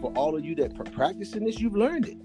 For 0.00 0.12
all 0.12 0.36
of 0.36 0.44
you 0.44 0.54
that 0.56 0.78
are 0.78 0.84
practicing 0.84 1.44
this, 1.44 1.58
you've 1.58 1.76
learned 1.76 2.08
it. 2.08 2.18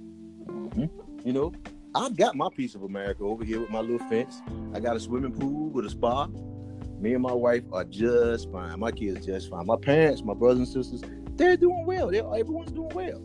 Mm-hmm. 0.47 1.27
You 1.27 1.33
know, 1.33 1.53
I've 1.95 2.15
got 2.15 2.35
my 2.35 2.49
piece 2.55 2.75
of 2.75 2.83
America 2.83 3.23
over 3.23 3.43
here 3.43 3.59
with 3.59 3.69
my 3.69 3.79
little 3.79 4.07
fence. 4.09 4.41
I 4.73 4.79
got 4.79 4.95
a 4.95 4.99
swimming 4.99 5.33
pool 5.33 5.69
with 5.69 5.85
a 5.85 5.89
spa. 5.89 6.27
Me 6.99 7.13
and 7.13 7.21
my 7.21 7.33
wife 7.33 7.63
are 7.71 7.83
just 7.83 8.51
fine. 8.51 8.79
My 8.79 8.91
kids 8.91 9.25
just 9.25 9.49
fine. 9.49 9.65
My 9.65 9.77
parents, 9.77 10.23
my 10.23 10.33
brothers 10.33 10.59
and 10.59 10.85
sisters, 10.85 11.01
they're 11.35 11.57
doing 11.57 11.85
well. 11.85 12.09
They're, 12.09 12.23
everyone's 12.23 12.71
doing 12.71 12.91
well 12.93 13.21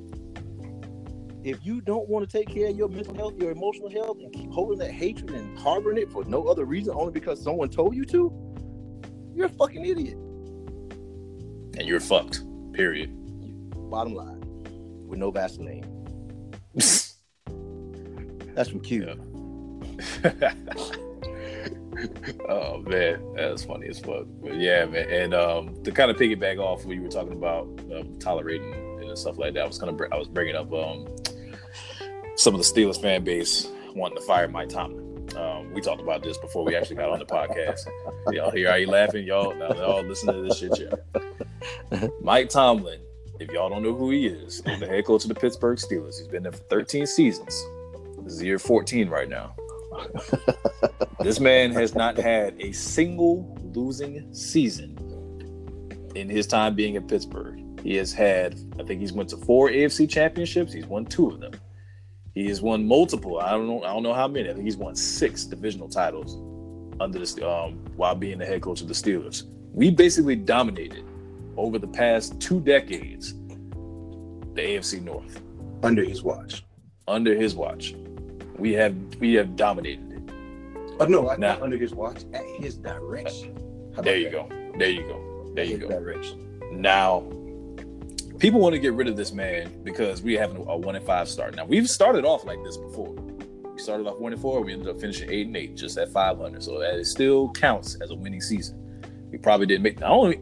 if 1.45 1.65
you 1.65 1.81
don't 1.81 2.09
want 2.09 2.29
to 2.29 2.39
take 2.39 2.49
care 2.49 2.69
of 2.69 2.77
your 2.77 2.89
mental 2.89 3.15
health, 3.15 3.35
your 3.39 3.51
emotional 3.51 3.91
health, 3.91 4.19
and 4.21 4.33
keep 4.33 4.51
holding 4.51 4.79
that 4.79 4.91
hatred 4.91 5.31
and 5.31 5.59
harboring 5.59 5.97
it 5.97 6.11
for 6.11 6.25
no 6.25 6.45
other 6.45 6.65
reason, 6.65 6.95
only 6.97 7.13
because 7.13 7.43
someone 7.43 7.69
told 7.69 7.95
you 7.95 8.05
to, 8.05 8.33
you're 9.35 9.47
a 9.47 9.51
fucking 9.51 9.85
idiot. 9.85 10.17
And 11.79 11.87
you're 11.87 12.01
fucked. 12.01 12.43
Period. 12.73 13.11
Bottom 13.91 14.15
line, 14.15 14.41
with 15.07 15.19
no 15.19 15.31
Vaseline. 15.31 15.85
That's 18.59 18.71
from 18.71 18.81
Q. 18.81 19.15
Yeah. 20.25 20.35
oh 22.49 22.79
man, 22.79 23.23
that's 23.37 23.63
funny 23.63 23.87
as 23.87 24.01
fuck. 24.01 24.27
But 24.43 24.57
yeah, 24.57 24.85
man, 24.85 25.09
and 25.09 25.33
um, 25.33 25.81
to 25.85 25.93
kind 25.93 26.11
of 26.11 26.17
piggyback 26.17 26.59
off 26.59 26.85
what 26.85 26.97
you 26.97 27.03
were 27.03 27.09
talking 27.09 27.35
about, 27.35 27.69
um, 27.95 28.19
tolerating 28.19 28.75
and 29.01 29.17
stuff 29.17 29.39
like 29.39 29.55
that, 29.55 29.63
I 29.63 29.67
was 29.69 29.79
kind 29.79 29.93
of 29.93 30.13
I 30.13 30.17
was 30.19 30.27
bringing 30.27 30.57
up 30.57 30.73
um, 30.73 31.07
some 32.35 32.57
of 32.57 32.61
the 32.61 32.67
Steelers 32.67 33.01
fan 33.01 33.23
base 33.23 33.69
wanting 33.95 34.19
to 34.19 34.25
fire 34.25 34.49
Mike 34.49 34.71
Tomlin. 34.71 35.29
Um, 35.39 35.73
we 35.73 35.81
talked 35.81 36.03
about 36.03 36.25
this 36.25 36.37
before 36.39 36.65
we 36.65 36.75
actually 36.75 36.97
got 36.97 37.11
on 37.11 37.21
the 37.21 37.27
podcast. 37.27 37.87
y'all 38.33 38.51
here? 38.51 38.71
Are 38.71 38.79
you 38.79 38.89
laughing? 38.89 39.25
Y'all 39.25 39.55
now 39.55 39.73
y'all 39.75 40.03
listen 40.03 40.35
to 40.35 40.43
this 40.43 40.59
shit 40.59 40.77
here. 40.77 42.11
Mike 42.23 42.49
Tomlin, 42.49 42.99
if 43.39 43.53
y'all 43.53 43.71
don't 43.71 43.85
know 43.85 43.95
who 43.95 44.11
he 44.11 44.27
is, 44.27 44.61
he's 44.67 44.81
the 44.81 44.87
head 44.89 45.07
coach 45.07 45.23
of 45.23 45.29
the 45.29 45.37
Pittsburgh 45.37 45.79
Steelers. 45.79 46.19
He's 46.19 46.27
been 46.27 46.43
there 46.43 46.51
for 46.51 46.65
13 46.65 47.07
seasons. 47.07 47.65
This 48.29 48.37
is 48.37 48.43
year 48.43 48.59
14 48.59 49.09
right 49.09 49.27
now. 49.27 49.57
this 51.21 51.41
man 51.41 51.73
has 51.73 51.95
not 51.95 52.19
had 52.19 52.55
a 52.61 52.73
single 52.73 53.57
losing 53.75 54.35
season 54.35 54.99
in 56.15 56.29
his 56.29 56.47
time 56.47 56.75
being 56.75 56.97
in 56.97 57.07
Pittsburgh. 57.07 57.59
He 57.83 57.97
has 57.97 58.13
had, 58.13 58.61
I 58.79 58.83
think 58.83 59.01
he's 59.01 59.15
went 59.15 59.31
to 59.31 59.39
four 59.39 59.71
AFC 59.71 60.11
championships. 60.11 60.75
He's 60.75 60.85
won 60.85 61.07
two 61.07 61.31
of 61.31 61.41
them. 61.41 61.53
He 62.35 62.49
has 62.49 62.61
won 62.61 62.87
multiple. 62.87 63.41
I 63.41 63.53
don't 63.53 63.67
know. 63.67 63.83
I 63.83 63.95
don't 63.95 64.03
know 64.03 64.13
how 64.13 64.29
many. 64.29 64.51
I 64.51 64.53
think 64.53 64.67
he's 64.67 64.77
won 64.77 64.95
six 64.95 65.45
divisional 65.45 65.89
titles 65.89 66.37
under 67.01 67.19
the 67.19 67.49
um, 67.49 67.83
while 67.97 68.15
being 68.15 68.37
the 68.37 68.45
head 68.45 68.61
coach 68.61 68.83
of 68.83 68.89
the 68.89 68.95
Steelers. 68.95 69.45
We 69.73 69.91
basically 69.91 70.37
dominated 70.37 71.07
over 71.57 71.79
the 71.79 71.89
past 71.89 72.39
two 72.43 72.61
decades 72.61 73.33
the 74.53 74.61
AFC 74.61 75.03
North 75.03 75.41
under 75.83 76.05
his 76.05 76.23
watch. 76.23 76.63
Under 77.07 77.35
his 77.35 77.55
watch, 77.55 77.95
we 78.59 78.73
have 78.75 78.95
we 79.21 79.35
have 79.35 79.57
dominated 79.57 80.13
it. 80.13 80.23
Oh 81.01 81.07
no, 81.07 81.23
now, 81.23 81.37
not 81.37 81.63
under 81.63 81.77
his 81.77 81.95
watch. 81.95 82.25
At 82.35 82.45
his 82.59 82.77
direction. 82.77 83.57
There 84.03 84.17
you 84.17 84.25
that? 84.31 84.33
go. 84.33 84.49
There 84.79 84.91
you 84.91 85.03
go. 85.03 85.51
There 85.55 85.65
at 85.65 85.71
you 85.71 85.79
go. 85.79 85.89
Direction. 85.89 86.61
Now 86.73 87.21
people 88.39 88.61
want 88.61 88.73
to 88.75 88.79
get 88.79 88.93
rid 88.95 89.09
of 89.09 89.17
this 89.17 89.33
man 89.33 89.83
because 89.83 90.23
we 90.23 90.35
have 90.35 90.57
a 90.57 90.77
one 90.77 90.95
and 90.97 91.05
five 91.05 91.29
start. 91.29 91.57
Now 91.57 91.65
we've 91.65 91.89
started 91.89 92.25
off 92.25 92.45
like 92.45 92.63
this 92.65 92.77
before. 92.77 93.13
We 93.13 93.79
started 93.81 94.07
off 94.07 94.19
one 94.19 94.33
and 94.33 94.41
four. 94.43 94.61
We 94.63 94.73
ended 94.73 94.89
up 94.89 95.01
finishing 95.01 95.31
eight 95.31 95.47
and 95.47 95.57
eight, 95.57 95.77
just 95.77 95.99
at 95.99 96.11
five 96.13 96.39
hundred. 96.39 96.63
So 96.63 96.79
that 96.81 96.95
it 96.95 97.07
still 97.07 97.51
counts 97.53 97.97
as 98.01 98.11
a 98.11 98.15
winning 98.15 98.41
season. 98.41 98.77
We 99.31 99.39
probably 99.39 99.67
didn't 99.67 99.83
make. 99.83 100.01
Not 100.01 100.11
only 100.11 100.41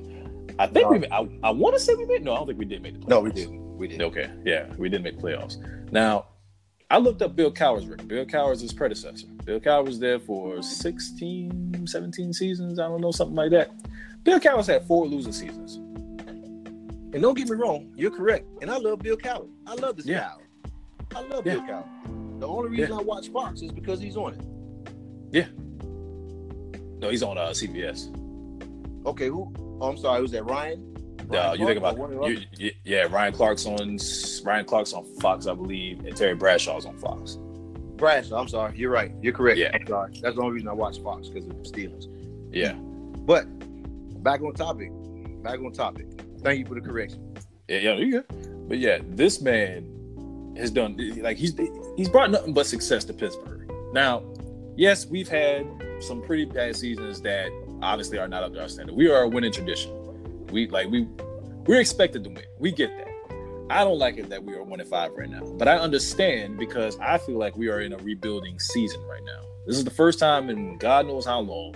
I 0.59 0.67
think 0.67 0.91
No. 0.91 0.99
we. 0.99 1.07
I, 1.09 1.29
I 1.43 1.51
want 1.51 1.75
to 1.75 1.81
say 1.81 1.95
we 1.95 2.07
made. 2.07 2.25
No, 2.25 2.33
I 2.33 2.37
don't 2.39 2.47
think 2.47 2.59
we 2.59 2.65
did 2.65 2.83
make 2.83 2.95
the 2.95 3.01
playoffs. 3.01 3.09
No, 3.09 3.21
we 3.21 3.31
didn't. 3.31 3.77
We 3.77 3.89
didn't. 3.89 4.03
Okay, 4.07 4.31
yeah, 4.45 4.73
we 4.79 4.89
didn't 4.89 5.05
make 5.05 5.19
playoffs. 5.19 5.57
Now, 5.93 6.27
I 6.91 6.99
looked 6.99 7.21
up 7.23 7.35
Bill 7.35 7.51
Cowher's 7.53 7.87
record. 7.87 8.07
Bill 8.09 8.25
Cowher's 8.25 8.61
his 8.61 8.73
predecessor. 8.73 9.27
Bill 9.45 9.59
Cowher 9.59 9.85
was 9.85 9.99
there 9.99 10.21
for 10.21 10.63
16, 10.63 11.87
17 11.87 12.33
seasons. 12.33 12.79
I 12.79 12.87
don't 12.87 13.01
know, 13.01 13.11
something 13.11 13.35
like 13.35 13.51
that. 13.51 13.71
Bill 14.23 14.39
Cowher's 14.39 14.69
had 14.69 14.87
four 14.87 15.07
losing 15.07 15.33
seasons. 15.33 15.77
And 17.13 17.23
don't 17.23 17.37
get 17.37 17.49
me 17.49 17.57
wrong, 17.57 17.93
you're 17.97 18.11
correct. 18.11 18.47
And 18.63 18.71
I 18.71 18.77
love 18.77 19.01
Bill 19.01 19.17
Cowher. 19.17 19.49
I 19.67 19.75
love 19.75 19.97
this 19.97 20.07
Yeah. 20.07 20.33
guy. 21.13 21.19
I 21.19 21.21
love 21.27 21.45
Yeah. 21.47 21.55
Bill 21.55 21.63
Cowher. 21.63 22.41
The 22.41 22.47
only 22.47 22.71
reason 22.71 22.93
I 22.93 23.03
watch 23.03 23.29
Fox 23.29 23.63
is 23.63 23.73
because 23.73 24.01
he's 24.01 24.17
on 24.17 24.35
it. 24.35 24.41
Yeah. 25.33 25.47
No, 27.01 27.11
he's 27.11 27.23
on 27.23 27.37
uh, 27.37 27.49
CBS. 27.53 28.11
Okay, 29.07 29.29
who? 29.29 29.53
Oh, 29.81 29.89
I'm 29.91 29.97
sorry. 29.97 30.23
Was 30.23 30.31
that 30.33 30.45
Ryan? 30.45 30.96
Uh, 31.31 31.35
Ryan 31.35 31.61
you 31.61 31.67
think 31.67 31.79
about 31.79 31.95
or 31.97 32.01
one 32.01 32.13
of 32.13 32.21
the 32.21 32.29
you, 32.29 32.41
you- 32.59 32.73
yeah, 32.85 33.03
Ryan 33.11 33.33
Clark's 33.35 33.67
on 33.67 33.99
Ryan 34.45 34.65
Clark's 34.65 34.93
on 34.93 35.05
Fox, 35.21 35.47
I 35.47 35.55
believe, 35.55 36.01
and 36.05 36.17
Terry 36.17 36.35
Bradshaw's 36.35 36.87
on 36.87 36.97
Fox. 36.99 37.37
Bradshaw. 37.97 38.41
I'm 38.41 38.49
sorry. 38.49 38.77
You're 38.77 38.91
right. 38.91 39.11
You're 39.23 39.33
correct. 39.33 39.59
Yeah. 39.59 39.71
I'm 39.75 39.87
sorry. 39.87 40.13
That's 40.23 40.37
the 40.37 40.43
only 40.43 40.53
reason 40.55 40.69
I 40.69 40.73
watch 40.75 40.99
Fox 41.01 41.29
because 41.29 41.49
of 41.49 41.57
the 41.57 41.69
Steelers. 41.69 42.07
Yeah, 42.53 42.75
But 42.75 43.47
back 44.23 44.41
on 44.43 44.53
topic. 44.55 44.91
Back 45.43 45.61
on 45.61 45.73
topic. 45.73 46.07
Thank 46.43 46.59
you 46.61 46.67
for 46.67 46.75
the 46.75 46.81
correction. 46.81 47.35
yeah, 47.69 47.79
yeah, 47.79 47.95
you 47.95 48.11
good. 48.23 48.69
But 48.69 48.79
yeah, 48.79 48.99
this 49.03 49.41
man 49.41 50.55
has 50.57 50.71
done 50.71 50.97
like 51.23 51.37
he's 51.37 51.55
he's 51.97 52.09
brought 52.09 52.31
nothing 52.31 52.53
but 52.55 52.67
success 52.67 53.05
to 53.07 53.13
Pittsburgh. 53.13 53.71
Now, 53.93 54.23
yes, 54.77 55.07
we've 55.07 55.29
had 55.29 55.67
some 56.01 56.23
pretty 56.23 56.45
bad 56.45 56.77
seasons 56.77 57.21
that 57.23 57.51
obviously 57.83 58.19
are 58.19 58.29
not 58.29 58.43
up 58.43 58.53
to 58.55 58.61
our 58.61 58.69
standard. 58.69 58.95
We 58.95 59.11
are 59.11 59.23
a 59.23 59.29
winning 59.29 59.53
tradition. 59.53 59.93
We 60.51 60.69
like 60.69 60.89
we 60.89 61.07
we're 61.67 61.81
expected 61.81 62.25
to 62.25 62.31
win. 62.31 62.45
We 62.59 62.73
get 62.73 62.91
that. 62.97 63.07
I 63.69 63.83
don't 63.83 63.99
like 63.99 64.17
it 64.17 64.29
that 64.31 64.45
we 64.45 64.55
are 64.55 64.63
one 64.63 64.79
and 64.81 64.89
five 64.89 65.13
right 65.17 65.29
now, 65.29 65.43
but 65.59 65.67
I 65.67 65.77
understand 65.77 66.57
because 66.57 66.97
I 67.01 67.19
feel 67.19 67.39
like 67.39 67.57
we 67.57 67.69
are 67.69 67.81
in 67.81 67.93
a 67.93 67.99
rebuilding 67.99 68.61
season 68.61 69.03
right 69.03 69.25
now. 69.25 69.43
This 69.67 69.77
is 69.77 69.85
the 69.85 69.91
first 69.91 70.21
time 70.21 70.49
in 70.51 70.79
God 70.79 71.07
knows 71.07 71.27
how 71.27 71.41
long 71.41 71.75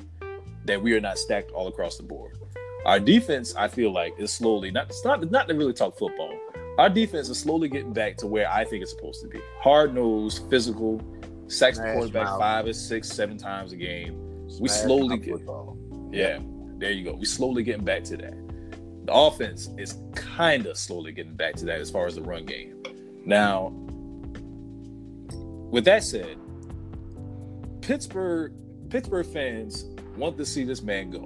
that 0.67 0.81
we 0.81 0.95
are 0.95 1.01
not 1.01 1.19
stacked 1.19 1.51
all 1.51 1.67
across 1.67 1.97
the 1.97 2.05
board. 2.05 2.39
Our 2.87 3.01
defense, 3.01 3.55
I 3.57 3.67
feel 3.67 3.93
like, 3.93 4.15
is 4.19 4.33
slowly 4.33 4.71
not 4.71 4.87
it's 4.91 5.05
not 5.05 5.29
not 5.31 5.49
to 5.49 5.55
really 5.55 5.73
talk 5.73 5.99
football. 5.99 6.39
Our 6.79 6.89
defense 6.89 7.29
is 7.29 7.39
slowly 7.39 7.69
getting 7.69 7.93
back 7.93 8.17
to 8.19 8.27
where 8.27 8.51
I 8.51 8.65
think 8.65 8.83
it's 8.83 8.93
supposed 8.93 9.21
to 9.23 9.29
be. 9.29 9.41
Hard 9.61 9.95
nosed, 9.95 10.49
physical, 10.49 11.03
sacks 11.49 11.79
the 11.79 11.93
quarterback 11.93 12.25
mouth. 12.27 12.39
five 12.39 12.67
or 12.67 12.73
six, 12.73 13.09
seven 13.09 13.37
times 13.37 13.73
a 13.73 13.77
game. 13.77 14.47
We 14.61 14.69
slowly 14.69 15.19
get- 15.19 15.33
football. 15.39 15.77
Yeah, 16.13 16.39
there 16.79 16.93
you 16.93 17.05
go. 17.05 17.15
We 17.15 17.27
slowly 17.27 17.65
getting 17.65 17.85
back 17.85 18.05
to 18.05 18.17
that. 18.17 18.35
The 19.07 19.13
offense 19.13 19.71
is 19.79 19.99
kind 20.15 20.67
of 20.67 20.77
slowly 20.77 21.13
getting 21.13 21.35
back 21.35 21.55
to 21.57 21.65
that 21.67 21.81
as 21.81 21.91
far 21.91 22.07
as 22.07 22.15
the 22.15 22.23
run 22.23 22.45
game. 22.45 22.83
Now, 23.25 23.73
with 25.71 25.85
that 25.85 26.03
said, 26.03 26.37
Pittsburgh 27.81 28.53
Pittsburgh 28.89 29.27
fans 29.27 29.85
want 30.17 30.37
to 30.37 30.45
see 30.45 30.65
this 30.65 30.83
man 30.83 31.11
go, 31.11 31.25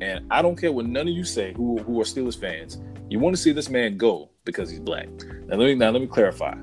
and 0.00 0.26
I 0.30 0.42
don't 0.42 0.56
care 0.56 0.72
what 0.72 0.86
none 0.86 1.08
of 1.08 1.14
you 1.14 1.24
say 1.24 1.52
who 1.52 1.78
who 1.78 2.00
are 2.00 2.04
Steelers 2.04 2.38
fans. 2.38 2.78
You 3.08 3.18
want 3.18 3.36
to 3.36 3.40
see 3.40 3.52
this 3.52 3.68
man 3.68 3.96
go 3.96 4.30
because 4.44 4.70
he's 4.70 4.80
black. 4.80 5.08
Now 5.46 5.56
let 5.56 5.66
me 5.66 5.74
now 5.74 5.90
let 5.90 6.00
me 6.00 6.08
clarify. 6.08 6.56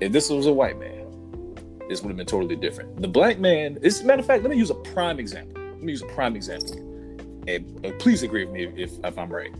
If 0.00 0.12
this 0.12 0.28
was 0.28 0.46
a 0.46 0.52
white 0.52 0.78
man, 0.78 1.06
this 1.88 2.02
would 2.02 2.08
have 2.08 2.16
been 2.16 2.26
totally 2.26 2.56
different. 2.56 3.00
The 3.00 3.08
black 3.08 3.38
man, 3.38 3.78
as 3.82 4.00
a 4.00 4.04
matter 4.04 4.20
of 4.20 4.26
fact, 4.26 4.42
let 4.42 4.50
me 4.50 4.56
use 4.56 4.70
a 4.70 4.74
prime 4.74 5.18
example. 5.18 5.62
Let 5.62 5.82
me 5.82 5.92
use 5.92 6.02
a 6.02 6.06
prime 6.06 6.36
example. 6.36 6.93
And 7.46 7.86
uh, 7.86 7.92
please 7.98 8.22
agree 8.22 8.44
with 8.44 8.54
me 8.54 8.82
if, 8.82 8.92
if 9.04 9.18
I'm 9.18 9.30
right. 9.30 9.52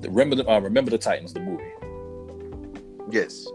The, 0.00 0.08
remember, 0.10 0.36
the, 0.36 0.48
uh, 0.48 0.58
remember 0.60 0.90
the 0.90 0.98
Titans, 0.98 1.32
the 1.32 1.40
movie. 1.40 1.64
Yes. 3.10 3.46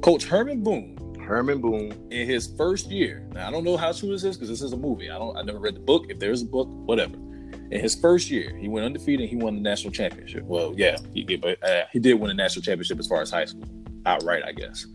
Coach 0.00 0.24
Herman 0.24 0.62
Boone, 0.62 0.96
Herman 1.20 1.60
Boone. 1.60 1.92
in 2.10 2.26
his 2.26 2.46
first 2.56 2.90
year. 2.90 3.26
Now 3.32 3.48
I 3.48 3.50
don't 3.50 3.64
know 3.64 3.76
how 3.76 3.92
true 3.92 4.10
this 4.10 4.24
is 4.24 4.36
because 4.36 4.48
this 4.48 4.62
is 4.62 4.72
a 4.72 4.76
movie. 4.76 5.10
I 5.10 5.18
don't. 5.18 5.36
I 5.36 5.42
never 5.42 5.58
read 5.58 5.74
the 5.74 5.80
book. 5.80 6.06
If 6.08 6.18
there's 6.18 6.42
a 6.42 6.46
book, 6.46 6.68
whatever. 6.68 7.14
In 7.70 7.80
his 7.80 7.94
first 7.94 8.30
year, 8.30 8.56
he 8.56 8.68
went 8.68 8.86
undefeated. 8.86 9.28
He 9.28 9.36
won 9.36 9.54
the 9.54 9.60
national 9.60 9.92
championship. 9.92 10.44
Well, 10.44 10.72
yeah, 10.76 10.96
he 11.12 11.22
did, 11.22 11.42
but 11.42 11.62
uh, 11.62 11.84
he 11.92 11.98
did 11.98 12.14
win 12.14 12.30
a 12.30 12.34
national 12.34 12.62
championship 12.62 12.98
as 12.98 13.06
far 13.06 13.20
as 13.20 13.30
high 13.30 13.44
school, 13.44 13.64
outright, 14.06 14.42
I 14.46 14.52
guess. 14.52 14.86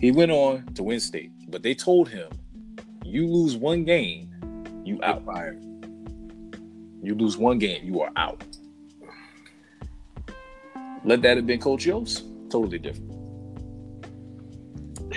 He 0.00 0.10
went 0.10 0.30
on 0.30 0.64
to 0.74 0.82
win 0.82 1.00
state, 1.00 1.32
but 1.50 1.62
they 1.62 1.74
told 1.74 2.08
him, 2.08 2.30
"You 3.04 3.26
lose 3.26 3.56
one 3.56 3.84
game, 3.84 4.30
you 4.84 4.98
out. 5.02 5.26
Fired. 5.26 5.62
You 7.02 7.14
lose 7.14 7.36
one 7.36 7.58
game, 7.58 7.84
you 7.84 8.00
are 8.00 8.10
out." 8.16 8.44
Let 11.04 11.22
that 11.22 11.36
have 11.36 11.46
been 11.46 11.60
Coach 11.60 11.86
Yoast. 11.86 12.22
Totally 12.50 12.78
different. 12.78 13.12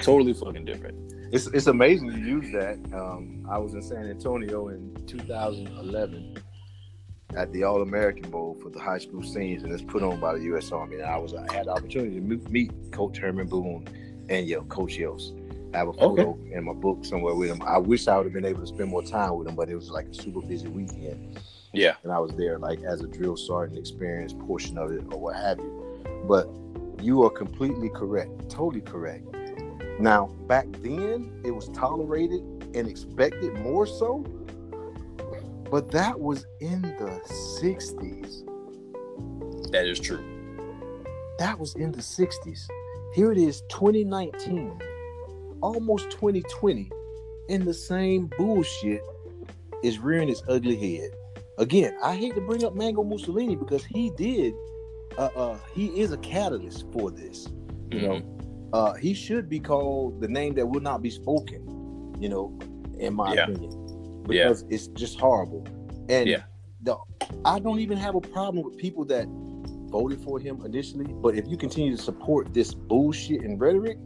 Totally 0.04 0.34
fucking 0.34 0.66
different. 0.66 0.98
It's 1.32 1.48
it's 1.48 1.68
amazing 1.68 2.12
you 2.12 2.40
use 2.40 2.52
that. 2.54 2.78
Um, 2.94 3.46
I 3.50 3.58
was 3.58 3.74
in 3.74 3.82
San 3.82 4.06
Antonio 4.08 4.68
in 4.70 4.96
2011 5.08 6.38
at 7.36 7.52
the 7.54 7.64
All 7.64 7.82
American 7.82 8.30
Bowl 8.30 8.58
for 8.62 8.70
the 8.70 8.80
high 8.80 8.98
school 8.98 9.24
seniors, 9.24 9.64
and 9.64 9.72
it's 9.72 9.82
put 9.82 10.04
on 10.04 10.20
by 10.20 10.34
the 10.34 10.42
U.S. 10.46 10.72
Army. 10.72 10.98
And 10.98 11.06
I 11.06 11.18
was 11.18 11.34
I 11.34 11.52
had 11.54 11.68
the 11.68 11.72
opportunity 11.72 12.16
to 12.16 12.22
meet, 12.22 12.72
Coach 12.92 13.18
Herman 13.18 13.48
Boone 13.48 13.88
and 14.30 14.48
yo 14.48 14.64
Coach 14.64 14.98
Yoast. 14.98 15.38
I 15.74 15.78
have 15.78 15.88
a 15.88 15.94
photo 15.94 16.38
in 16.52 16.66
my 16.66 16.74
book 16.74 17.06
somewhere 17.06 17.34
with 17.34 17.50
him. 17.50 17.62
I 17.62 17.78
wish 17.78 18.08
I 18.10 18.18
would 18.18 18.26
have 18.26 18.34
been 18.34 18.46
able 18.46 18.60
to 18.60 18.68
spend 18.68 18.90
more 18.90 19.04
time 19.04 19.38
with 19.38 19.48
him, 19.48 19.56
but 19.56 19.70
it 19.70 19.76
was 19.76 19.90
like 19.90 20.08
a 20.08 20.14
super 20.14 20.42
busy 20.42 20.68
weekend. 20.68 21.40
Yeah. 21.74 21.96
and 22.04 22.12
I 22.12 22.20
was 22.20 22.32
there 22.36 22.60
like 22.60 22.82
as 22.84 23.02
a 23.02 23.08
drill 23.08 23.38
sergeant 23.38 23.80
experience 23.80 24.34
portion 24.34 24.78
of 24.78 24.92
it 24.92 25.04
or 25.12 25.20
what 25.20 25.36
have 25.36 25.60
you. 25.60 26.04
But 26.28 26.50
you 27.02 27.24
are 27.24 27.30
completely 27.30 27.90
correct, 27.90 28.50
totally 28.50 28.82
correct. 28.82 29.26
Now, 30.00 30.28
back 30.48 30.66
then, 30.82 31.32
it 31.46 31.52
was 31.52 31.70
tolerated 31.70 32.42
and 32.74 32.88
expected 32.88 33.54
more 33.60 33.86
so, 33.86 34.26
but 35.70 35.92
that 35.92 36.20
was 36.20 36.46
in 36.60 36.82
the 36.82 37.22
60s. 37.62 38.44
That 39.72 39.86
is 39.86 40.00
true. 40.00 40.24
That 41.40 41.58
was 41.58 41.76
in 41.76 41.92
the 41.92 42.02
60s. 42.02 42.68
Here 43.14 43.32
it 43.32 43.38
is, 43.38 43.62
2019, 43.70 44.82
almost 45.62 46.10
2020, 46.12 46.92
and 47.50 47.64
the 47.64 47.74
same 47.74 48.30
bullshit 48.38 49.02
is 49.84 50.00
rearing 50.00 50.30
its 50.30 50.44
ugly 50.48 50.76
head. 50.76 51.12
Again, 51.62 51.96
I 52.02 52.16
hate 52.16 52.34
to 52.34 52.42
bring 52.42 52.64
up 52.64 52.76
Mango 52.76 53.04
Mussolini 53.04 53.56
because 53.56 53.86
he 53.86 54.10
did, 54.18 54.56
uh, 55.16 55.30
uh, 55.36 55.60
he 55.76 55.88
is 56.02 56.12
a 56.12 56.18
catalyst 56.18 56.86
for 56.92 57.12
this. 57.12 57.48
You 57.92 58.02
know, 58.02 58.70
uh, 58.74 58.94
he 58.96 59.14
should 59.14 59.48
be 59.48 59.60
called 59.60 60.22
the 60.22 60.28
name 60.28 60.56
that 60.56 60.66
will 60.66 60.82
not 60.82 61.04
be 61.04 61.12
spoken. 61.12 62.16
You 62.20 62.30
know, 62.30 62.60
in 62.98 63.14
my 63.14 63.36
Yeah. 63.36 63.44
opinion, 63.44 63.72
Yeah. 64.28 64.48
because 64.48 64.66
it's 64.72 64.88
just 64.88 65.20
horrible. 65.20 65.64
And 66.10 66.28
Yeah. 66.28 66.44
the 66.82 66.98
I 67.46 67.60
don't 67.60 67.80
even 67.80 67.98
have 67.98 68.16
a 68.16 68.22
problem 68.22 68.66
with 68.66 68.78
people 68.78 69.06
that 69.06 69.28
voted 69.92 70.20
for 70.22 70.40
him 70.40 70.66
initially, 70.66 71.06
but 71.22 71.36
if 71.36 71.48
you 71.48 71.58
continue 71.58 71.96
to 71.96 72.02
support 72.02 72.56
this 72.56 72.74
bullshit 72.74 73.42
and 73.44 73.62
rhetoric, 73.62 74.00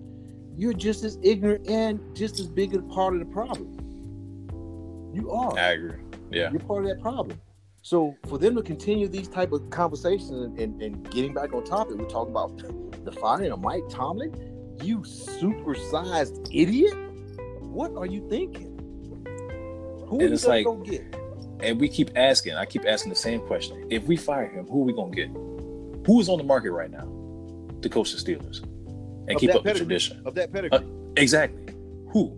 you're 0.57 0.73
just 0.73 1.05
as 1.05 1.17
ignorant 1.21 1.69
and 1.69 2.01
just 2.15 2.37
as 2.41 2.47
big 2.47 2.75
a 2.75 2.81
part 2.81 3.13
of 3.13 3.19
the 3.21 3.25
problem. 3.27 3.77
You 5.13 5.31
are. 5.31 5.57
I 5.57 5.71
agree. 5.71 6.01
Yeah. 6.31 6.51
You're 6.51 6.59
part 6.59 6.83
of 6.83 6.89
that 6.89 6.99
problem. 7.01 7.39
So 7.85 8.17
for 8.27 8.39
them 8.39 8.55
to 8.55 8.63
continue 8.63 9.07
these 9.07 9.27
type 9.27 9.51
of 9.51 9.69
conversations 9.69 10.31
and, 10.31 10.57
and, 10.57 10.81
and 10.81 11.11
getting 11.11 11.35
back 11.35 11.53
on 11.53 11.63
topic, 11.63 11.97
we're 11.97 12.09
talking 12.09 12.31
about 12.31 12.57
the 13.05 13.11
firing 13.11 13.51
of 13.51 13.61
Mike 13.61 13.83
Tomlin. 13.91 14.33
You 14.81 15.01
supersized 15.01 16.47
idiot! 16.51 16.95
What 17.61 17.95
are 17.95 18.07
you 18.07 18.27
thinking? 18.27 18.75
Who 20.07 20.19
And 20.19 20.21
are 20.21 20.25
you 20.25 20.33
it's 20.33 20.45
gonna 20.45 20.83
get? 20.83 21.15
And 21.59 21.79
we 21.79 21.87
keep 21.87 22.09
asking, 22.15 22.55
I 22.55 22.65
keep 22.65 22.87
asking 22.87 23.11
the 23.11 23.15
same 23.15 23.41
question. 23.41 23.85
If 23.91 24.05
we 24.05 24.17
fire 24.17 24.47
him, 24.47 24.65
who 24.65 24.81
are 24.81 24.85
we 24.85 24.93
gonna 24.93 25.15
get? 25.15 25.29
Who 26.07 26.19
is 26.19 26.27
on 26.27 26.39
the 26.39 26.43
market 26.43 26.71
right 26.71 26.89
now 26.89 27.07
to 27.83 27.87
coach 27.87 28.13
the 28.13 28.17
Steelers 28.17 28.63
and 29.27 29.35
Of 29.35 29.37
keep 29.39 29.53
up 29.53 29.63
the 29.63 29.75
tradition? 29.75 30.23
Of 30.25 30.33
that 30.33 30.51
pedigree. 30.51 30.79
Uh, 30.79 30.81
exactly. 31.17 31.75
Who? 32.13 32.35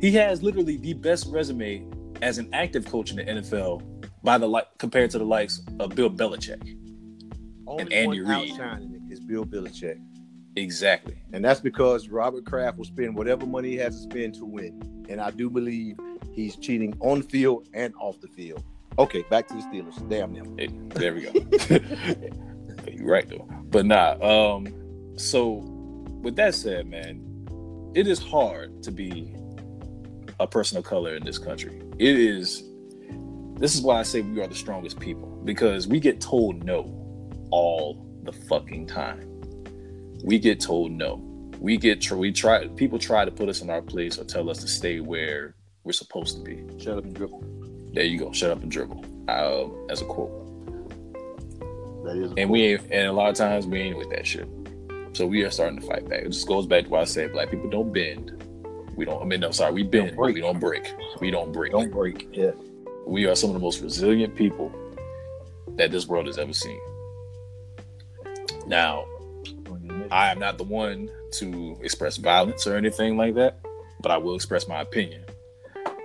He 0.00 0.10
has 0.14 0.42
literally 0.42 0.78
the 0.78 0.94
best 0.94 1.28
resume 1.28 1.86
as 2.22 2.38
an 2.38 2.48
active 2.52 2.86
coach 2.86 3.12
in 3.12 3.18
the 3.18 3.24
NFL 3.24 3.97
by 4.22 4.38
the 4.38 4.46
like 4.46 4.66
compared 4.78 5.10
to 5.12 5.18
the 5.18 5.24
likes 5.24 5.62
of 5.80 5.94
Bill 5.94 6.10
Belichick. 6.10 6.76
Only 7.66 7.94
Andy 7.94 8.22
one 8.22 8.40
Reid. 8.40 9.02
is 9.10 9.20
Bill 9.20 9.44
Belichick. 9.44 10.00
Exactly. 10.56 11.16
And 11.32 11.44
that's 11.44 11.60
because 11.60 12.08
Robert 12.08 12.44
Kraft 12.44 12.78
will 12.78 12.84
spend 12.84 13.16
whatever 13.16 13.46
money 13.46 13.70
he 13.70 13.76
has 13.76 13.94
to 13.96 14.02
spend 14.02 14.34
to 14.34 14.44
win. 14.44 15.06
And 15.08 15.20
I 15.20 15.30
do 15.30 15.48
believe 15.48 15.98
he's 16.32 16.56
cheating 16.56 16.96
on 17.00 17.20
the 17.20 17.28
field 17.28 17.68
and 17.74 17.94
off 17.98 18.20
the 18.20 18.28
field. 18.28 18.64
Okay, 18.98 19.24
back 19.30 19.46
to 19.48 19.54
the 19.54 19.60
Steelers. 19.60 20.08
Damn 20.08 20.34
them. 20.34 20.58
Hey, 20.58 20.70
there 20.88 21.14
we 21.14 21.22
go. 21.22 21.32
You're 22.92 23.06
right 23.06 23.28
though. 23.28 23.48
But 23.70 23.86
nah, 23.86 24.16
um, 24.20 24.66
so 25.16 25.62
with 26.22 26.34
that 26.36 26.54
said, 26.54 26.86
man, 26.86 27.22
it 27.94 28.08
is 28.08 28.18
hard 28.18 28.82
to 28.82 28.90
be 28.90 29.34
a 30.40 30.46
person 30.46 30.78
of 30.78 30.84
color 30.84 31.14
in 31.14 31.24
this 31.24 31.38
country. 31.38 31.80
It 31.98 32.18
is 32.18 32.67
this 33.58 33.74
is 33.74 33.82
why 33.82 33.98
I 33.98 34.02
say 34.02 34.20
we 34.20 34.40
are 34.40 34.46
the 34.46 34.54
strongest 34.54 35.00
people 35.00 35.28
because 35.44 35.88
we 35.88 35.98
get 35.98 36.20
told 36.20 36.64
no 36.64 36.82
all 37.50 38.06
the 38.22 38.32
fucking 38.32 38.86
time. 38.86 39.24
We 40.24 40.38
get 40.38 40.60
told 40.60 40.92
no. 40.92 41.24
We 41.58 41.76
get 41.76 42.08
we 42.12 42.30
try 42.30 42.68
people 42.68 42.98
try 42.98 43.24
to 43.24 43.30
put 43.30 43.48
us 43.48 43.62
in 43.62 43.70
our 43.70 43.82
place 43.82 44.18
or 44.18 44.24
tell 44.24 44.48
us 44.48 44.58
to 44.58 44.68
stay 44.68 45.00
where 45.00 45.56
we're 45.82 45.92
supposed 45.92 46.36
to 46.36 46.42
be. 46.42 46.62
Shut 46.82 46.98
up 46.98 47.04
and 47.04 47.14
dribble. 47.14 47.42
There 47.94 48.04
you 48.04 48.18
go. 48.18 48.32
Shut 48.32 48.50
up 48.50 48.62
and 48.62 48.70
dribble. 48.70 49.04
Uh, 49.28 49.66
as 49.90 50.02
a 50.02 50.04
quote. 50.04 50.30
That 52.04 52.16
is. 52.16 52.32
And 52.36 52.48
we 52.48 52.62
ain't, 52.62 52.82
and 52.92 53.08
a 53.08 53.12
lot 53.12 53.28
of 53.28 53.34
times 53.34 53.66
we 53.66 53.80
ain't 53.80 53.98
with 53.98 54.10
that 54.10 54.26
shit. 54.26 54.48
So 55.14 55.26
we 55.26 55.42
are 55.42 55.50
starting 55.50 55.80
to 55.80 55.86
fight 55.86 56.08
back. 56.08 56.22
It 56.22 56.28
just 56.28 56.46
goes 56.46 56.66
back 56.66 56.84
to 56.84 56.90
what 56.90 57.00
I 57.00 57.04
said: 57.04 57.32
black 57.32 57.50
people 57.50 57.68
don't 57.68 57.92
bend. 57.92 58.44
We 58.94 59.04
don't. 59.04 59.20
I 59.20 59.24
mean, 59.24 59.40
no, 59.40 59.50
sorry, 59.50 59.72
we 59.72 59.82
bend. 59.82 60.16
but 60.16 60.32
we 60.32 60.40
don't 60.40 60.60
break. 60.60 60.94
We 61.20 61.30
don't 61.30 61.52
break. 61.52 61.72
don't 61.72 61.90
break. 61.90 62.28
Yeah. 62.32 62.52
We 63.08 63.24
are 63.24 63.34
some 63.34 63.48
of 63.48 63.54
the 63.54 63.60
most 63.60 63.80
resilient 63.80 64.36
people 64.36 64.70
that 65.76 65.90
this 65.90 66.06
world 66.06 66.26
has 66.26 66.36
ever 66.36 66.52
seen. 66.52 66.78
Now, 68.66 69.06
I 70.10 70.30
am 70.30 70.38
not 70.38 70.58
the 70.58 70.64
one 70.64 71.08
to 71.32 71.78
express 71.82 72.18
violence 72.18 72.66
or 72.66 72.76
anything 72.76 73.16
like 73.16 73.34
that, 73.36 73.60
but 74.02 74.12
I 74.12 74.18
will 74.18 74.34
express 74.34 74.68
my 74.68 74.82
opinion. 74.82 75.24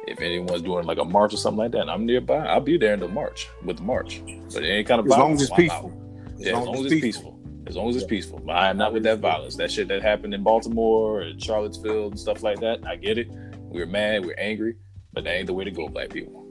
If 0.07 0.21
anyone's 0.21 0.61
doing 0.61 0.85
like 0.85 0.97
a 0.97 1.03
march 1.03 1.33
or 1.33 1.37
something 1.37 1.57
like 1.57 1.71
that, 1.71 1.81
and 1.81 1.91
I'm 1.91 2.05
nearby, 2.05 2.37
I'll 2.37 2.61
be 2.61 2.77
there 2.77 2.93
in 2.93 3.01
the 3.01 3.09
march 3.09 3.49
with 3.65 3.77
the 3.77 3.83
march. 3.83 4.21
But 4.53 4.63
any 4.63 4.85
kind 4.85 5.01
of 5.01 5.05
As 5.07 5.11
long 5.11 5.33
as 5.33 5.41
it's 5.41 5.51
peaceful. 5.51 5.89
out. 5.89 6.39
Yeah, 6.39 6.57
as 6.57 6.65
long 6.65 6.85
as 6.85 6.91
it's 6.93 7.01
peaceful. 7.01 7.39
As 7.67 7.75
long 7.75 7.89
as 7.89 7.97
it's 7.97 8.05
peaceful. 8.05 8.39
But 8.39 8.53
I 8.53 8.69
am 8.69 8.77
not 8.77 8.93
with 8.93 9.03
that 9.03 9.19
violence. 9.19 9.57
That 9.57 9.69
shit 9.69 9.89
that 9.89 10.01
happened 10.01 10.33
in 10.33 10.41
Baltimore 10.41 11.19
and 11.19 11.43
Charlottesville 11.43 12.07
and 12.07 12.19
stuff 12.19 12.43
like 12.43 12.61
that. 12.61 12.87
I 12.87 12.95
get 12.95 13.17
it. 13.17 13.27
We're 13.59 13.87
mad, 13.87 14.25
we're 14.25 14.37
angry, 14.37 14.77
but 15.11 15.25
that 15.25 15.33
ain't 15.33 15.47
the 15.47 15.53
way 15.53 15.65
to 15.65 15.71
go, 15.71 15.89
black 15.89 16.09
people. 16.09 16.42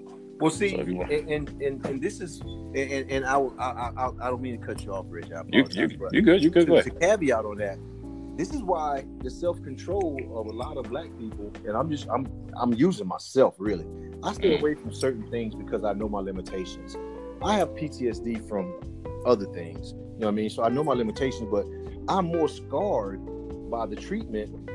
Well, 0.43 0.51
see, 0.51 0.71
So 0.71 0.85
want- 0.93 1.11
and, 1.13 1.49
and 1.63 1.87
and 1.87 2.03
this 2.03 2.21
is, 2.21 2.41
and 2.41 3.11
and 3.11 3.25
I 3.25 3.37
I 3.59 3.91
I, 3.97 4.09
I 4.21 4.31
don't 4.31 4.43
mean 4.43 4.61
to 4.61 4.67
cut 4.67 4.85
you 4.85 4.93
off, 4.93 5.07
Rich. 5.09 5.31
I 5.33 5.43
You 5.49 5.65
you 5.71 5.89
you 6.13 6.23
good, 6.23 6.43
you 6.43 6.51
good, 6.51 6.69
ahead. 6.71 6.85
to 6.85 6.91
caveat 6.91 7.45
on 7.45 7.57
that, 7.59 7.79
this 8.37 8.53
is 8.53 8.63
why 8.63 9.05
the 9.23 9.31
self 9.31 9.63
control 9.63 10.19
of 10.35 10.47
a 10.47 10.57
lot 10.57 10.77
of 10.77 10.85
black 10.91 11.09
people, 11.19 11.53
and 11.67 11.77
I'm 11.77 11.89
just 11.91 12.09
I'm 12.09 12.27
I'm 12.57 12.73
using 12.75 13.07
myself 13.07 13.55
really. 13.59 13.87
I 14.25 14.33
stay 14.33 14.57
Mm. 14.57 14.61
away 14.61 14.75
from 14.75 14.93
certain 14.93 15.29
things 15.31 15.55
because 15.55 15.85
I 15.85 15.93
know 15.95 16.09
my 16.09 16.21
limitations. 16.21 16.97
I 17.43 17.55
have 17.57 17.71
PTSD 17.71 18.49
from 18.49 18.73
other 19.27 19.47
things. 19.47 19.93
You 19.93 19.99
know 20.21 20.27
what 20.27 20.29
I 20.29 20.31
mean? 20.33 20.51
So 20.51 20.63
I 20.63 20.69
know 20.69 20.85
my 20.85 20.93
limitations, 20.93 21.49
but 21.51 21.67
I'm 22.09 22.27
more 22.27 22.49
scarred 22.49 23.21
by 23.71 23.87
the 23.87 23.97
treatment 23.97 24.71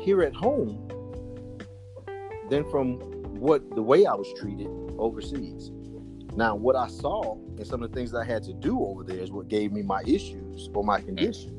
here 0.00 0.22
at 0.22 0.34
home 0.34 0.88
than 2.48 2.68
from 2.70 2.98
what 3.38 3.74
the 3.74 3.82
way 3.82 4.06
I 4.06 4.14
was 4.14 4.32
treated 4.38 4.68
overseas. 4.98 5.70
Now, 6.36 6.54
what 6.54 6.76
I 6.76 6.88
saw 6.88 7.34
and 7.56 7.66
some 7.66 7.82
of 7.82 7.90
the 7.90 7.96
things 7.96 8.14
I 8.14 8.24
had 8.24 8.42
to 8.44 8.52
do 8.52 8.80
over 8.84 9.02
there 9.02 9.18
is 9.18 9.32
what 9.32 9.48
gave 9.48 9.72
me 9.72 9.82
my 9.82 10.02
issues 10.06 10.70
or 10.74 10.84
my 10.84 11.00
condition. 11.00 11.50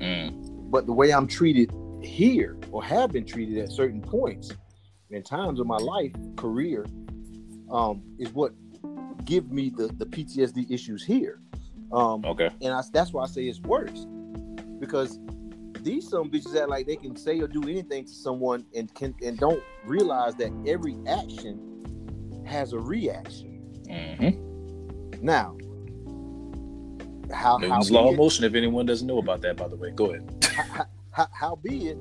Mm, 0.00 0.70
But 0.70 0.86
the 0.86 0.92
way 0.92 1.12
I'm 1.12 1.26
treated 1.26 1.72
here 2.02 2.58
or 2.70 2.82
have 2.84 3.12
been 3.12 3.24
treated 3.24 3.58
at 3.58 3.70
certain 3.70 4.00
points 4.00 4.52
in 5.10 5.22
times 5.22 5.58
of 5.60 5.66
my 5.66 5.76
life, 5.76 6.12
career, 6.36 6.86
um, 7.70 8.02
is 8.18 8.32
what 8.32 8.52
give 9.24 9.50
me 9.50 9.70
the, 9.70 9.88
the 9.88 10.06
PTSD 10.06 10.70
issues 10.70 11.04
here. 11.04 11.40
Um, 11.92 12.24
okay. 12.24 12.50
and 12.62 12.72
I, 12.72 12.82
that's 12.92 13.12
why 13.12 13.24
I 13.24 13.26
say 13.26 13.44
it's 13.44 13.60
worse 13.60 14.06
because 14.78 15.18
these 15.82 16.08
some 16.08 16.30
bitches 16.30 16.56
act 16.56 16.68
like 16.68 16.86
they 16.86 16.96
can 16.96 17.16
say 17.16 17.40
or 17.40 17.48
do 17.48 17.62
anything 17.62 18.04
to 18.04 18.12
someone 18.12 18.64
and 18.74 18.92
can 18.94 19.14
and 19.22 19.38
don't 19.38 19.62
realize 19.84 20.34
that 20.36 20.52
every 20.66 20.96
action 21.06 22.42
has 22.46 22.72
a 22.72 22.78
reaction. 22.78 23.62
Mm-hmm. 23.88 25.24
Now, 25.24 25.56
how 27.32 27.52
how 27.52 27.58
Newton's 27.58 27.88
be 27.88 27.94
law 27.94 28.10
of 28.10 28.16
motion. 28.16 28.44
If 28.44 28.54
anyone 28.54 28.86
doesn't 28.86 29.06
know 29.06 29.18
about 29.18 29.42
that, 29.42 29.56
by 29.56 29.68
the 29.68 29.76
way, 29.76 29.90
go 29.90 30.06
ahead. 30.06 30.46
how, 30.52 30.86
how, 31.10 31.26
how 31.32 31.56
be 31.56 31.88
it, 31.88 31.98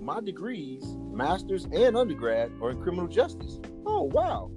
my 0.00 0.20
degrees, 0.20 0.84
masters 1.12 1.64
and 1.66 1.96
undergrad, 1.96 2.52
are 2.62 2.70
in 2.70 2.82
criminal 2.82 3.08
justice. 3.08 3.58
Oh 3.84 4.02
wow! 4.02 4.50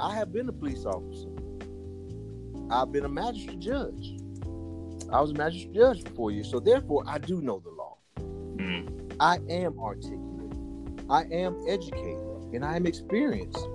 I 0.00 0.14
have 0.14 0.32
been 0.32 0.48
a 0.48 0.52
police 0.52 0.84
officer. 0.84 1.28
I've 2.70 2.92
been 2.92 3.04
a 3.04 3.08
magistrate 3.08 3.60
judge. 3.60 4.17
I 5.10 5.20
was 5.22 5.30
a 5.30 5.34
magistrate 5.34 5.74
judge 5.74 6.02
for 6.04 6.10
four 6.10 6.30
years, 6.30 6.50
so 6.50 6.60
therefore 6.60 7.02
I 7.06 7.18
do 7.18 7.40
know 7.40 7.60
the 7.60 7.70
law. 7.70 7.96
Mm, 8.56 9.14
I 9.18 9.38
am 9.48 9.78
articulate. 9.78 10.52
I 11.08 11.22
am 11.32 11.56
educated, 11.66 12.18
and 12.52 12.62
I 12.64 12.76
am 12.76 12.86
experienced. 12.86 13.66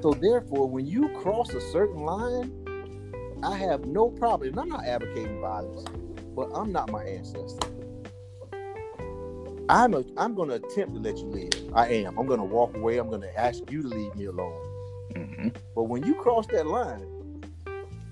So 0.00 0.12
therefore, 0.14 0.68
when 0.68 0.86
you 0.86 1.08
cross 1.20 1.50
a 1.54 1.60
certain 1.60 2.04
line, 2.04 2.52
I 3.42 3.56
have 3.56 3.86
no 3.86 4.10
problem. 4.10 4.50
And 4.50 4.60
I'm 4.60 4.68
not 4.68 4.84
advocating 4.84 5.40
violence, 5.40 5.84
but 6.34 6.50
I'm 6.52 6.72
not 6.72 6.90
my 6.90 7.04
ancestor. 7.04 7.68
I'm 9.68 9.94
a, 9.94 10.02
I'm 10.16 10.34
going 10.34 10.48
to 10.48 10.56
attempt 10.56 10.94
to 10.94 11.00
let 11.00 11.18
you 11.18 11.26
live. 11.26 11.72
I 11.72 11.86
am. 11.86 12.18
I'm 12.18 12.26
going 12.26 12.40
to 12.40 12.44
walk 12.44 12.76
away. 12.76 12.98
I'm 12.98 13.08
going 13.08 13.20
to 13.20 13.38
ask 13.38 13.70
you 13.70 13.82
to 13.82 13.88
leave 13.88 14.16
me 14.16 14.24
alone. 14.24 14.60
hmm 15.14 15.48
But 15.76 15.84
when 15.84 16.04
you 16.04 16.14
cross 16.16 16.48
that 16.48 16.66
line, 16.66 17.06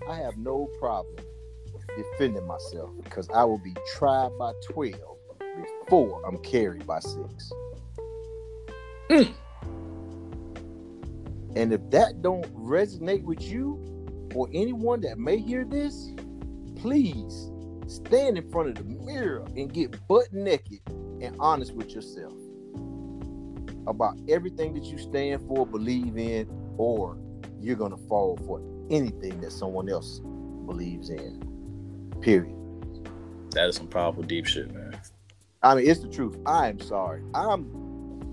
I 0.09 0.14
have 0.14 0.37
no 0.39 0.70
problem 0.79 1.16
defending 1.99 2.46
myself 2.46 2.90
because 3.03 3.28
I 3.34 3.44
will 3.44 3.59
be 3.59 3.74
tried 3.96 4.30
by 4.38 4.53
12 4.70 4.94
before 5.84 6.24
I'm 6.26 6.38
carried 6.38 6.86
by 6.86 7.01
six. 7.01 7.53
Mm. 9.11 9.34
And 11.57 11.72
if 11.72 11.80
that 11.90 12.22
don't 12.22 12.46
resonate 12.55 13.24
with 13.24 13.42
you 13.42 13.84
or 14.34 14.49
anyone 14.53 15.01
that 15.01 15.18
may 15.18 15.38
hear 15.38 15.64
this, 15.64 16.12
please 16.76 17.51
stand 17.86 18.38
in 18.38 18.49
front 18.51 18.68
of 18.68 18.74
the 18.76 18.84
mirror 18.84 19.44
and 19.57 19.72
get 19.72 19.96
butt 20.09 20.32
naked 20.32 20.80
and 21.20 21.34
honest 21.40 21.74
with 21.74 21.90
yourself 21.90 22.34
about 23.86 24.18
everything 24.28 24.74
that 24.74 24.84
you 24.84 24.99
stand 24.99 25.40
for, 25.49 25.66
believe 25.66 26.18
in, 26.18 26.49
or 26.76 27.18
you're 27.59 27.76
gonna 27.76 27.96
fall 28.09 28.36
for 28.46 28.61
anything 28.90 29.40
that 29.40 29.51
someone 29.51 29.88
else 29.88 30.20
believes 30.66 31.11
in. 31.11 31.57
Period. 32.21 32.55
That 33.53 33.69
is 33.69 33.77
some 33.77 33.89
powerful 33.89 34.23
deep 34.23 34.47
shit, 34.47 34.73
man. 34.73 35.01
I 35.62 35.75
mean, 35.75 35.89
it's 35.89 36.01
the 36.01 36.09
truth. 36.09 36.37
I 36.47 36.69
am 36.69 36.79
sorry. 36.81 37.23
I'm. 37.35 37.64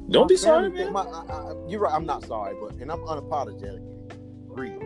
Don't 0.09 0.27
be 0.27 0.37
sorry, 0.37 0.69
man. 0.69 0.93
my- 0.93 1.01
I- 1.01 1.25
I- 1.31 1.55
you're 1.67 1.79
right. 1.79 1.93
I'm 1.93 2.05
not 2.05 2.23
sorry, 2.25 2.55
but 2.59 2.73
and 2.75 2.91
I'm 2.91 2.99
unapologetic. 3.01 3.81
Real, 4.47 4.79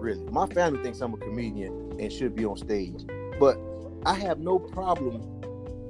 really. 0.00 0.24
My 0.30 0.46
family 0.46 0.82
thinks 0.82 1.00
I'm 1.00 1.14
a 1.14 1.16
comedian 1.16 1.96
and 2.00 2.12
should 2.12 2.34
be 2.34 2.44
on 2.44 2.56
stage, 2.56 3.04
but 3.38 3.58
I 4.04 4.14
have 4.14 4.40
no 4.40 4.58
problem 4.58 5.22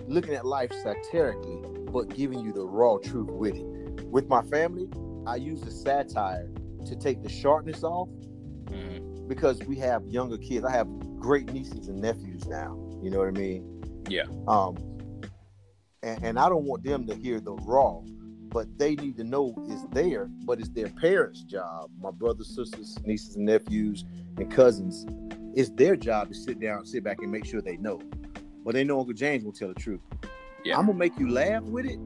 looking 0.07 0.35
at 0.35 0.45
life 0.47 0.73
satirically, 0.83 1.59
but 1.93 2.09
giving 2.15 2.41
you 2.41 2.53
the 2.53 2.67
raw 2.67 2.99
truth 2.99 3.31
with 3.31 3.57
it. 3.57 4.05
With 4.07 4.29
my 4.29 4.43
family, 4.43 4.89
I 5.27 5.37
use 5.37 5.61
the 5.63 5.71
satire 5.71 6.51
to 6.87 6.97
take 6.97 7.23
the 7.23 7.29
sharpness 7.29 7.83
off 7.85 8.09
Mhm. 8.67 9.29
because 9.29 9.59
we 9.65 9.77
have 9.77 10.07
younger 10.07 10.39
kids. 10.39 10.65
I 10.65 10.71
have 10.73 10.89
great 11.19 11.53
nieces 11.53 11.89
and 11.89 12.01
nephews 12.01 12.47
now. 12.47 12.79
You 13.03 13.11
know 13.11 13.19
what 13.19 13.29
I 13.29 13.33
mean? 13.33 13.83
Yeah. 14.09 14.25
Um, 14.47 14.77
and, 16.03 16.23
and 16.23 16.39
I 16.39 16.49
don't 16.49 16.65
want 16.65 16.85
them 16.85 17.07
to 17.07 17.15
hear 17.15 17.41
the 17.41 17.53
raw, 17.53 18.01
but 18.49 18.67
they 18.79 18.95
need 18.95 19.17
to 19.17 19.25
know 19.25 19.55
it's 19.69 19.85
there. 19.93 20.27
But 20.45 20.61
it's 20.61 20.71
their 20.71 20.89
parents' 20.89 21.43
job. 21.43 21.91
My 22.01 22.11
brothers, 22.11 22.55
sisters, 22.55 22.99
nieces, 23.05 23.37
and 23.37 23.47
nephews, 23.47 24.05
and 24.37 24.51
cousins. 24.51 25.07
It's 25.55 25.71
their 25.71 25.97
job 25.97 26.29
to 26.29 26.35
sit 26.35 26.61
down, 26.61 26.87
sit 26.87 27.03
back, 27.03 27.19
and 27.21 27.31
make 27.31 27.45
sure 27.45 27.61
they 27.61 27.77
know. 27.77 28.01
But 28.65 28.75
they 28.75 28.85
know 28.85 29.01
Uncle 29.01 29.15
James 29.15 29.45
will 29.45 29.53
tell 29.53 29.69
the 29.69 29.75
truth. 29.75 30.01
Yeah. 30.65 30.79
I'm 30.79 30.87
gonna 30.87 30.99
make 30.99 31.19
you 31.19 31.31
laugh 31.31 31.63
with 31.63 31.87
it, 31.87 31.99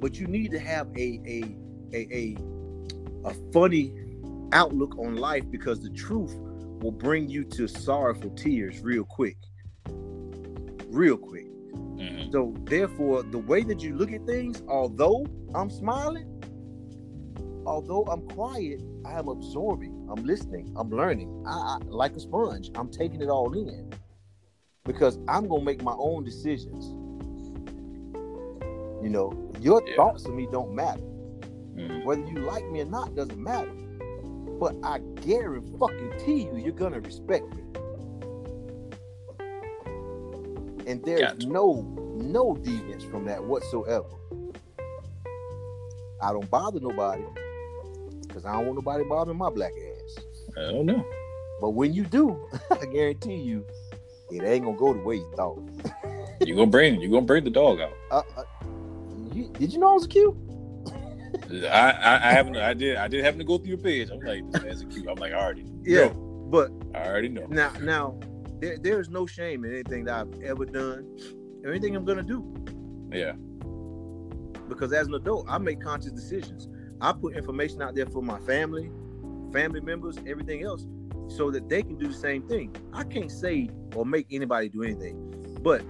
but 0.00 0.18
you 0.18 0.26
need 0.26 0.50
to 0.50 0.58
have 0.58 0.88
a 0.96 1.20
a 1.26 1.56
a 1.94 2.08
a, 2.12 3.28
a 3.28 3.34
funny 3.52 3.92
outlook 4.52 4.98
on 4.98 5.16
life 5.16 5.44
because 5.50 5.80
the 5.80 5.90
truth 5.90 6.36
will 6.82 6.92
bring 6.92 7.28
you 7.28 7.44
to 7.44 7.66
sorrowful 7.68 8.30
tears 8.30 8.80
real 8.80 9.04
quick. 9.04 9.36
Real 10.88 11.16
quick. 11.16 11.46
Mhm. 11.74 12.32
So 12.32 12.52
therefore, 12.64 13.22
the 13.22 13.38
way 13.38 13.62
that 13.62 13.82
you 13.82 13.94
look 13.94 14.12
at 14.12 14.26
things, 14.26 14.62
although 14.68 15.24
I'm 15.54 15.70
smiling, 15.70 16.26
although 17.64 18.02
I'm 18.04 18.22
quiet, 18.28 18.82
I 19.04 19.18
am 19.18 19.28
absorbing, 19.28 20.06
I'm 20.10 20.24
listening, 20.24 20.72
I'm 20.76 20.90
learning. 20.90 21.44
I, 21.46 21.52
I 21.52 21.78
like 21.86 22.16
a 22.16 22.20
sponge. 22.20 22.70
I'm 22.74 22.88
taking 22.88 23.22
it 23.22 23.28
all 23.28 23.52
in 23.52 23.90
because 24.84 25.18
I'm 25.28 25.48
gonna 25.48 25.64
make 25.64 25.82
my 25.82 25.94
own 25.96 26.24
decisions. 26.24 26.94
You 29.02 29.08
know, 29.10 29.32
your 29.60 29.82
Yeah. 29.86 29.96
thoughts 29.96 30.26
of 30.26 30.34
me 30.34 30.48
don't 30.50 30.74
matter. 30.74 31.02
Mhm. 31.74 32.04
Whether 32.04 32.26
you 32.26 32.38
like 32.40 32.68
me 32.70 32.80
or 32.80 32.86
not 32.86 33.14
doesn't 33.14 33.38
matter. 33.38 33.72
But 34.62 34.76
I 34.84 35.00
guarantee 35.26 35.72
fucking 35.76 36.12
you, 36.24 36.56
you're 36.56 36.70
gonna 36.70 37.00
respect 37.00 37.52
me. 37.52 37.62
And 40.86 41.04
there's 41.04 41.20
Gotcha. 41.20 41.48
no 41.48 41.82
no 42.14 42.54
deviance 42.54 43.10
from 43.10 43.24
that 43.24 43.42
whatsoever. 43.42 44.06
I 46.22 46.30
don't 46.30 46.48
bother 46.48 46.78
nobody. 46.78 47.24
because 48.28 48.44
I 48.44 48.52
don't 48.52 48.66
want 48.66 48.76
nobody 48.76 49.02
bothering 49.02 49.36
my 49.36 49.50
black 49.50 49.72
ass. 49.72 50.24
I 50.56 50.70
don't 50.70 50.86
know. 50.86 51.04
But 51.60 51.70
when 51.70 51.92
you 51.92 52.04
do, 52.04 52.48
I 52.70 52.86
guarantee 52.86 53.38
you, 53.42 53.66
it 54.30 54.44
ain't 54.44 54.64
gonna 54.64 54.76
go 54.76 54.94
the 54.94 55.00
way 55.00 55.16
you 55.16 55.32
thought. 55.34 55.58
You 56.46 56.54
gonna 56.54 56.70
bring 56.70 57.00
you 57.00 57.10
gonna 57.10 57.26
bring 57.26 57.42
the 57.42 57.50
dog 57.50 57.80
out. 57.80 57.94
Uh, 58.12 58.22
uh, 58.36 58.44
you, 59.34 59.48
did 59.58 59.72
you 59.72 59.80
know 59.80 59.90
I 59.90 59.94
was 59.94 60.06
cute? 60.06 60.36
I, 61.52 61.90
I 61.90 62.14
I 62.30 62.32
haven't 62.32 62.56
I 62.56 62.74
did 62.74 62.96
I 62.96 63.08
did 63.08 63.24
happen 63.24 63.38
to 63.38 63.44
go 63.44 63.58
through 63.58 63.68
your 63.68 63.78
page. 63.78 64.10
I'm 64.10 64.20
like 64.20 64.50
this 64.50 64.62
man's 64.62 64.82
a 64.82 64.86
cute. 64.86 65.06
I'm 65.08 65.16
like 65.16 65.32
I 65.32 65.36
already 65.36 65.66
Yeah, 65.84 66.06
know. 66.08 66.48
but 66.50 66.70
I 66.94 67.06
already 67.06 67.28
know. 67.28 67.46
now 67.46 67.72
now 67.80 68.18
there, 68.60 68.78
there's 68.78 69.08
no 69.10 69.26
shame 69.26 69.64
in 69.64 69.72
anything 69.72 70.04
that 70.04 70.14
I've 70.20 70.42
ever 70.42 70.64
done 70.64 71.06
or 71.64 71.70
anything 71.70 71.94
I'm 71.96 72.04
gonna 72.04 72.22
do. 72.22 72.42
Yeah. 73.12 73.32
because 74.68 74.92
as 74.92 75.06
an 75.08 75.14
adult, 75.14 75.46
I 75.48 75.58
make 75.58 75.80
conscious 75.80 76.12
decisions. 76.12 76.68
I 77.00 77.12
put 77.12 77.36
information 77.36 77.82
out 77.82 77.94
there 77.94 78.06
for 78.06 78.22
my 78.22 78.38
family, 78.40 78.90
family 79.52 79.80
members, 79.80 80.16
everything 80.26 80.62
else, 80.62 80.86
so 81.28 81.50
that 81.50 81.68
they 81.68 81.82
can 81.82 81.96
do 81.98 82.08
the 82.08 82.14
same 82.14 82.42
thing. 82.48 82.74
I 82.92 83.04
can't 83.04 83.30
say 83.30 83.68
or 83.94 84.06
make 84.06 84.26
anybody 84.30 84.68
do 84.68 84.82
anything, 84.84 85.16
but 85.60 85.82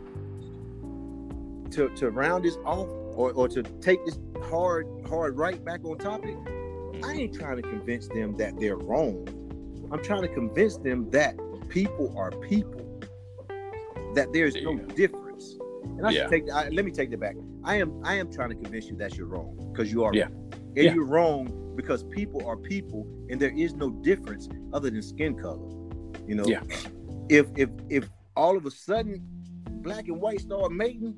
to 1.73 1.89
to 1.97 2.11
round 2.11 2.45
this 2.45 2.57
off 2.65 2.89
or, 3.15 3.33
or 3.33 3.49
to 3.49 3.63
take 3.81 4.05
this 4.05 4.19
hard 4.45 4.87
hard 5.09 5.37
right 5.37 5.63
back 5.65 5.85
on 5.85 5.99
topic, 5.99 6.37
I 6.37 6.49
mm-hmm. 6.49 7.11
ain't 7.11 7.35
trying 7.35 7.57
to 7.57 7.63
convince 7.63 8.09
them 8.09 8.37
that 8.37 8.59
they're 8.59 8.77
wrong. 8.77 9.27
I'm 9.91 10.03
trying 10.03 10.23
to 10.23 10.29
convince 10.29 10.79
them 10.79 11.11
that 11.11 11.37
people 11.69 12.15
are 12.17 12.31
people, 12.31 12.81
that 14.15 14.33
there's 14.33 14.55
There 14.55 14.65
no 14.65 14.77
go. 14.77 14.85
difference. 14.95 15.59
And 15.99 16.07
I 16.07 16.11
Yeah. 16.11 16.23
should 16.23 16.31
take 16.31 16.51
I, 16.51 16.69
let 16.69 16.85
me 16.85 16.91
take 16.91 17.11
that 17.11 17.21
back. 17.21 17.37
I 17.65 17.77
am 17.77 18.01
I 18.05 18.15
am 18.15 18.31
trying 18.31 18.51
to 18.51 18.55
convince 18.57 18.87
you 18.89 18.97
that 18.97 19.17
you're 19.17 19.27
wrong 19.27 19.57
because 19.73 19.93
you 19.93 20.05
are 20.05 20.15
Yeah. 20.15 20.25
wrong. 20.25 20.53
And 20.77 20.85
Yeah. 20.85 20.95
you're 20.95 21.05
wrong 21.07 21.73
because 21.77 22.05
people 22.05 22.47
are 22.47 22.57
people 22.57 23.07
and 23.29 23.41
there 23.41 23.53
is 23.57 23.75
no 23.75 23.91
difference 23.91 24.49
other 24.73 24.91
than 24.91 25.03
skin 25.03 25.35
color. 25.35 25.69
You 26.27 26.37
know, 26.37 26.45
Yeah. 26.47 26.63
if 27.29 27.47
if 27.57 27.69
if 27.91 28.09
all 28.37 28.57
of 28.57 28.65
a 28.67 28.71
sudden 28.71 29.21
black 29.83 30.09
and 30.09 30.21
white 30.21 30.41
start 30.41 30.73
mating 30.73 31.15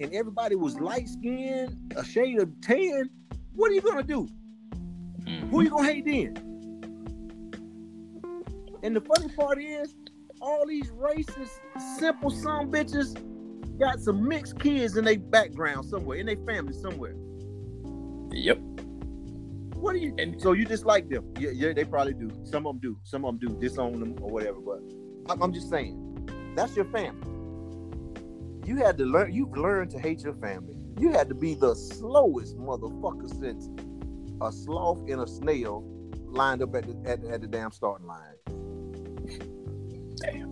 and 0.00 0.12
everybody 0.12 0.54
was 0.54 0.78
light 0.80 1.08
skinned, 1.08 1.92
a 1.96 2.04
shade 2.04 2.40
of 2.40 2.48
tan, 2.60 3.10
what 3.54 3.70
are 3.70 3.74
you 3.74 3.80
gonna 3.80 4.02
do? 4.02 4.28
Mhm. 5.20 5.48
Who 5.50 5.62
you 5.62 5.70
gonna 5.70 5.92
hate 5.92 6.04
then? 6.04 6.36
And 8.82 8.94
the 8.94 9.00
funny 9.00 9.28
part 9.34 9.60
is, 9.60 9.94
all 10.40 10.64
these 10.66 10.90
racist, 10.92 11.58
simple 11.98 12.30
son 12.30 12.70
bitches 12.70 13.16
got 13.78 14.00
some 14.00 14.26
mixed 14.26 14.58
kids 14.60 14.96
in 14.96 15.04
their 15.04 15.18
background 15.18 15.84
somewhere, 15.86 16.18
in 16.18 16.26
their 16.26 16.36
family 16.46 16.72
somewhere. 16.72 17.14
Yep. 18.32 18.58
What 19.74 19.92
do 19.94 19.98
you? 19.98 20.14
And- 20.18 20.40
so 20.40 20.52
you 20.52 20.64
dislike 20.64 21.08
them? 21.08 21.24
Yeah, 21.38 21.50
yeah, 21.50 21.72
they 21.72 21.84
probably 21.84 22.14
do. 22.14 22.30
Some 22.44 22.66
of 22.66 22.74
them 22.74 22.80
do. 22.80 22.98
Some 23.02 23.24
of 23.24 23.38
them 23.38 23.48
do 23.48 23.60
disown 23.60 23.98
them 23.98 24.16
or 24.20 24.30
whatever. 24.30 24.60
But 24.60 24.80
I'm, 25.28 25.42
I'm 25.42 25.52
just 25.52 25.68
saying, 25.70 25.96
that's 26.54 26.74
your 26.76 26.84
family. 26.86 27.26
You 28.68 28.76
had 28.76 28.98
to 28.98 29.06
learn. 29.06 29.32
You've 29.32 29.56
learned 29.56 29.90
to 29.92 29.98
hate 29.98 30.20
your 30.20 30.34
family. 30.34 30.74
You 30.98 31.10
had 31.10 31.26
to 31.30 31.34
be 31.34 31.54
the 31.54 31.74
slowest 31.74 32.54
motherfucker 32.58 33.26
since 33.40 33.70
a 34.42 34.52
sloth 34.52 35.08
and 35.08 35.22
a 35.22 35.26
snail 35.26 35.82
lined 36.26 36.60
up 36.60 36.74
at 36.74 36.84
the 36.84 37.10
at, 37.10 37.24
at 37.24 37.40
the 37.40 37.46
damn 37.46 37.72
starting 37.72 38.06
line. 38.06 38.36
Damn. 40.16 40.50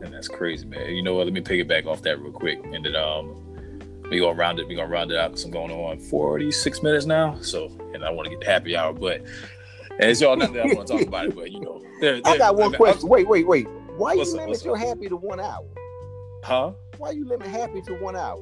And 0.00 0.14
that's 0.14 0.28
crazy, 0.28 0.64
man. 0.64 0.94
You 0.94 1.02
know 1.02 1.14
what? 1.14 1.24
Let 1.24 1.32
me 1.32 1.40
pick 1.40 1.58
it 1.58 1.66
back 1.66 1.86
off 1.86 2.02
that 2.02 2.20
real 2.20 2.30
quick. 2.30 2.60
And 2.64 2.84
then 2.84 2.94
um 2.94 3.34
we 4.12 4.20
gonna 4.20 4.34
round 4.34 4.60
it, 4.60 4.68
we 4.68 4.76
gonna 4.76 4.86
round 4.88 5.10
it 5.10 5.18
out 5.18 5.32
because 5.32 5.42
I'm 5.42 5.50
going 5.50 5.72
on 5.72 5.98
46 5.98 6.84
minutes 6.84 7.04
now. 7.04 7.36
So 7.40 7.66
and 7.94 8.04
I 8.04 8.10
want 8.10 8.26
to 8.26 8.30
get 8.30 8.38
the 8.38 8.46
happy 8.46 8.76
hour, 8.76 8.92
but 8.92 9.22
as 9.98 10.20
y'all 10.20 10.36
know 10.36 10.46
that 10.46 10.70
I 10.70 10.74
want 10.76 10.86
to 10.86 10.98
talk 10.98 11.02
about 11.08 11.26
it, 11.26 11.34
but 11.34 11.50
you 11.50 11.58
know. 11.58 11.82
there- 12.00 12.20
I 12.24 12.38
got 12.38 12.54
one 12.54 12.72
I- 12.72 12.76
question. 12.76 13.08
Wait, 13.08 13.26
wait, 13.26 13.44
wait. 13.44 13.66
Why 13.98 14.12
you 14.12 14.18
What's 14.20 14.32
up, 14.34 14.40
limit 14.42 14.64
your 14.64 14.76
up? 14.76 14.80
happy 14.80 15.08
to 15.08 15.16
one 15.16 15.40
hour? 15.40 15.66
Huh? 16.44 16.70
Why 16.98 17.10
you 17.10 17.26
limit 17.26 17.48
happy 17.48 17.82
to 17.82 17.94
one 17.94 18.14
hour? 18.14 18.38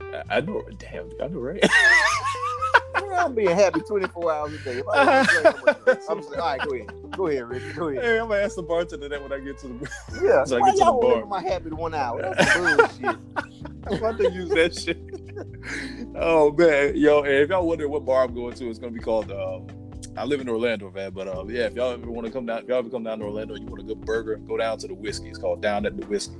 I- 0.00 0.36
I 0.36 0.40
know 0.40 0.62
damn, 0.78 1.10
I 1.20 1.26
know, 1.26 1.40
right? 1.40 1.58
I'm 3.18 3.34
being 3.34 3.50
happy 3.50 3.80
24 3.80 4.32
hours 4.32 4.52
a 4.54 4.58
day. 4.58 4.82
I 4.94 5.24
didn't 5.24 5.28
drink, 5.42 5.56
I'm 5.88 5.96
I'm 6.18 6.22
saying, 6.22 6.40
all 6.40 6.46
right, 6.46 6.62
go 6.62 6.74
ahead. 6.74 6.92
Go 7.16 7.26
ahead, 7.26 7.48
Ricky. 7.48 7.72
Go 7.72 7.88
ahead. 7.88 8.04
hey, 8.04 8.18
I'm 8.20 8.28
gonna 8.28 8.40
ask 8.42 8.54
the 8.54 8.62
bartender 8.62 9.08
that 9.08 9.20
when 9.20 9.32
I 9.32 9.40
get 9.40 9.58
to 9.58 9.68
the 9.68 9.90
Yeah. 10.22 10.44
So 10.44 10.58
I 10.58 10.60
Why 10.60 10.70
get 10.70 10.78
to 10.78 10.84
the 10.84 10.92
bar. 10.92 11.26
my 11.26 11.42
happy 11.42 11.70
to 11.70 11.76
one 11.76 11.94
hour? 11.94 12.22
That's 12.22 12.56
bullshit. 12.56 13.18
I'm 13.88 13.94
about 13.94 14.18
to 14.18 14.30
use 14.30 14.50
that 14.50 14.74
shit. 14.76 14.98
oh 16.14 16.52
man, 16.52 16.96
yo, 16.96 17.24
if 17.24 17.48
y'all 17.50 17.66
wonder 17.66 17.88
what 17.88 18.04
bar 18.04 18.22
I'm 18.24 18.34
going 18.34 18.54
to, 18.54 18.70
it's 18.70 18.78
gonna 18.78 18.92
be 18.92 19.00
called. 19.00 19.32
Um, 19.32 19.66
I 20.16 20.24
live 20.24 20.40
in 20.40 20.48
Orlando, 20.48 20.90
man, 20.90 21.10
but 21.12 21.26
um, 21.28 21.50
yeah, 21.50 21.62
if 21.62 21.74
y'all 21.74 21.90
ever 21.90 22.08
want 22.08 22.26
to 22.26 22.32
come 22.32 22.46
down, 22.46 22.60
if 22.62 22.68
y'all 22.68 22.78
ever 22.78 22.88
come 22.88 23.02
down 23.02 23.18
to 23.18 23.24
Orlando, 23.24 23.56
you 23.56 23.66
want 23.66 23.80
a 23.80 23.84
good 23.84 24.00
burger, 24.04 24.36
go 24.36 24.56
down 24.56 24.78
to 24.78 24.86
the 24.86 24.94
whiskey. 24.94 25.28
It's 25.28 25.38
called 25.38 25.60
Down 25.60 25.86
at 25.86 25.96
the 25.96 26.06
Whiskey. 26.06 26.36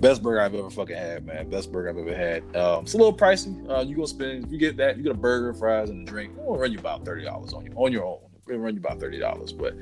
Best 0.00 0.22
burger 0.22 0.40
I've 0.40 0.54
ever 0.54 0.70
fucking 0.70 0.96
had, 0.96 1.26
man. 1.26 1.50
Best 1.50 1.72
burger 1.72 1.90
I've 1.90 1.98
ever 1.98 2.16
had. 2.16 2.56
Um, 2.56 2.84
it's 2.84 2.94
a 2.94 2.96
little 2.96 3.16
pricey. 3.16 3.68
Uh, 3.68 3.82
you 3.82 3.96
gonna 3.96 4.06
spend 4.06 4.44
if 4.44 4.52
you 4.52 4.58
get 4.58 4.76
that, 4.76 4.96
you 4.96 5.02
get 5.02 5.12
a 5.12 5.16
burger, 5.16 5.52
fries, 5.52 5.90
and 5.90 6.08
a 6.08 6.10
drink. 6.10 6.32
It'll 6.38 6.56
run 6.56 6.72
you 6.72 6.78
about 6.78 7.04
thirty 7.04 7.24
dollars 7.24 7.52
on 7.52 7.66
you 7.66 7.72
on 7.74 7.92
your 7.92 8.04
own. 8.04 8.20
It'll 8.48 8.60
run 8.60 8.74
you 8.74 8.80
about 8.80 9.00
thirty 9.00 9.18
dollars, 9.18 9.52
but 9.52 9.74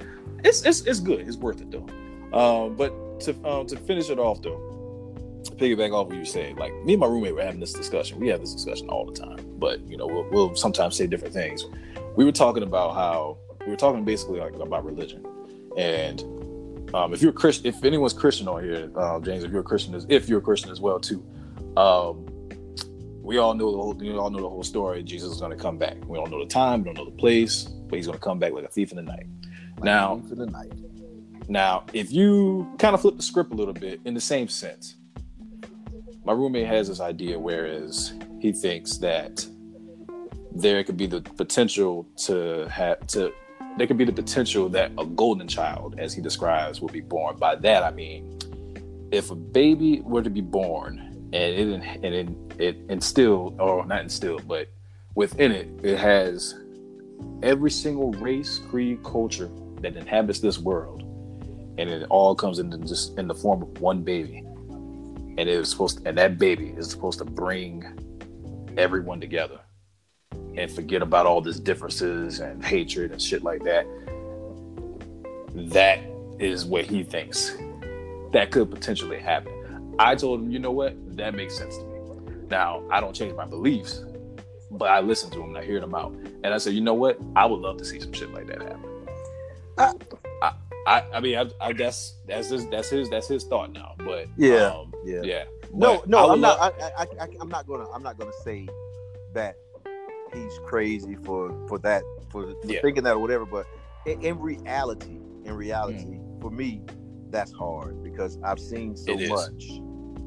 it's 0.43 0.63
it's 0.65 0.81
it's 0.83 0.99
good. 0.99 1.29
It's 1.29 1.37
worth 1.37 1.61
it 1.61 1.71
though. 1.71 1.87
Um, 2.37 2.75
but 2.75 3.21
to 3.21 3.49
um, 3.49 3.67
to 3.67 3.77
finish 3.77 4.11
it 4.11 4.19
off 4.19 4.43
though, 4.43 5.15
piggyback 5.57 5.93
off 5.93 6.09
what 6.09 6.17
you 6.17 6.25
said, 6.25 6.57
like 6.57 6.73
me 6.85 6.95
and 6.95 7.01
my 7.01 7.07
roommate 7.07 7.35
were 7.35 7.43
having 7.43 7.61
this 7.61 7.73
discussion. 7.73 8.19
We 8.19 8.29
have 8.29 8.41
this 8.41 8.55
discussion 8.55 8.89
all 8.89 9.07
the 9.07 9.13
time, 9.13 9.39
but 9.59 9.81
you 9.89 9.97
know, 9.97 10.07
we'll, 10.07 10.29
we'll 10.31 10.57
sometimes 10.57 10.97
say 10.97 11.07
different 11.07 11.35
things. 11.35 11.65
We 12.19 12.25
were 12.25 12.33
talking 12.33 12.65
about 12.65 12.97
how 12.97 13.39
we 13.65 13.71
were 13.71 13.77
talking 13.77 14.05
basically 14.05 14.41
like 14.41 14.53
about 14.55 14.85
religion, 14.85 15.25
and 15.77 16.21
um, 16.93 17.15
if 17.15 17.23
you're 17.23 17.31
Christian, 17.31 17.67
if 17.67 17.85
anyone's 17.85 18.13
Christian 18.13 18.49
on 18.49 18.65
here, 18.65 18.91
uh, 18.97 19.21
James, 19.21 19.45
if 19.45 19.53
you're 19.53 19.61
a 19.61 19.63
Christian, 19.63 19.95
as 19.95 20.05
if 20.09 20.29
you're 20.29 20.41
a 20.41 20.43
Christian 20.43 20.73
as 20.73 20.81
well 20.81 20.99
too, 20.99 21.25
um, 21.77 22.27
we 23.23 23.39
all 23.39 23.55
know 23.55 23.71
the 23.71 23.77
whole, 23.77 23.95
we 23.95 24.11
all 24.19 24.31
know 24.31 24.41
the 24.41 24.49
whole 24.49 24.65
story. 24.65 25.05
Jesus 25.05 25.31
is 25.31 25.39
going 25.39 25.57
to 25.57 25.63
come 25.63 25.79
back. 25.79 25.97
We 26.09 26.19
don't 26.19 26.29
know 26.29 26.41
the 26.41 26.51
time, 26.51 26.81
we 26.81 26.87
don't 26.87 26.97
know 26.97 27.05
the 27.05 27.17
place, 27.17 27.63
but 27.63 27.95
he's 27.95 28.07
going 28.07 28.19
to 28.19 28.25
come 28.25 28.41
back 28.41 28.53
like 28.53 28.65
a 28.65 28.69
thief 28.69 28.91
in 28.91 28.97
the 28.97 29.05
night. 29.05 29.29
Now, 29.81 30.21
for 30.29 30.35
the 30.35 30.47
night. 30.47 30.73
now, 31.49 31.85
if 31.93 32.11
you 32.11 32.69
kind 32.81 32.95
of 32.97 33.01
flip 33.01 33.17
the 33.17 33.23
script 33.23 33.53
a 33.53 33.55
little 33.55 33.75
bit 33.75 34.01
in 34.05 34.15
the 34.15 34.21
same 34.21 34.49
sense, 34.49 34.97
my 36.25 36.33
roommate 36.33 36.67
has 36.67 36.89
this 36.89 36.99
idea 36.99 37.39
whereas 37.39 38.13
he 38.41 38.51
thinks 38.51 38.97
that 38.97 39.47
there 40.53 40.83
could 40.85 40.97
be 40.97 41.07
the 41.07 41.21
potential 41.21 42.07
to 42.17 42.69
have 42.69 43.07
to 43.09 43.33
there 43.77 43.87
could 43.87 43.99
be 43.99 44.05
the 44.05 44.13
potential 44.13 44.69
that 44.71 44.91
a 44.99 45.07
golden 45.07 45.47
child, 45.47 45.95
as 45.99 46.13
he 46.13 46.21
describes, 46.21 46.81
will 46.81 46.89
be 46.89 47.01
born. 47.01 47.37
By 47.37 47.55
that 47.57 47.83
I 47.83 47.91
mean 47.91 48.39
if 49.11 49.31
a 49.31 49.35
baby 49.35 50.01
were 50.01 50.23
to 50.23 50.31
be 50.31 50.41
born 50.41 50.99
and 51.33 51.35
it 51.35 51.83
and 52.03 52.15
it, 52.15 52.29
it 52.59 52.77
instilled 52.89 53.61
or 53.61 53.85
not 53.87 54.03
instilled, 54.03 54.47
but 54.47 54.69
within 55.15 55.53
it, 55.53 55.69
it 55.83 55.99
has 55.99 56.55
every 57.43 57.71
single 57.71 58.13
race, 58.13 58.59
creed, 58.71 59.03
culture 59.05 59.51
that 59.81 59.97
inhabits 59.97 60.41
this 60.41 60.59
world, 60.59 61.03
and 61.79 61.91
it 61.91 62.07
all 62.11 62.35
comes 62.35 62.59
in 62.59 62.71
just 62.87 63.19
in 63.19 63.29
the 63.29 63.35
form 63.35 63.63
of 63.63 63.81
one 63.81 64.03
baby, 64.03 64.39
and 64.39 65.41
it 65.41 65.49
is 65.49 65.71
supposed 65.71 65.99
to, 65.99 66.09
and 66.09 66.19
that 66.19 66.39
baby 66.39 66.75
is 66.77 66.91
supposed 66.91 67.19
to 67.19 67.25
bring 67.25 67.85
everyone 68.77 69.21
together 69.21 69.61
and 70.59 70.71
forget 70.71 71.03
about 71.03 71.25
all 71.25 71.41
these 71.41 71.61
differences 71.61 72.41
and 72.41 72.65
hatred 72.65 73.13
and 73.13 73.23
shit 73.23 73.45
like 73.45 73.63
that. 73.63 73.87
That 75.55 76.01
is 76.39 76.65
what 76.65 76.85
he 76.85 77.03
thinks 77.03 77.57
that 78.33 78.51
could 78.51 78.71
potentially 78.71 79.19
happen. 79.19 79.53
I 79.99 80.15
told 80.15 80.41
him, 80.41 80.51
you 80.51 80.59
know 80.59 80.71
what, 80.73 80.95
that 81.17 81.35
makes 81.35 81.57
sense 81.57 81.77
to 81.77 81.85
me. 81.85 81.99
Now 82.51 82.83
I 82.91 83.01
don't 83.01 83.15
change 83.15 83.35
my 83.35 83.45
beliefs, 83.47 84.05
but 84.71 84.87
I 84.91 85.01
listen 85.01 85.31
to 85.31 85.41
him 85.41 85.51
and 85.51 85.59
I 85.59 85.65
hear 85.65 85.81
them 85.81 85.95
out, 85.95 86.13
and 86.45 86.47
I 86.47 86.59
said, 86.59 86.75
you 86.75 86.81
know 86.81 86.95
what, 86.95 87.19
I 87.37 87.47
would 87.47 87.61
love 87.61 87.79
to 87.79 87.85
see 87.85 88.01
some 88.01 88.13
shit 88.13 88.33
like 88.33 88.47
that 88.49 88.63
happen. 88.63 88.85
I- 89.79 89.95
I, 90.41 90.53
I, 90.87 91.03
I 91.15 91.21
mean, 91.21 91.37
I, 91.37 91.51
I 91.61 91.73
guess 91.73 92.15
that's 92.27 92.49
his, 92.51 92.67
that's 92.69 92.89
his, 92.91 93.11
that's 93.11 93.27
his 93.29 93.45
thought 93.45 93.73
now. 93.73 93.95
But 93.99 94.27
Yeah, 94.37 94.67
um, 94.67 94.93
yeah. 95.05 95.21
yeah. 95.23 95.45
No, 95.73 96.03
no, 96.07 96.31
I'm 96.31 96.41
not. 96.41 96.59
love- 96.61 96.75
I, 96.81 97.03
I, 97.03 97.25
I, 97.25 97.29
I'm 97.41 97.49
not 97.49 97.67
gonna. 97.67 97.91
I'm 97.91 98.03
not 98.03 98.17
gonna 98.19 98.33
say 98.45 98.69
that 99.35 99.59
he's 100.35 100.59
crazy 100.65 101.17
for 101.25 101.55
for 101.69 101.79
that 101.81 102.03
for, 102.31 102.47
for 102.47 102.57
Yeah. 102.65 102.81
thinking 102.83 103.05
that 103.05 103.15
or 103.15 103.19
whatever. 103.19 103.47
But 103.47 103.67
in, 104.07 104.21
in 104.23 104.39
reality, 104.39 105.19
in 105.45 105.55
reality, 105.55 106.19
for 106.41 106.51
me, 106.51 106.83
that's 107.31 107.53
hard 107.53 108.03
because 108.03 108.39
I've 108.45 108.61
seen 108.61 108.97
so 108.97 109.17
much. 109.17 109.81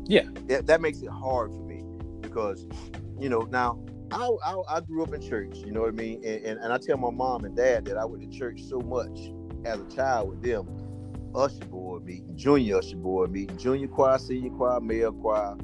Yeah. 0.06 0.24
that, 0.48 0.68
that 0.68 0.82
makes 0.82 1.02
it 1.02 1.10
hard 1.10 1.52
for 1.52 1.62
me 1.62 1.84
because 2.22 2.66
you 3.20 3.30
know 3.30 3.42
now. 3.52 3.80
I, 4.14 4.30
I, 4.46 4.62
I 4.70 4.80
grew 4.82 5.04
up 5.04 5.14
in 5.14 5.22
church, 5.22 5.60
you 5.60 5.72
know 5.72 5.80
what 5.84 5.88
I 5.88 5.92
mean? 5.94 6.22
And, 6.26 6.44
and, 6.46 6.60
and 6.60 6.74
I 6.74 6.78
tell 6.78 6.98
my 6.98 7.12
mom 7.12 7.46
and 7.46 7.56
dad 7.56 7.86
that 7.86 7.96
I 7.98 8.04
went 8.04 8.30
to 8.30 8.38
church 8.38 8.62
so 8.62 8.80
much 8.82 9.18
as 9.64 9.80
a 9.80 9.86
child 9.86 10.28
with 10.32 10.42
them. 10.44 10.68
Usher 11.34 11.64
board 11.68 12.04
meeting, 12.04 12.36
junior 12.36 12.80
usher 12.80 12.98
board 12.98 13.32
meeting, 13.32 13.58
junior 13.58 13.88
choir, 13.88 14.18
senior 14.18 14.50
choir, 14.50 14.82
male 14.82 15.14
choir, 15.14 15.56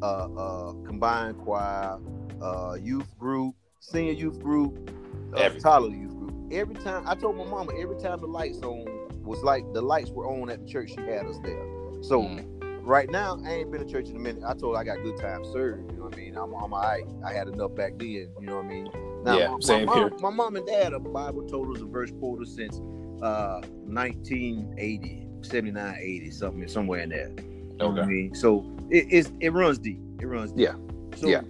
uh, 0.00 0.28
uh, 0.34 0.72
combined 0.86 1.36
choir, 1.40 1.98
uh, 2.40 2.78
youth 2.80 3.18
group, 3.18 3.54
senior 3.80 4.12
youth 4.12 4.40
group, 4.40 4.90
uh, 5.34 5.38
Every- 5.38 5.60
youth 5.96 6.16
group. 6.18 6.34
Every 6.52 6.74
time 6.74 7.02
I 7.06 7.14
told 7.14 7.36
my 7.36 7.44
mama, 7.44 7.72
every 7.78 7.96
time 7.98 8.20
the 8.20 8.26
lights 8.26 8.58
on 8.62 9.08
was 9.24 9.42
like 9.42 9.64
the 9.72 9.82
lights 9.82 10.10
were 10.10 10.26
on 10.26 10.50
at 10.50 10.60
the 10.60 10.66
church, 10.66 10.90
she 10.90 11.00
had 11.00 11.26
us 11.26 11.38
there. 11.42 11.66
So 12.02 12.22
Mm. 12.22 12.44
right 12.84 13.10
now, 13.10 13.38
I 13.44 13.52
ain't 13.54 13.70
been 13.70 13.84
to 13.86 13.90
church 13.90 14.08
in 14.08 14.16
a 14.16 14.18
minute. 14.18 14.42
I 14.46 14.54
told 14.54 14.74
her 14.74 14.80
I 14.80 14.84
got 14.84 15.02
good 15.02 15.16
time 15.16 15.44
served. 15.44 15.90
You 15.92 15.98
know 15.98 16.04
what 16.04 16.14
I 16.14 16.16
mean? 16.16 16.36
I'm, 16.36 16.52
I'm 16.54 16.72
all 16.74 16.82
right. 16.82 17.04
I 17.24 17.32
had 17.32 17.48
enough 17.48 17.74
back 17.74 17.98
then. 17.98 18.28
You 18.40 18.46
know 18.46 18.56
what 18.56 18.64
I 18.64 18.68
mean? 18.68 18.90
Yeah, 19.24 19.48
my, 19.50 19.56
same 19.60 19.86
my 19.86 19.94
here. 19.94 20.10
Mom, 20.10 20.20
my 20.22 20.30
mom 20.30 20.56
and 20.56 20.66
dad 20.66 20.92
are 20.92 20.98
Bible 20.98 21.42
totals 21.42 21.80
and 21.80 21.90
verse 21.92 22.10
quoters 22.20 22.54
since 22.54 22.80
uh 23.22 23.60
1980, 23.84 25.26
79, 25.42 25.96
80, 26.00 26.30
something 26.30 26.68
somewhere 26.68 27.00
in 27.00 27.10
there. 27.10 27.30
You 27.38 27.76
know 27.78 27.88
I 27.88 28.00
Okay. 28.00 28.06
mean? 28.06 28.34
So 28.34 28.64
it, 28.88 29.30
it 29.40 29.52
runs 29.52 29.78
deep. 29.78 30.00
It 30.20 30.26
runs 30.26 30.52
deep. 30.52 30.68
Yeah. 30.68 30.74
So 31.16 31.28
Yeah. 31.28 31.42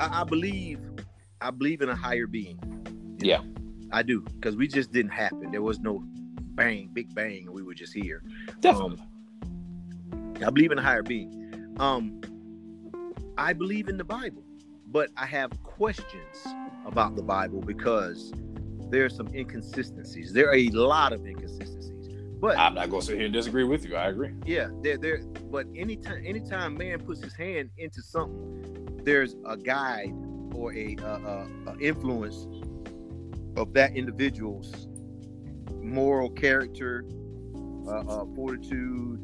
I, 0.00 0.20
I 0.20 0.24
believe 0.24 0.78
I 1.40 1.50
believe 1.50 1.82
in 1.82 1.88
a 1.88 1.96
higher 1.96 2.26
being. 2.26 2.58
Yeah. 3.20 3.38
know, 3.38 3.44
I 3.92 4.02
do 4.02 4.20
because 4.20 4.56
we 4.56 4.68
just 4.68 4.92
didn't 4.92 5.12
happen. 5.12 5.50
There 5.50 5.62
was 5.62 5.78
no 5.80 6.02
bang, 6.54 6.90
big 6.92 7.14
bang, 7.14 7.44
and 7.46 7.50
we 7.50 7.62
were 7.62 7.74
just 7.74 7.94
here. 7.94 8.22
Definitely. 8.60 9.02
I 10.44 10.50
believe 10.50 10.72
in 10.72 10.78
a 10.78 10.82
higher 10.82 11.02
being. 11.02 11.74
Um, 11.78 12.20
I 13.36 13.52
believe 13.52 13.88
in 13.88 13.96
the 13.96 14.04
Bible, 14.04 14.42
but 14.86 15.10
I 15.16 15.26
have 15.26 15.50
questions 15.62 16.46
about 16.84 17.16
the 17.16 17.22
Bible 17.22 17.60
because 17.60 18.32
there 18.90 19.04
are 19.04 19.10
some 19.10 19.28
inconsistencies. 19.34 20.32
There 20.32 20.48
are 20.48 20.56
a 20.56 20.70
lot 20.70 21.12
of 21.12 21.24
inconsistencies. 21.26 22.08
But 22.40 22.56
I'm 22.56 22.74
not 22.74 22.90
gonna 22.90 23.02
sit 23.02 23.16
here 23.16 23.24
and 23.24 23.34
disagree 23.34 23.64
with 23.64 23.84
you. 23.84 23.96
I 23.96 24.08
agree. 24.08 24.30
yeah, 24.44 24.68
there, 24.82 24.96
there. 24.96 25.22
But 25.50 25.66
anytime, 25.76 26.24
anytime 26.24 26.76
man 26.76 27.00
puts 27.00 27.22
his 27.22 27.34
hand 27.34 27.70
into 27.78 28.00
something, 28.00 29.00
there's 29.02 29.34
a 29.44 29.56
guide 29.56 30.14
or 30.54 30.72
a, 30.74 30.96
influence 31.80 32.46
of 33.56 33.72
that 33.74 33.96
individual's 33.96 34.88
moral 35.82 36.30
character, 36.30 37.04
uh, 37.86 38.00
uh, 38.00 38.24
fortitude, 38.34 39.20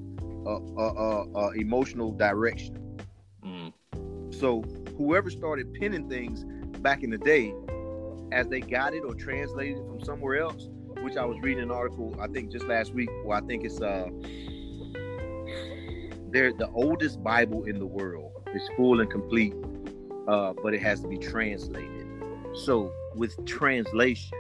uh, 0.47 0.57
uh, 0.57 0.61
uh, 0.77 1.25
uh, 1.35 1.51
emotional 1.51 2.13
direction. 2.13 2.99
Mm. 3.45 3.73
So 4.35 4.63
whoever 4.97 5.31
started 5.31 5.73
penning 5.75 6.09
things 6.09 6.45
back 6.81 7.03
in 7.03 7.11
the 7.11 7.19
day, 7.19 7.55
as 8.33 8.49
they 8.49 8.61
got 8.61 8.95
it 8.95 9.05
or 9.05 9.15
translated 9.15 9.79
it 9.79 9.87
from 9.87 10.01
somewhere 10.01 10.39
else, 10.39 10.69
which 11.03 11.17
I 11.17 11.25
was 11.25 11.39
reading 11.43 11.63
an 11.63 11.71
article 11.71 12.17
I 12.21 12.27
think 12.29 12.51
just 12.51 12.67
last 12.67 12.95
week, 12.95 13.11
where 13.25 13.39
I 13.39 13.41
think 13.43 13.65
it's 13.65 13.81
uh 13.81 14.09
they're 16.31 16.53
the 16.53 16.69
oldest 16.75 17.23
Bible 17.23 17.65
in 17.65 17.79
the 17.79 17.87
world. 17.87 18.33
It's 18.49 18.69
full 18.77 19.01
and 19.01 19.11
complete, 19.11 19.55
uh, 20.29 20.53
but 20.63 20.75
it 20.75 20.83
has 20.83 21.01
to 21.01 21.09
be 21.09 21.19
translated. 21.19 22.07
So 22.55 22.93
with 23.15 23.45
translation, 23.47 24.39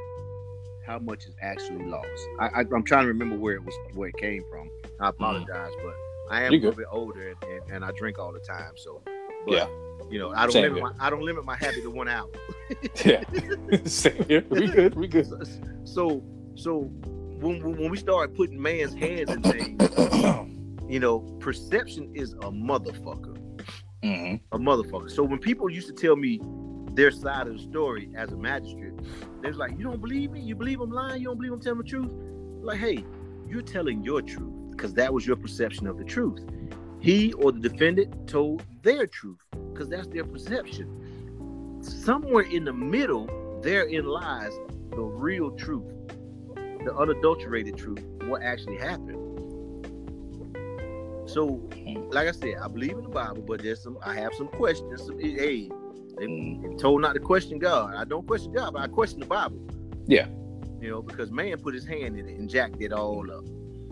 how 0.86 0.98
much 0.98 1.24
is 1.26 1.34
actually 1.40 1.84
lost? 1.86 2.08
I, 2.38 2.46
I, 2.46 2.60
I'm 2.60 2.84
trying 2.84 3.04
to 3.04 3.08
remember 3.08 3.36
where 3.36 3.54
it 3.54 3.64
was 3.64 3.74
where 3.94 4.08
it 4.08 4.16
came 4.16 4.44
from. 4.50 4.70
I 5.00 5.08
apologize, 5.08 5.72
but 5.82 5.94
I 6.30 6.42
am 6.44 6.52
You're 6.52 6.58
a 6.58 6.60
good. 6.60 6.76
little 6.76 6.76
bit 6.76 6.86
older 6.90 7.28
and, 7.28 7.36
and, 7.50 7.72
and 7.72 7.84
I 7.84 7.90
drink 7.92 8.18
all 8.18 8.32
the 8.32 8.38
time. 8.40 8.72
So, 8.76 9.02
but, 9.46 9.54
Yeah. 9.54 9.66
you 10.10 10.18
know, 10.18 10.30
I 10.32 10.42
don't 10.42 10.52
Same 10.52 10.62
limit 10.64 10.78
here. 10.78 10.92
my 10.98 11.06
I 11.06 11.10
don't 11.10 11.22
limit 11.22 11.44
my 11.44 11.56
habit 11.56 11.82
to 11.82 11.90
one 11.90 12.08
hour. 12.08 12.28
Yeah. 13.04 13.22
Same 13.84 14.24
here. 14.24 14.44
We 14.50 14.66
good. 14.68 14.94
We 14.94 15.06
good. 15.08 15.26
So, 15.84 16.22
so 16.54 16.78
when, 17.40 17.62
when 17.62 17.76
when 17.76 17.90
we 17.90 17.96
start 17.98 18.34
putting 18.34 18.60
man's 18.60 18.94
hands 18.94 19.30
in 19.30 19.42
things, 19.42 19.82
you 20.88 21.00
know, 21.00 21.20
perception 21.40 22.10
is 22.14 22.32
a 22.34 22.50
motherfucker, 22.50 23.36
hmm 24.04 24.34
a 24.52 24.58
motherfucker. 24.58 25.10
So 25.10 25.22
when 25.24 25.38
people 25.38 25.70
used 25.70 25.88
to 25.88 25.94
tell 25.94 26.14
me 26.14 26.40
their 26.92 27.10
side 27.10 27.48
of 27.48 27.54
the 27.54 27.62
story 27.62 28.10
as 28.14 28.30
a 28.32 28.36
magistrate, 28.36 28.92
they 29.40 29.48
was 29.48 29.56
like, 29.56 29.72
"You 29.78 29.84
don't 29.84 30.00
believe 30.00 30.30
me? 30.30 30.40
You 30.40 30.54
believe 30.54 30.80
I'm 30.80 30.90
lying? 30.90 31.20
You 31.22 31.28
don't 31.28 31.38
believe 31.38 31.52
I'm 31.52 31.60
telling 31.60 31.78
the 31.78 31.84
truth?" 31.84 32.10
Like, 32.62 32.78
hey, 32.78 33.04
you're 33.48 33.62
telling 33.62 34.04
your 34.04 34.22
truth 34.22 34.52
because 34.70 34.94
that 34.94 35.12
was 35.12 35.26
your 35.26 35.36
perception 35.36 35.86
of 35.86 35.98
the 35.98 36.04
truth. 36.04 36.44
He 37.00 37.32
or 37.34 37.52
the 37.52 37.60
defendant 37.60 38.28
told 38.28 38.62
their 38.82 39.06
truth 39.06 39.38
because 39.72 39.88
that's 39.88 40.06
their 40.08 40.24
perception. 40.24 41.80
Somewhere 41.82 42.44
in 42.44 42.64
the 42.64 42.72
middle, 42.72 43.26
therein 43.62 44.06
lies 44.06 44.52
the 44.90 45.02
real 45.02 45.50
truth, 45.50 45.90
the 46.84 46.94
unadulterated 46.96 47.76
truth, 47.76 48.02
what 48.26 48.42
actually 48.42 48.76
happened. 48.76 49.23
So, 51.26 51.68
like 52.10 52.28
I 52.28 52.32
said, 52.32 52.56
I 52.62 52.68
believe 52.68 52.92
in 52.98 53.02
the 53.04 53.08
Bible, 53.08 53.42
but 53.42 53.62
there's 53.62 53.82
some. 53.82 53.98
I 54.02 54.14
have 54.14 54.34
some 54.34 54.48
questions. 54.48 55.04
Some, 55.06 55.18
hey, 55.18 55.68
they, 56.18 56.26
Mm. 56.26 56.78
told 56.78 57.00
not 57.02 57.14
to 57.14 57.20
question 57.20 57.58
God. 57.58 57.94
I 57.94 58.04
don't 58.04 58.24
question 58.26 58.52
God, 58.52 58.72
but 58.74 58.82
I 58.82 58.86
question 58.86 59.18
the 59.20 59.26
Bible. 59.26 59.58
Yeah. 60.06 60.28
You 60.80 60.90
know, 60.90 61.02
because 61.02 61.32
man 61.32 61.58
put 61.58 61.74
his 61.74 61.84
hand 61.84 62.16
in 62.18 62.28
it 62.28 62.38
and 62.38 62.48
jacked 62.48 62.80
it 62.80 62.92
all 62.92 63.28
up. 63.32 63.44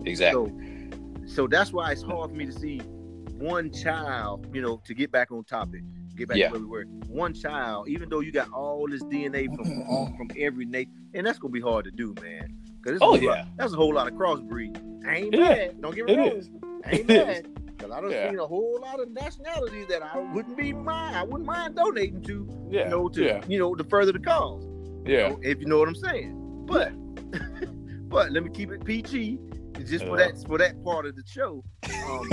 Exactly. 0.07 0.53
So, 1.27 1.35
so 1.35 1.47
that's 1.49 1.73
why 1.73 1.91
it's 1.91 2.03
hard 2.03 2.31
for 2.31 2.37
me 2.37 2.47
to 2.47 2.53
see 2.53 2.79
one 3.39 3.73
child. 3.73 4.47
You 4.55 4.63
know, 4.63 4.81
to 4.85 4.95
get 4.95 5.11
back 5.11 5.33
on 5.33 5.43
topic, 5.45 5.83
get 6.15 6.29
back 6.29 6.37
Yeah. 6.37 6.49
to 6.49 6.53
where 6.53 6.61
we 6.61 6.67
were. 6.67 6.85
One 7.09 7.35
child, 7.35 7.89
even 7.89 8.09
though 8.09 8.21
you 8.21 8.31
got 8.31 8.51
all 8.53 8.87
this 8.89 9.03
DNA 9.05 9.47
from 9.57 9.83
all 9.89 10.13
from 10.17 10.31
every 10.39 10.65
nation, 10.67 10.93
and 11.15 11.27
that's 11.27 11.39
gonna 11.41 11.51
be 11.53 11.61
hard 11.61 11.87
to 11.87 11.91
do, 11.91 12.15
man. 12.23 12.57
Because 12.81 13.01
Oh, 13.01 13.07
whole 13.07 13.15
lot- 13.15 13.23
yeah. 13.23 13.45
that's 13.57 13.73
a 13.73 13.77
whole 13.77 13.95
lot 13.95 14.07
of 14.07 14.15
crossbreed. 14.15 14.77
I 15.07 15.17
ain't 15.17 15.35
It 15.35 15.41
mad. 15.41 15.81
Don't 15.83 15.95
get 15.95 16.05
me 16.05 16.13
It 16.13 16.19
wrong. 16.19 16.72
is. 16.91 16.93
I 16.93 16.97
ain't 17.01 17.11
It 17.11 17.27
mad. 17.27 17.49
Because 17.67 17.91
I 17.91 18.01
don't 18.01 18.11
Yeah. 18.11 18.31
seen 18.31 18.39
a 18.39 18.47
whole 18.47 18.79
lot 18.81 19.01
of 19.01 19.11
nationalities 19.11 19.87
that 19.89 20.03
I 20.03 20.19
wouldn't 20.35 20.57
be 20.57 20.73
mind. 20.73 21.17
I 21.17 21.25
wouldn't 21.25 21.45
mind 21.47 21.75
donating 21.77 22.23
to, 22.23 22.49
Yeah. 22.71 22.85
you 22.85 22.91
know, 22.91 23.09
to 23.09 23.23
yeah. 23.25 23.43
you 23.49 23.59
know, 23.59 23.75
to 23.75 23.83
further 23.85 24.13
the 24.13 24.21
cause. 24.21 24.63
you 24.65 25.03
Yeah. 25.17 25.29
know, 25.31 25.39
if 25.43 25.59
you 25.61 25.67
know 25.67 25.79
what 25.79 25.89
I'm 25.89 25.95
saying. 25.97 26.37
But 26.67 26.93
but 28.09 28.31
let 28.33 28.45
me 28.45 28.51
keep 28.51 28.71
it 28.71 28.85
PG 28.85 29.39
just 29.85 30.05
for 30.07 30.17
that 30.17 30.41
for 30.47 30.59
that 30.59 30.83
part 30.85 31.07
of 31.07 31.17
the 31.17 31.23
show. 31.27 31.65
Um, 32.03 32.29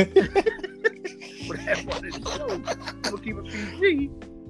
for 1.48 1.58
that 1.58 1.86
part 1.88 2.04
of 2.04 2.12
the 2.12 2.38
show, 2.38 2.50
I'm 2.50 3.02
gonna 3.02 3.18
keep 3.24 3.38
it 3.38 3.46
PG 3.46 4.10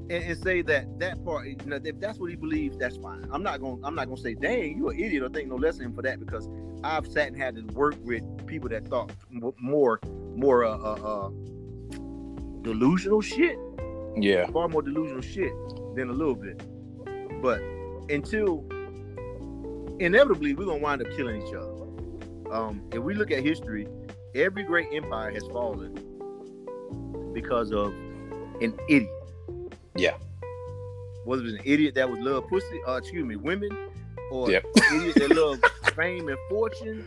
and, 0.09 0.23
and 0.23 0.43
say 0.43 0.61
that 0.63 0.99
that 0.99 1.23
part, 1.23 1.47
you 1.47 1.55
know, 1.65 1.79
if 1.83 1.99
that's 1.99 2.19
what 2.19 2.29
he 2.29 2.35
believes, 2.35 2.77
that's 2.77 2.97
fine. 2.97 3.27
I'm 3.31 3.43
not 3.43 3.61
gonna 3.61 3.77
I'm 3.83 3.95
not 3.95 4.07
gonna 4.07 4.19
say, 4.19 4.33
dang, 4.33 4.77
you 4.77 4.89
an 4.89 4.99
idiot 4.99 5.23
or 5.23 5.29
think 5.29 5.49
no 5.49 5.55
less 5.55 5.75
of 5.75 5.81
him 5.81 5.93
for 5.93 6.01
that 6.01 6.19
because 6.19 6.49
I've 6.83 7.07
sat 7.07 7.27
and 7.27 7.37
had 7.37 7.55
to 7.55 7.61
work 7.73 7.95
with 8.01 8.23
people 8.47 8.69
that 8.69 8.87
thought 8.87 9.11
more 9.59 9.99
more 10.35 10.65
uh, 10.65 10.77
uh, 10.77 11.27
uh 11.27 11.29
delusional 12.61 13.21
shit 13.21 13.57
Yeah. 14.17 14.47
far 14.47 14.67
more 14.67 14.81
delusional 14.81 15.21
shit 15.21 15.53
than 15.95 16.09
a 16.09 16.13
little 16.13 16.35
bit. 16.35 16.61
But 17.41 17.61
until 18.09 18.65
inevitably 19.99 20.53
we're 20.55 20.65
gonna 20.65 20.81
wind 20.81 21.01
up 21.01 21.07
killing 21.15 21.41
each 21.45 21.53
other. 21.53 21.75
Um, 22.51 22.81
if 22.91 22.99
we 22.99 23.13
look 23.13 23.29
at 23.29 23.43
history, 23.43 23.87
every 24.33 24.63
great 24.63 24.87
empire 24.91 25.31
has 25.31 25.45
fallen 25.47 25.93
because 27.33 27.71
of 27.71 27.93
an 28.61 28.73
idiot. 28.87 29.09
Yeah. 29.99 30.15
Whether 31.25 31.41
it 31.43 31.45
was 31.45 31.53
an 31.55 31.61
idiot 31.65 31.95
that 31.95 32.09
was 32.09 32.19
love 32.19 32.47
pussy, 32.47 32.79
uh, 32.87 32.95
excuse 32.95 33.25
me, 33.25 33.35
women, 33.35 33.69
or 34.31 34.49
Yep. 34.49 34.63
an 34.91 35.01
idiot 35.01 35.15
that 35.15 35.35
love 35.35 35.59
fame 35.95 36.27
and 36.29 36.37
fortune, 36.49 37.05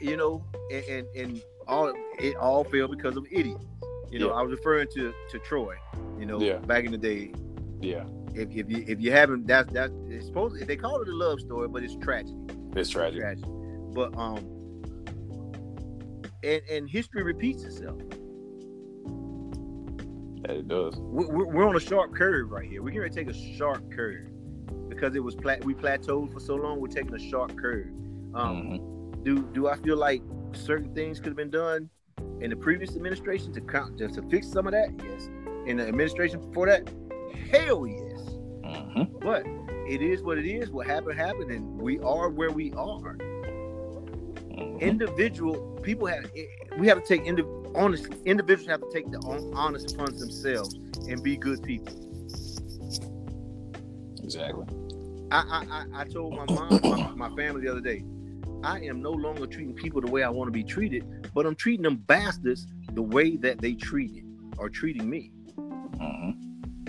you 0.00 0.16
know, 0.16 0.42
and, 0.72 0.84
and, 0.84 1.06
and 1.16 1.42
all 1.66 1.92
it 2.18 2.36
all 2.36 2.64
failed 2.64 2.90
because 2.96 3.16
of 3.16 3.26
idiots. 3.30 3.64
You 4.10 4.18
know, 4.20 4.28
Yeah. 4.28 4.34
I 4.34 4.42
was 4.42 4.52
referring 4.52 4.88
to 4.94 5.12
to 5.30 5.38
Troy, 5.40 5.74
you 6.18 6.26
know, 6.26 6.40
Yeah. 6.40 6.58
back 6.58 6.84
in 6.84 6.92
the 6.92 6.98
day, 6.98 7.32
Yeah. 7.80 8.04
if, 8.34 8.48
if 8.50 8.70
you 8.70 8.84
if 8.86 9.00
you 9.00 9.10
haven't 9.12 9.46
that's 9.46 9.72
that 9.72 9.90
it's 10.08 10.26
supposed 10.26 10.64
they 10.66 10.76
call 10.76 11.00
it 11.02 11.08
a 11.08 11.14
love 11.14 11.40
story 11.40 11.68
but 11.68 11.82
it's 11.82 11.96
tragedy 11.96 12.36
It's 12.76 12.90
tragic. 12.90 13.20
tragedy 13.20 13.48
but 13.92 14.16
um 14.16 14.38
and 16.42 16.62
and 16.70 16.88
history 16.88 17.22
repeats 17.22 17.62
itself 17.64 18.00
Yeah, 20.44 20.52
it 20.52 20.68
does. 20.68 20.94
we're, 20.98 21.46
we're 21.46 21.66
on 21.68 21.74
a 21.76 21.80
sharp 21.80 22.14
curve 22.14 22.50
right 22.50 22.68
here 22.68 22.82
we're 22.82 22.92
going 22.92 23.10
to 23.10 23.14
take 23.14 23.28
a 23.28 23.56
sharp 23.56 23.90
curve 23.90 24.26
because 24.90 25.14
it 25.16 25.20
was 25.24 25.34
plat 25.34 25.64
we 25.64 25.74
plateaued 25.74 26.32
for 26.32 26.40
so 26.40 26.54
long 26.54 26.80
we're 26.80 26.88
taking 26.88 27.14
a 27.14 27.18
sharp 27.18 27.56
curve 27.56 27.86
um 28.34 28.62
Mhm. 29.14 29.24
do 29.24 29.42
do 29.52 29.68
i 29.68 29.76
feel 29.76 29.96
like 29.96 30.22
certain 30.52 30.92
things 30.94 31.18
could 31.18 31.28
have 31.28 31.36
been 31.36 31.50
done 31.50 31.88
in 32.40 32.50
the 32.50 32.56
previous 32.56 32.94
administration 32.94 33.52
to 33.54 33.60
count 33.62 33.96
just 33.98 34.14
to 34.16 34.22
fix 34.28 34.46
some 34.46 34.66
of 34.66 34.72
that 34.72 34.88
yes 35.02 35.30
in 35.66 35.78
the 35.78 35.86
administration 35.88 36.40
before 36.46 36.66
that 36.66 36.88
hell 37.50 37.86
yes 37.86 38.00
Mhm. 38.64 39.20
But 39.20 39.46
it 39.86 40.00
is 40.02 40.22
what 40.22 40.38
it 40.38 40.46
is. 40.46 40.70
What 40.70 40.86
happened 40.86 41.18
happened, 41.18 41.50
and 41.50 41.78
we 41.78 41.98
are 42.00 42.30
where 42.30 42.50
we 42.50 42.72
are. 42.72 43.14
Mhm. 43.16 44.80
Individual 44.80 45.54
people 45.82 46.06
have 46.06 46.30
we 46.78 46.86
have 46.88 47.00
to 47.02 47.06
take 47.06 47.26
indi- 47.26 47.44
honest 47.74 48.08
individuals 48.24 48.68
have 48.68 48.80
to 48.80 48.90
take 48.92 49.10
the 49.10 49.18
honest 49.54 49.94
upon 49.94 50.16
themselves 50.18 50.74
and 51.08 51.22
be 51.22 51.36
good 51.36 51.62
people. 51.62 51.92
Exactly. 54.22 54.66
I 55.30 55.66
I, 55.70 56.02
I, 56.02 56.04
told 56.04 56.34
my 56.34 56.46
mom 56.46 56.88
my, 56.88 57.28
my 57.28 57.36
family 57.36 57.62
the 57.62 57.70
other 57.70 57.80
day, 57.80 58.04
I 58.62 58.80
am 58.80 59.02
no 59.02 59.10
longer 59.10 59.46
treating 59.46 59.74
people 59.74 60.00
the 60.00 60.10
way 60.10 60.22
I 60.22 60.28
want 60.30 60.48
to 60.48 60.52
be 60.52 60.64
treated, 60.64 61.04
but 61.34 61.46
I'm 61.46 61.54
treating 61.54 61.82
them 61.82 61.96
bastards 61.96 62.66
the 62.92 63.02
way 63.02 63.36
that 63.36 63.60
they 63.60 63.74
treated 63.74 64.24
or 64.56 64.68
treating 64.68 65.08
me. 65.08 65.32
hmm 65.56 66.30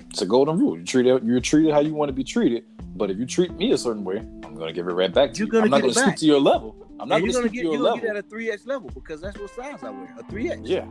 It's 0.10 0.22
a 0.22 0.26
golden 0.26 0.58
rule. 0.58 0.78
You 0.78 0.86
treat 0.86 1.06
you're 1.06 1.40
treated 1.40 1.74
how 1.74 1.80
you 1.80 1.94
want 1.94 2.10
to 2.10 2.14
be 2.14 2.24
treated. 2.24 2.66
But 2.96 3.12
if 3.12 3.18
you 3.18 3.26
treat 3.26 3.52
me 3.54 3.72
a 3.74 3.78
certain 3.78 4.06
way, 4.06 4.18
I'm 4.18 4.56
gonna 4.56 4.72
give 4.72 4.88
it 4.88 4.94
right 4.94 5.14
back 5.14 5.34
to 5.34 5.40
You're 5.40 5.48
you. 5.48 5.52
gonna 5.52 5.66
I'm 5.66 5.72
not 5.72 5.82
gonna 5.82 5.94
stoop 5.94 6.16
to 6.18 6.26
your 6.26 6.40
level. 6.40 6.85
I'm 7.00 7.10
not 7.10 7.22
you're 7.24 7.34
gonna 7.34 7.50
get 7.50 7.62
to 7.64 7.72
you're 7.72 7.82
gonna 7.82 8.02
get 8.02 8.10
at 8.12 8.18
a 8.18 8.22
three 8.24 8.52
X 8.52 8.66
level 8.66 8.89
because 8.93 9.22
that's 9.22 9.38
what 9.38 9.50
size 9.50 9.84
I 9.84 9.89
wear, 9.89 10.14
a 10.18 10.24
three 10.30 10.50
X. 10.50 10.62
Yeah. 10.64 10.86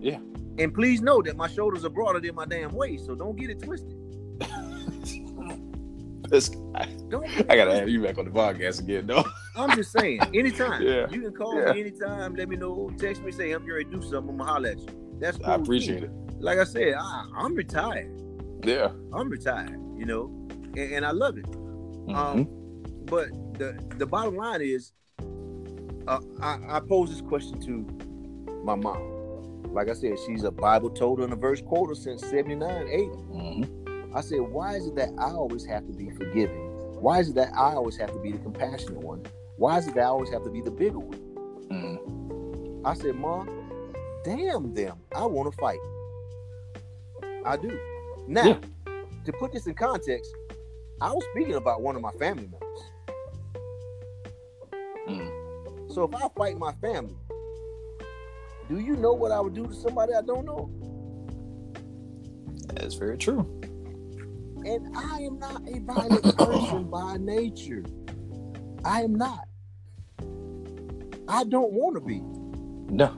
Yeah. 0.00 0.18
And 0.58 0.74
please 0.74 1.00
know 1.00 1.22
that 1.22 1.36
my 1.36 1.48
shoulders 1.48 1.84
are 1.84 1.90
broader 1.90 2.20
than 2.20 2.34
my 2.34 2.44
damn 2.46 2.72
waist, 2.72 3.06
so 3.06 3.14
don't 3.14 3.36
get 3.36 3.50
it 3.50 3.62
twisted. 3.62 3.94
This 6.28 6.48
guy. 6.48 6.86
Don't. 7.08 7.26
I 7.50 7.56
gotta 7.56 7.74
have 7.74 7.88
you 7.88 8.00
back 8.04 8.16
on 8.16 8.24
the 8.24 8.30
podcast 8.30 8.78
again, 8.78 9.04
though. 9.08 9.24
I'm 9.56 9.74
just 9.74 9.90
saying, 9.90 10.20
anytime. 10.34 10.80
Yeah. 10.80 11.08
You 11.10 11.22
can 11.22 11.32
call 11.32 11.56
Yeah. 11.60 11.72
me 11.72 11.80
anytime. 11.80 12.36
Let 12.36 12.48
me 12.48 12.54
know. 12.56 12.88
Text 12.98 13.22
me, 13.24 13.32
say 13.32 13.50
I'm 13.50 13.66
ready 13.68 13.84
to 13.86 13.90
do 13.90 14.00
something. 14.02 14.30
I'm 14.30 14.36
gonna 14.38 14.44
holler 14.44 14.68
at 14.68 14.78
you. 14.78 15.16
That's 15.18 15.38
cool. 15.38 15.46
I 15.46 15.54
appreciate 15.56 16.04
it. 16.04 16.10
Like 16.38 16.58
I 16.60 16.64
said, 16.64 16.94
I, 16.94 17.24
I'm 17.36 17.54
retired. 17.56 18.12
Yeah. 18.64 18.92
I'm 19.12 19.28
retired. 19.28 19.72
You 19.98 20.06
know, 20.06 20.48
and, 20.76 20.92
and 20.92 21.04
I 21.04 21.10
love 21.10 21.36
it. 21.36 21.46
Mhm. 21.50 22.14
Um, 22.14 22.48
but 23.06 23.28
the 23.58 23.76
the 23.98 24.06
bottom 24.06 24.36
line 24.36 24.60
is, 24.62 24.92
uh, 26.10 26.20
I, 26.40 26.58
I 26.76 26.80
pose 26.80 27.10
this 27.10 27.20
question 27.20 27.60
to 27.60 27.86
my 28.64 28.74
mom. 28.74 29.62
Like 29.72 29.88
I 29.88 29.92
said, 29.92 30.18
she's 30.26 30.42
a 30.44 30.50
Bible 30.50 30.90
toter 30.90 31.22
and 31.22 31.32
a 31.32 31.36
verse 31.36 31.60
quoter 31.62 31.94
since 31.94 32.22
79, 32.26 32.88
80. 32.88 33.06
Mhm. 33.06 34.14
I 34.14 34.20
said, 34.20 34.40
why 34.40 34.74
is 34.74 34.86
it 34.88 34.96
that 34.96 35.10
I 35.18 35.30
always 35.30 35.64
have 35.66 35.86
to 35.86 35.92
be 35.92 36.10
forgiving? 36.10 36.66
Why 37.00 37.20
is 37.20 37.28
it 37.30 37.34
that 37.36 37.52
I 37.54 37.74
always 37.74 37.96
have 37.98 38.12
to 38.12 38.18
be 38.18 38.32
the 38.32 38.38
compassionate 38.38 38.98
one? 38.98 39.24
Why 39.56 39.78
is 39.78 39.86
it 39.86 39.94
that 39.94 40.02
I 40.02 40.06
always 40.06 40.30
have 40.30 40.42
to 40.44 40.50
be 40.50 40.60
the 40.60 40.70
bigger 40.72 40.98
one? 40.98 41.18
Mhm. 41.70 42.80
I 42.84 42.94
said, 42.94 43.14
Mom, 43.14 43.48
damn 44.24 44.74
them. 44.74 44.98
I 45.14 45.24
want 45.26 45.50
to 45.52 45.56
fight. 45.58 45.78
I 47.44 47.56
do. 47.56 47.78
Now, 48.26 48.44
Yeah. 48.44 48.58
to 49.24 49.32
put 49.34 49.52
this 49.52 49.66
in 49.66 49.74
context, 49.74 50.34
I 51.00 51.12
was 51.12 51.24
speaking 51.32 51.54
about 51.54 51.80
one 51.82 51.94
of 51.94 52.02
my 52.02 52.10
family 52.12 52.42
members. 52.48 52.59
So 55.90 56.04
if 56.04 56.14
I 56.14 56.28
fight 56.36 56.56
my 56.56 56.72
family, 56.74 57.16
do 58.68 58.78
you 58.78 58.94
know 58.94 59.12
what 59.12 59.32
I 59.32 59.40
would 59.40 59.54
do 59.54 59.66
to 59.66 59.74
somebody 59.74 60.12
I 60.14 60.22
don't 60.22 60.44
know? 60.44 60.70
That's 62.74 62.94
very 62.94 63.18
true. 63.18 63.40
And 64.64 64.96
I 64.96 65.22
am 65.22 65.40
not 65.40 65.62
a 65.66 65.80
violent 65.80 66.38
person 66.38 66.84
by 66.84 67.16
nature. 67.16 67.84
I 68.84 69.02
am 69.02 69.16
not. 69.16 69.48
I 71.26 71.42
don't 71.44 71.72
want 71.72 71.96
to 71.96 72.00
be. 72.00 72.20
No. 72.94 73.08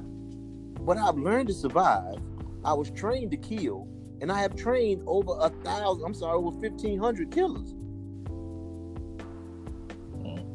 But 0.81 0.97
I've 0.97 1.17
learned 1.17 1.49
to 1.49 1.55
survive. 1.55 2.17
I 2.65 2.73
was 2.73 2.91
trained 2.91 3.33
to 3.33 3.37
kill, 3.37 3.87
and 4.23 4.33
I 4.33 4.41
have 4.41 4.57
trained 4.57 5.03
over 5.07 5.33
a 5.41 5.51
thousand. 5.63 6.05
I'm 6.07 6.15
sorry, 6.15 6.37
over 6.37 6.59
fifteen 6.61 6.99
hundred 6.99 7.31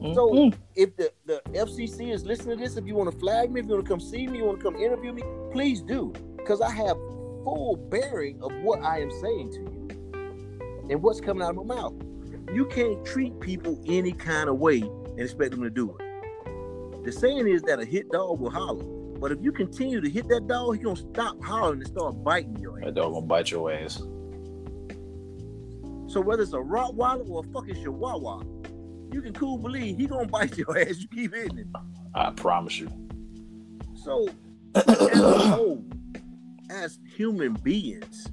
killers. 0.02 0.16
So 0.16 0.30
mm-hmm. 0.30 0.60
if 0.76 0.96
the, 0.96 1.12
the 1.26 1.42
FCC 1.52 2.12
is 2.12 2.26
listening 2.26 2.58
to 2.58 2.64
this, 2.64 2.78
if 2.78 2.86
you 2.86 2.96
want 2.96 3.12
to 3.12 3.18
flag 3.18 3.52
me, 3.52 3.60
if 3.60 3.68
you 3.68 3.74
want 3.74 3.86
to 3.86 3.90
come 3.90 4.00
see 4.00 4.28
me, 4.28 4.40
you 4.40 4.46
want 4.46 4.60
to 4.60 4.64
come 4.64 4.76
interview 4.76 5.14
me, 5.14 5.24
please 5.52 5.82
do, 5.82 6.14
because 6.38 6.62
I 6.62 6.72
have 6.72 6.98
full 7.44 7.78
bearing 7.90 8.42
of 8.42 8.52
what 8.62 8.82
I 8.82 9.02
am 9.02 9.12
saying 9.22 9.52
to 9.54 9.60
you 9.60 9.88
and 10.90 11.02
what's 11.02 11.22
coming 11.22 11.44
out 11.44 11.52
of 11.52 11.66
my 11.66 11.76
mouth. 11.76 11.94
You 12.54 12.66
can't 12.66 13.06
treat 13.06 13.40
people 13.40 13.82
any 13.88 14.14
kind 14.14 14.50
of 14.50 14.58
way 14.58 14.82
and 14.82 15.20
expect 15.20 15.52
them 15.52 15.64
to 15.64 15.70
do 15.70 15.96
it. 15.98 17.04
The 17.04 17.12
saying 17.12 17.48
is 17.48 17.62
that 17.64 17.80
a 17.80 17.86
hit 17.86 18.10
dog 18.12 18.40
will 18.40 18.50
holler, 18.50 18.84
but 19.20 19.32
if 19.32 19.40
you 19.42 19.52
continue 19.52 20.02
to 20.02 20.10
hit 20.10 20.28
that 20.30 20.48
dog, 20.48 20.76
he's 20.76 20.84
gonna 20.84 20.96
stop 20.96 21.42
hollering 21.44 21.82
and 21.82 21.88
start 21.88 22.24
biting 22.24 22.58
your 22.58 22.80
ass. 22.80 22.86
that 22.86 22.96
dog 22.96 23.14
gonna 23.14 23.26
bite 23.26 23.52
your 23.52 23.72
ass. 23.72 23.98
So 26.08 26.22
whether 26.22 26.44
it's 26.44 26.54
a 26.54 26.58
Rottweiler 26.58 27.30
or 27.30 27.44
a 27.46 27.48
fucking 27.54 27.76
Chihuahua, 27.76 28.42
you 29.12 29.22
can 29.22 29.34
cool 29.34 29.58
believe 29.58 29.98
he 29.98 30.08
gonna 30.08 30.28
bite 30.28 30.58
your 30.58 30.78
ass. 30.78 30.98
You 31.00 31.08
keep 31.08 31.34
hitting 31.34 31.58
him. 31.58 31.74
I 32.14 32.32
promise 32.32 32.80
you. 32.80 32.90
So, 33.96 34.28
as 34.76 35.18
whole, 35.20 35.84
as 36.70 37.00
human 37.16 37.54
beings, 37.54 38.28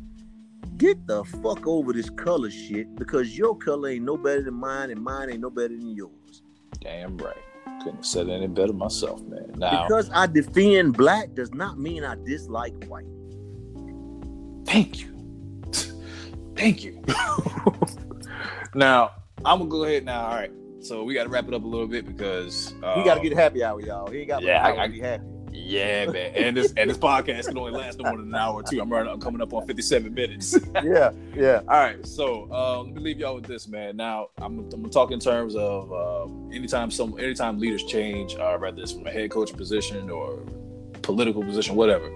get 0.77 1.07
the 1.07 1.25
fuck 1.25 1.67
over 1.67 1.93
this 1.93 2.11
color 2.11 2.51
shit 2.51 2.95
because 2.97 3.37
your 3.37 3.57
color 3.57 3.89
ain't 3.91 4.05
no 4.05 4.17
better 4.17 4.43
than 4.43 4.55
mine 4.55 4.91
and 4.91 5.03
mine 5.03 5.31
ain't 5.31 5.41
no 5.41 5.51
better 5.51 5.69
than 5.77 5.95
yours. 5.95 6.43
Damn 6.81 7.17
right. 7.19 7.37
Couldn't 7.79 7.97
have 7.97 8.07
said 8.07 8.29
it 8.29 8.33
any 8.33 8.47
better 8.47 8.73
myself, 8.73 9.23
man. 9.23 9.53
Now, 9.57 9.87
Because 9.87 10.11
I 10.13 10.27
defend 10.27 10.97
black 10.97 11.35
does 11.35 11.53
not 11.53 11.79
mean 11.79 12.05
I 12.05 12.15
dislike 12.25 12.75
white. 12.87 13.05
thank 14.67 15.01
you. 15.01 15.11
thank 16.57 16.85
you. 16.85 17.03
now, 18.75 19.11
I'm 19.45 19.59
gonna 19.59 19.71
go 19.71 19.85
ahead 19.85 20.05
now. 20.05 20.27
All 20.27 20.35
right. 20.35 20.53
So 20.85 21.03
we 21.03 21.15
gotta 21.15 21.29
wrap 21.31 21.49
it 21.49 21.55
up 21.55 21.65
a 21.65 21.67
little 21.67 21.87
bit 21.87 22.07
because 22.07 22.75
uh, 22.83 22.99
He 22.99 23.05
got 23.05 23.15
to 23.15 23.21
get 23.21 23.33
happy 23.37 23.65
hour, 23.65 23.81
y'all. 23.81 24.11
He 24.11 24.25
got 24.27 24.43
Yeah, 24.43 24.63
I- 24.65 24.83
I- 24.83 24.87
to 24.87 24.93
be 24.93 25.01
happy. 25.01 25.25
Yeah, 25.57 26.07
man. 26.11 26.33
And 26.35 26.57
this 26.57 26.75
and 26.77 26.91
this 26.91 26.99
podcast 26.99 27.47
can 27.47 27.57
only 27.57 27.71
last 27.71 27.99
no 28.01 28.11
more 28.11 28.19
than 28.19 28.27
an 28.27 28.35
hour 28.35 28.55
or 28.55 28.63
two. 28.65 28.81
I'm 28.81 28.93
running 28.93 29.13
I'm 29.13 29.21
coming 29.21 29.41
up 29.41 29.53
on 29.55 29.65
57 29.67 30.13
minutes. 30.13 30.59
yeah, 30.83 31.13
yeah. 31.35 31.61
All 31.69 31.79
right, 31.81 32.05
so 32.05 32.49
uh, 32.51 32.83
let 32.83 32.93
me 32.93 33.01
leave 33.01 33.19
y'all 33.21 33.37
with 33.37 33.45
this, 33.47 33.69
man. 33.69 33.97
Now 33.97 34.31
I'm, 34.39 34.59
I'm 34.59 34.69
gonna 34.71 34.89
talk 34.89 35.13
in 35.13 35.21
terms 35.21 35.55
of 35.55 35.93
uh, 35.93 36.25
anytime 36.53 36.91
some 36.91 37.17
anytime 37.21 37.61
leaders 37.61 37.85
change, 37.85 38.35
uh, 38.35 38.59
whether 38.59 38.83
it's 38.83 38.91
from 38.93 39.07
a 39.07 39.13
head 39.13 39.31
coach 39.31 39.53
position 39.57 40.11
or 40.11 40.41
political 41.03 41.43
position, 41.45 41.77
whatever. 41.77 42.11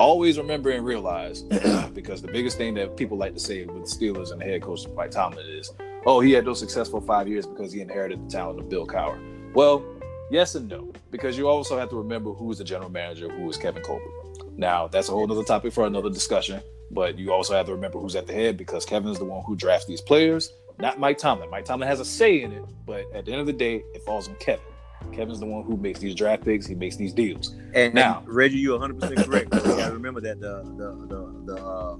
Always 0.00 0.36
remember 0.36 0.70
and 0.70 0.84
realize, 0.84 1.42
because 1.94 2.22
the 2.22 2.30
biggest 2.32 2.56
thing 2.58 2.74
that 2.74 2.96
people 2.96 3.16
like 3.16 3.34
to 3.34 3.40
say 3.40 3.64
with 3.66 3.84
Steelers 3.84 4.32
and 4.32 4.40
the 4.40 4.44
head 4.44 4.62
coach 4.62 4.80
Mike 4.96 5.12
Tomlin 5.12 5.46
is, 5.46 5.70
"Oh, 6.06 6.20
he 6.20 6.32
had 6.32 6.44
those 6.44 6.58
successful 6.58 7.00
five 7.00 7.28
years 7.28 7.46
because 7.46 7.72
he 7.72 7.80
inherited 7.80 8.26
the 8.26 8.30
talent 8.30 8.58
of 8.60 8.68
Bill 8.68 8.86
Cowher." 8.86 9.18
Well, 9.54 9.84
yes 10.30 10.54
and 10.54 10.68
no, 10.68 10.92
because 11.10 11.36
you 11.38 11.48
also 11.48 11.78
have 11.78 11.90
to 11.90 11.96
remember 11.96 12.32
who 12.32 12.50
is 12.50 12.58
the 12.58 12.64
general 12.64 12.90
manager, 12.90 13.28
who 13.28 13.48
is 13.50 13.56
Kevin 13.56 13.82
Colbert. 13.82 14.10
Now, 14.56 14.86
that's 14.88 15.08
a 15.08 15.12
whole 15.12 15.30
other 15.30 15.44
topic 15.44 15.72
for 15.72 15.86
another 15.86 16.10
discussion. 16.10 16.60
But 16.90 17.18
you 17.18 17.32
also 17.32 17.54
have 17.54 17.64
to 17.66 17.72
remember 17.72 17.98
who's 17.98 18.14
at 18.16 18.26
the 18.26 18.34
head 18.34 18.58
because 18.58 18.84
Kevin 18.84 19.10
is 19.10 19.18
the 19.18 19.24
one 19.24 19.42
who 19.44 19.56
drafts 19.56 19.86
these 19.86 20.02
players, 20.02 20.52
not 20.78 21.00
Mike 21.00 21.16
Tomlin. 21.16 21.48
Mike 21.48 21.64
Tomlin 21.64 21.88
has 21.88 22.00
a 22.00 22.04
say 22.04 22.42
in 22.42 22.52
it, 22.52 22.62
but 22.84 23.04
at 23.14 23.24
the 23.24 23.32
end 23.32 23.40
of 23.40 23.46
the 23.46 23.52
day, 23.54 23.76
it 23.94 24.02
falls 24.04 24.28
on 24.28 24.34
Kevin. 24.36 24.64
Kevin's 25.10 25.40
the 25.40 25.46
one 25.46 25.64
who 25.64 25.76
makes 25.78 26.00
these 26.00 26.14
draft 26.14 26.44
picks. 26.44 26.66
He 26.66 26.74
makes 26.74 26.96
these 26.96 27.12
deals. 27.14 27.54
And 27.74 27.94
Now- 27.94 28.20
now, 28.20 28.22
Reggie, 28.26 28.58
you're 28.58 28.78
100 28.78 29.00
percent 29.00 29.26
correct. 29.26 29.54
you 29.54 29.60
got 29.76 29.86
to 29.88 29.92
remember 29.94 30.20
that 30.20 30.38
the 30.38 30.62
the 30.76 31.06
the 31.06 31.54
the, 31.54 31.64
uh, 31.64 31.96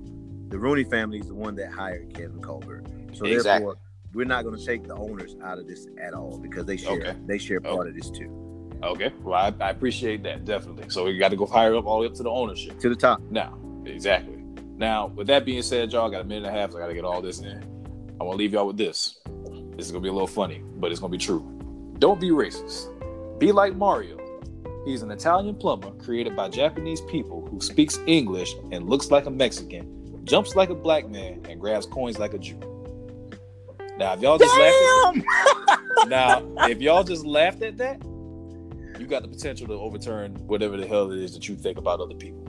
the 0.49 0.59
Rooney 0.59 0.85
family 0.85 1.19
is 1.19 1.27
the 1.27 1.35
one 1.35 1.55
that 1.57 1.73
hired 1.73 2.13
Kevin 2.15 2.41
Colbert. 2.43 2.85
So 3.15 3.25
Exactly. 3.25 3.65
therefore, 3.65 3.77
we're 4.15 4.27
not 4.27 4.45
going 4.45 4.57
to 4.57 4.65
take 4.65 4.87
the 4.87 4.95
owners 4.95 5.37
out 5.43 5.59
of 5.59 5.67
this 5.67 5.87
at 6.01 6.15
all 6.15 6.39
because 6.39 6.67
they 6.67 6.77
share 6.77 6.93
Okay. 6.93 7.17
they 7.27 7.39
share 7.39 7.61
part 7.61 7.87
oh. 7.87 7.89
of 7.89 7.95
this 7.95 8.11
too. 8.11 8.39
Okay, 8.83 9.13
well, 9.23 9.35
I, 9.35 9.65
I 9.65 9.71
appreciate 9.71 10.25
that 10.25 10.45
definitely. 10.45 10.85
So 10.89 11.05
we 11.05 11.17
got 11.17 11.31
to 11.31 11.37
go 11.37 11.47
higher 11.47 11.77
up, 11.77 11.87
all 11.87 11.99
the 11.99 12.03
way 12.03 12.07
up 12.09 12.15
to 12.15 12.25
the 12.25 12.31
ownership. 12.31 12.81
To 12.81 12.89
the 12.89 12.97
top. 12.97 13.21
Now, 13.31 13.57
exactly. 13.85 14.43
Now, 14.77 15.07
with 15.07 15.29
that 15.29 15.45
being 15.45 15.63
said, 15.63 15.93
y'all 15.93 16.11
got 16.11 16.23
a 16.23 16.25
minute 16.25 16.49
and 16.49 16.57
a 16.57 16.61
half. 16.61 16.73
So 16.73 16.79
I 16.79 16.81
got 16.81 16.89
to 16.89 16.95
get 16.95 17.05
all 17.05 17.23
this 17.23 17.41
in. 17.41 17.63
I 18.21 18.25
want 18.25 18.37
to 18.37 18.39
leave 18.39 18.53
y'all 18.53 18.67
with 18.67 18.77
this. 18.77 19.21
This 19.77 19.87
is 19.87 19.93
gonna 19.93 20.03
be 20.03 20.09
a 20.09 20.13
little 20.13 20.27
funny, 20.27 20.63
but 20.77 20.91
it's 20.91 21.01
gonna 21.01 21.11
be 21.11 21.19
true. 21.19 21.41
Don't 21.99 22.21
be 22.21 22.31
racist. 22.31 22.89
Be 23.39 23.53
like 23.53 23.75
Mario. 23.75 24.19
He's 24.85 25.03
an 25.03 25.11
Italian 25.11 25.55
plumber 25.55 25.93
created 25.93 26.37
by 26.37 26.49
Japanese 26.49 27.01
people 27.03 27.47
who 27.47 27.61
speaks 27.61 27.99
English 28.07 28.55
and 28.71 28.89
looks 28.89 29.11
like 29.11 29.27
a 29.27 29.31
Mexican, 29.31 30.25
jumps 30.25 30.55
like 30.55 30.71
a 30.71 30.75
black 30.75 31.09
man, 31.09 31.45
and 31.49 31.61
grabs 31.61 31.87
coins 31.87 32.19
like 32.19 32.35
a 32.35 32.39
Jew. 32.39 32.61
Now, 33.99 34.15
if 34.15 34.21
y'all 34.21 34.39
just 34.39 34.57
laughed 34.59 35.17
at, 35.17 36.09
now 36.09 36.43
if 36.69 36.81
y'all 36.81 37.05
just 37.05 37.25
laughed 37.27 37.63
at 37.63 37.77
that, 37.79 38.03
you 38.99 39.07
got 39.07 39.23
the 39.23 39.29
potential 39.29 39.67
to 39.67 39.75
overturn 39.75 40.35
whatever 40.47 40.77
the 40.77 40.87
hell 40.87 41.11
it 41.13 41.19
is 41.19 41.35
that 41.35 41.49
you 41.49 41.57
think 41.57 41.79
about 41.79 42.01
other 42.01 42.15
people. 42.15 42.47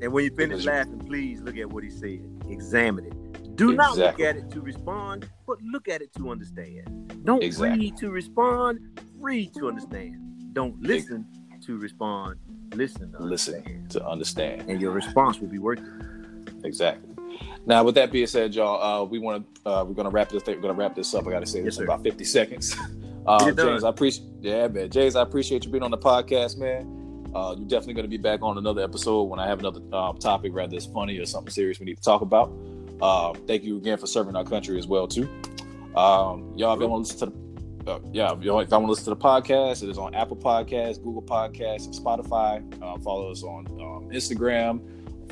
And 0.00 0.12
when 0.12 0.24
you 0.24 0.30
finish 0.30 0.62
Because- 0.62 0.66
laughing, 0.66 0.98
please 1.00 1.40
look 1.40 1.56
at 1.56 1.70
what 1.70 1.84
he 1.84 1.90
said. 1.90 2.20
Examine 2.48 3.06
it. 3.06 3.56
Do 3.56 3.74
not 3.74 3.96
look 3.96 4.18
at 4.20 4.36
it 4.36 4.50
to 4.50 4.60
respond, 4.60 5.28
but 5.46 5.58
look 5.62 5.88
at 5.88 6.02
it 6.02 6.12
to 6.14 6.30
understand. 6.30 7.22
Don't 7.24 7.42
Exactly. 7.42 7.78
read 7.78 7.96
to 7.98 8.10
respond, 8.10 8.80
read 9.20 9.54
to 9.54 9.68
understand. 9.68 10.16
Don't 10.52 10.80
listen 10.82 11.26
to 11.66 11.76
respond, 11.78 12.36
listen 12.74 13.12
to 13.12 13.22
Listen 13.22 13.54
understand. 13.56 13.90
to 13.90 14.06
understand. 14.06 14.70
And 14.70 14.80
your 14.80 14.90
response 14.92 15.38
will 15.38 15.48
be 15.48 15.58
worth 15.58 15.78
it. 15.80 16.54
Exactly. 16.64 17.11
Now, 17.66 17.84
with 17.84 17.94
that 17.94 18.10
being 18.10 18.26
said, 18.26 18.54
y'all, 18.54 18.82
uh, 18.82 19.04
we 19.04 19.18
want 19.18 19.46
to 19.64 19.70
uh, 19.70 19.84
we're 19.84 19.94
gonna 19.94 20.10
wrap 20.10 20.28
this. 20.28 20.42
Thing, 20.42 20.56
we're 20.56 20.62
gonna 20.62 20.74
wrap 20.74 20.94
this 20.94 21.14
up. 21.14 21.26
I 21.26 21.30
got 21.30 21.40
to 21.40 21.46
say 21.46 21.58
Yes, 21.58 21.66
this 21.66 21.78
in 21.78 21.84
about 21.84 22.02
fifty 22.02 22.24
seconds. 22.24 22.76
Uh, 23.24 23.38
Get 23.38 23.48
it 23.50 23.54
done. 23.54 23.66
James, 23.68 23.84
I 23.84 23.88
appreciate. 23.88 24.26
Yeah, 24.40 24.66
man, 24.66 24.90
James, 24.90 25.14
I 25.14 25.22
appreciate 25.22 25.64
you 25.64 25.70
being 25.70 25.84
on 25.84 25.92
the 25.92 25.96
podcast, 25.96 26.58
man. 26.58 27.30
Uh, 27.32 27.54
you're 27.56 27.68
definitely 27.68 27.94
gonna 27.94 28.08
be 28.08 28.16
back 28.16 28.42
on 28.42 28.58
another 28.58 28.82
episode 28.82 29.22
when 29.24 29.38
I 29.38 29.46
have 29.46 29.60
another 29.60 29.80
um, 29.94 30.18
topic, 30.18 30.52
rather 30.52 30.74
it's 30.74 30.86
funny 30.86 31.16
or 31.18 31.24
something 31.24 31.52
serious 31.52 31.78
we 31.78 31.86
need 31.86 31.98
to 31.98 32.02
talk 32.02 32.22
about. 32.22 32.52
Uh, 33.00 33.32
thank 33.46 33.62
you 33.62 33.76
again 33.76 33.96
for 33.96 34.08
serving 34.08 34.34
our 34.34 34.42
country 34.42 34.76
as 34.76 34.88
well 34.88 35.06
too. 35.06 35.28
Um, 35.94 36.52
y'all, 36.56 36.74
if 36.74 36.80
you 36.80 36.88
want 36.88 37.06
to 37.06 37.14
listen 37.14 37.18
to 37.18 37.26
the 37.26 37.42
uh, 37.86 37.98
yeah, 38.12 38.32
if 38.32 38.42
y'all 38.42 38.56
want 38.56 38.68
to 38.70 38.78
listen 38.78 39.04
to 39.04 39.10
the 39.10 39.16
podcast, 39.16 39.82
it 39.82 39.88
is 39.88 39.98
on 39.98 40.14
Apple 40.14 40.36
Podcasts, 40.36 41.02
Google 41.02 41.22
Podcasts, 41.22 41.86
and 41.86 41.94
Spotify. 41.94 42.62
Uh, 42.82 42.98
follow 43.00 43.30
us 43.30 43.42
on 43.42 43.66
um, 43.80 44.08
Instagram. 44.10 44.80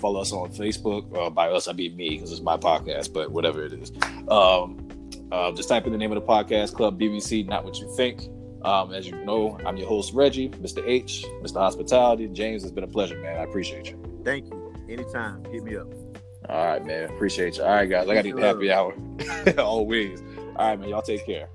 Follow 0.01 0.21
us 0.21 0.33
on 0.33 0.51
Facebook. 0.51 1.17
Uh, 1.17 1.31
by 1.31 1.49
us, 1.51 1.69
I 1.69 1.73
mean 1.73 1.97
me 1.97 2.11
because 2.11 2.33
it's 2.33 2.41
my 2.41 2.57
podcast, 2.57 3.13
but 3.13 3.31
whatever 3.31 3.65
it 3.65 3.73
is. 3.73 3.93
Um, 4.29 4.89
uh, 5.31 5.53
just 5.53 5.69
type 5.69 5.87
in 5.87 5.93
the 5.93 5.99
name 5.99 6.11
of 6.11 6.17
the 6.17 6.27
podcast, 6.27 6.75
Club 6.75 6.99
BBC, 6.99 7.47
Not 7.47 7.65
What 7.65 7.79
You 7.79 7.95
Think. 7.95 8.29
Um, 8.63 8.93
as 8.93 9.07
you 9.07 9.17
know, 9.25 9.59
I'm 9.65 9.77
your 9.77 9.89
host, 9.89 10.13
Reggie, 10.13 10.49
Mr. 10.51 10.83
H, 10.87 11.25
Mr. 11.43 11.57
Hospitality. 11.57 12.27
James, 12.29 12.63
it's 12.63 12.73
been 12.73 12.85
a 12.85 12.89
pleasure, 12.89 13.19
man. 13.19 13.39
I 13.39 13.45
appreciate 13.45 13.91
you. 13.91 14.21
Thank 14.25 14.47
you. 14.47 14.75
Anytime. 14.89 15.45
Hit 15.47 15.63
me 15.63 15.77
up. 15.77 15.87
All 16.49 16.67
right, 16.67 16.85
man. 16.85 17.11
Appreciate 17.11 17.57
you. 17.57 17.63
All 17.63 17.71
right, 17.71 17.89
guys. 17.89 18.09
I 18.09 18.15
got 18.15 18.25
to 18.25 18.35
be 18.35 18.43
happy 18.43 18.73
hour. 18.73 18.95
Always. 19.59 20.21
All 20.57 20.69
right, 20.69 20.81
man. 20.81 20.89
Y'all 20.89 21.03
take 21.03 21.25
care. 21.25 21.49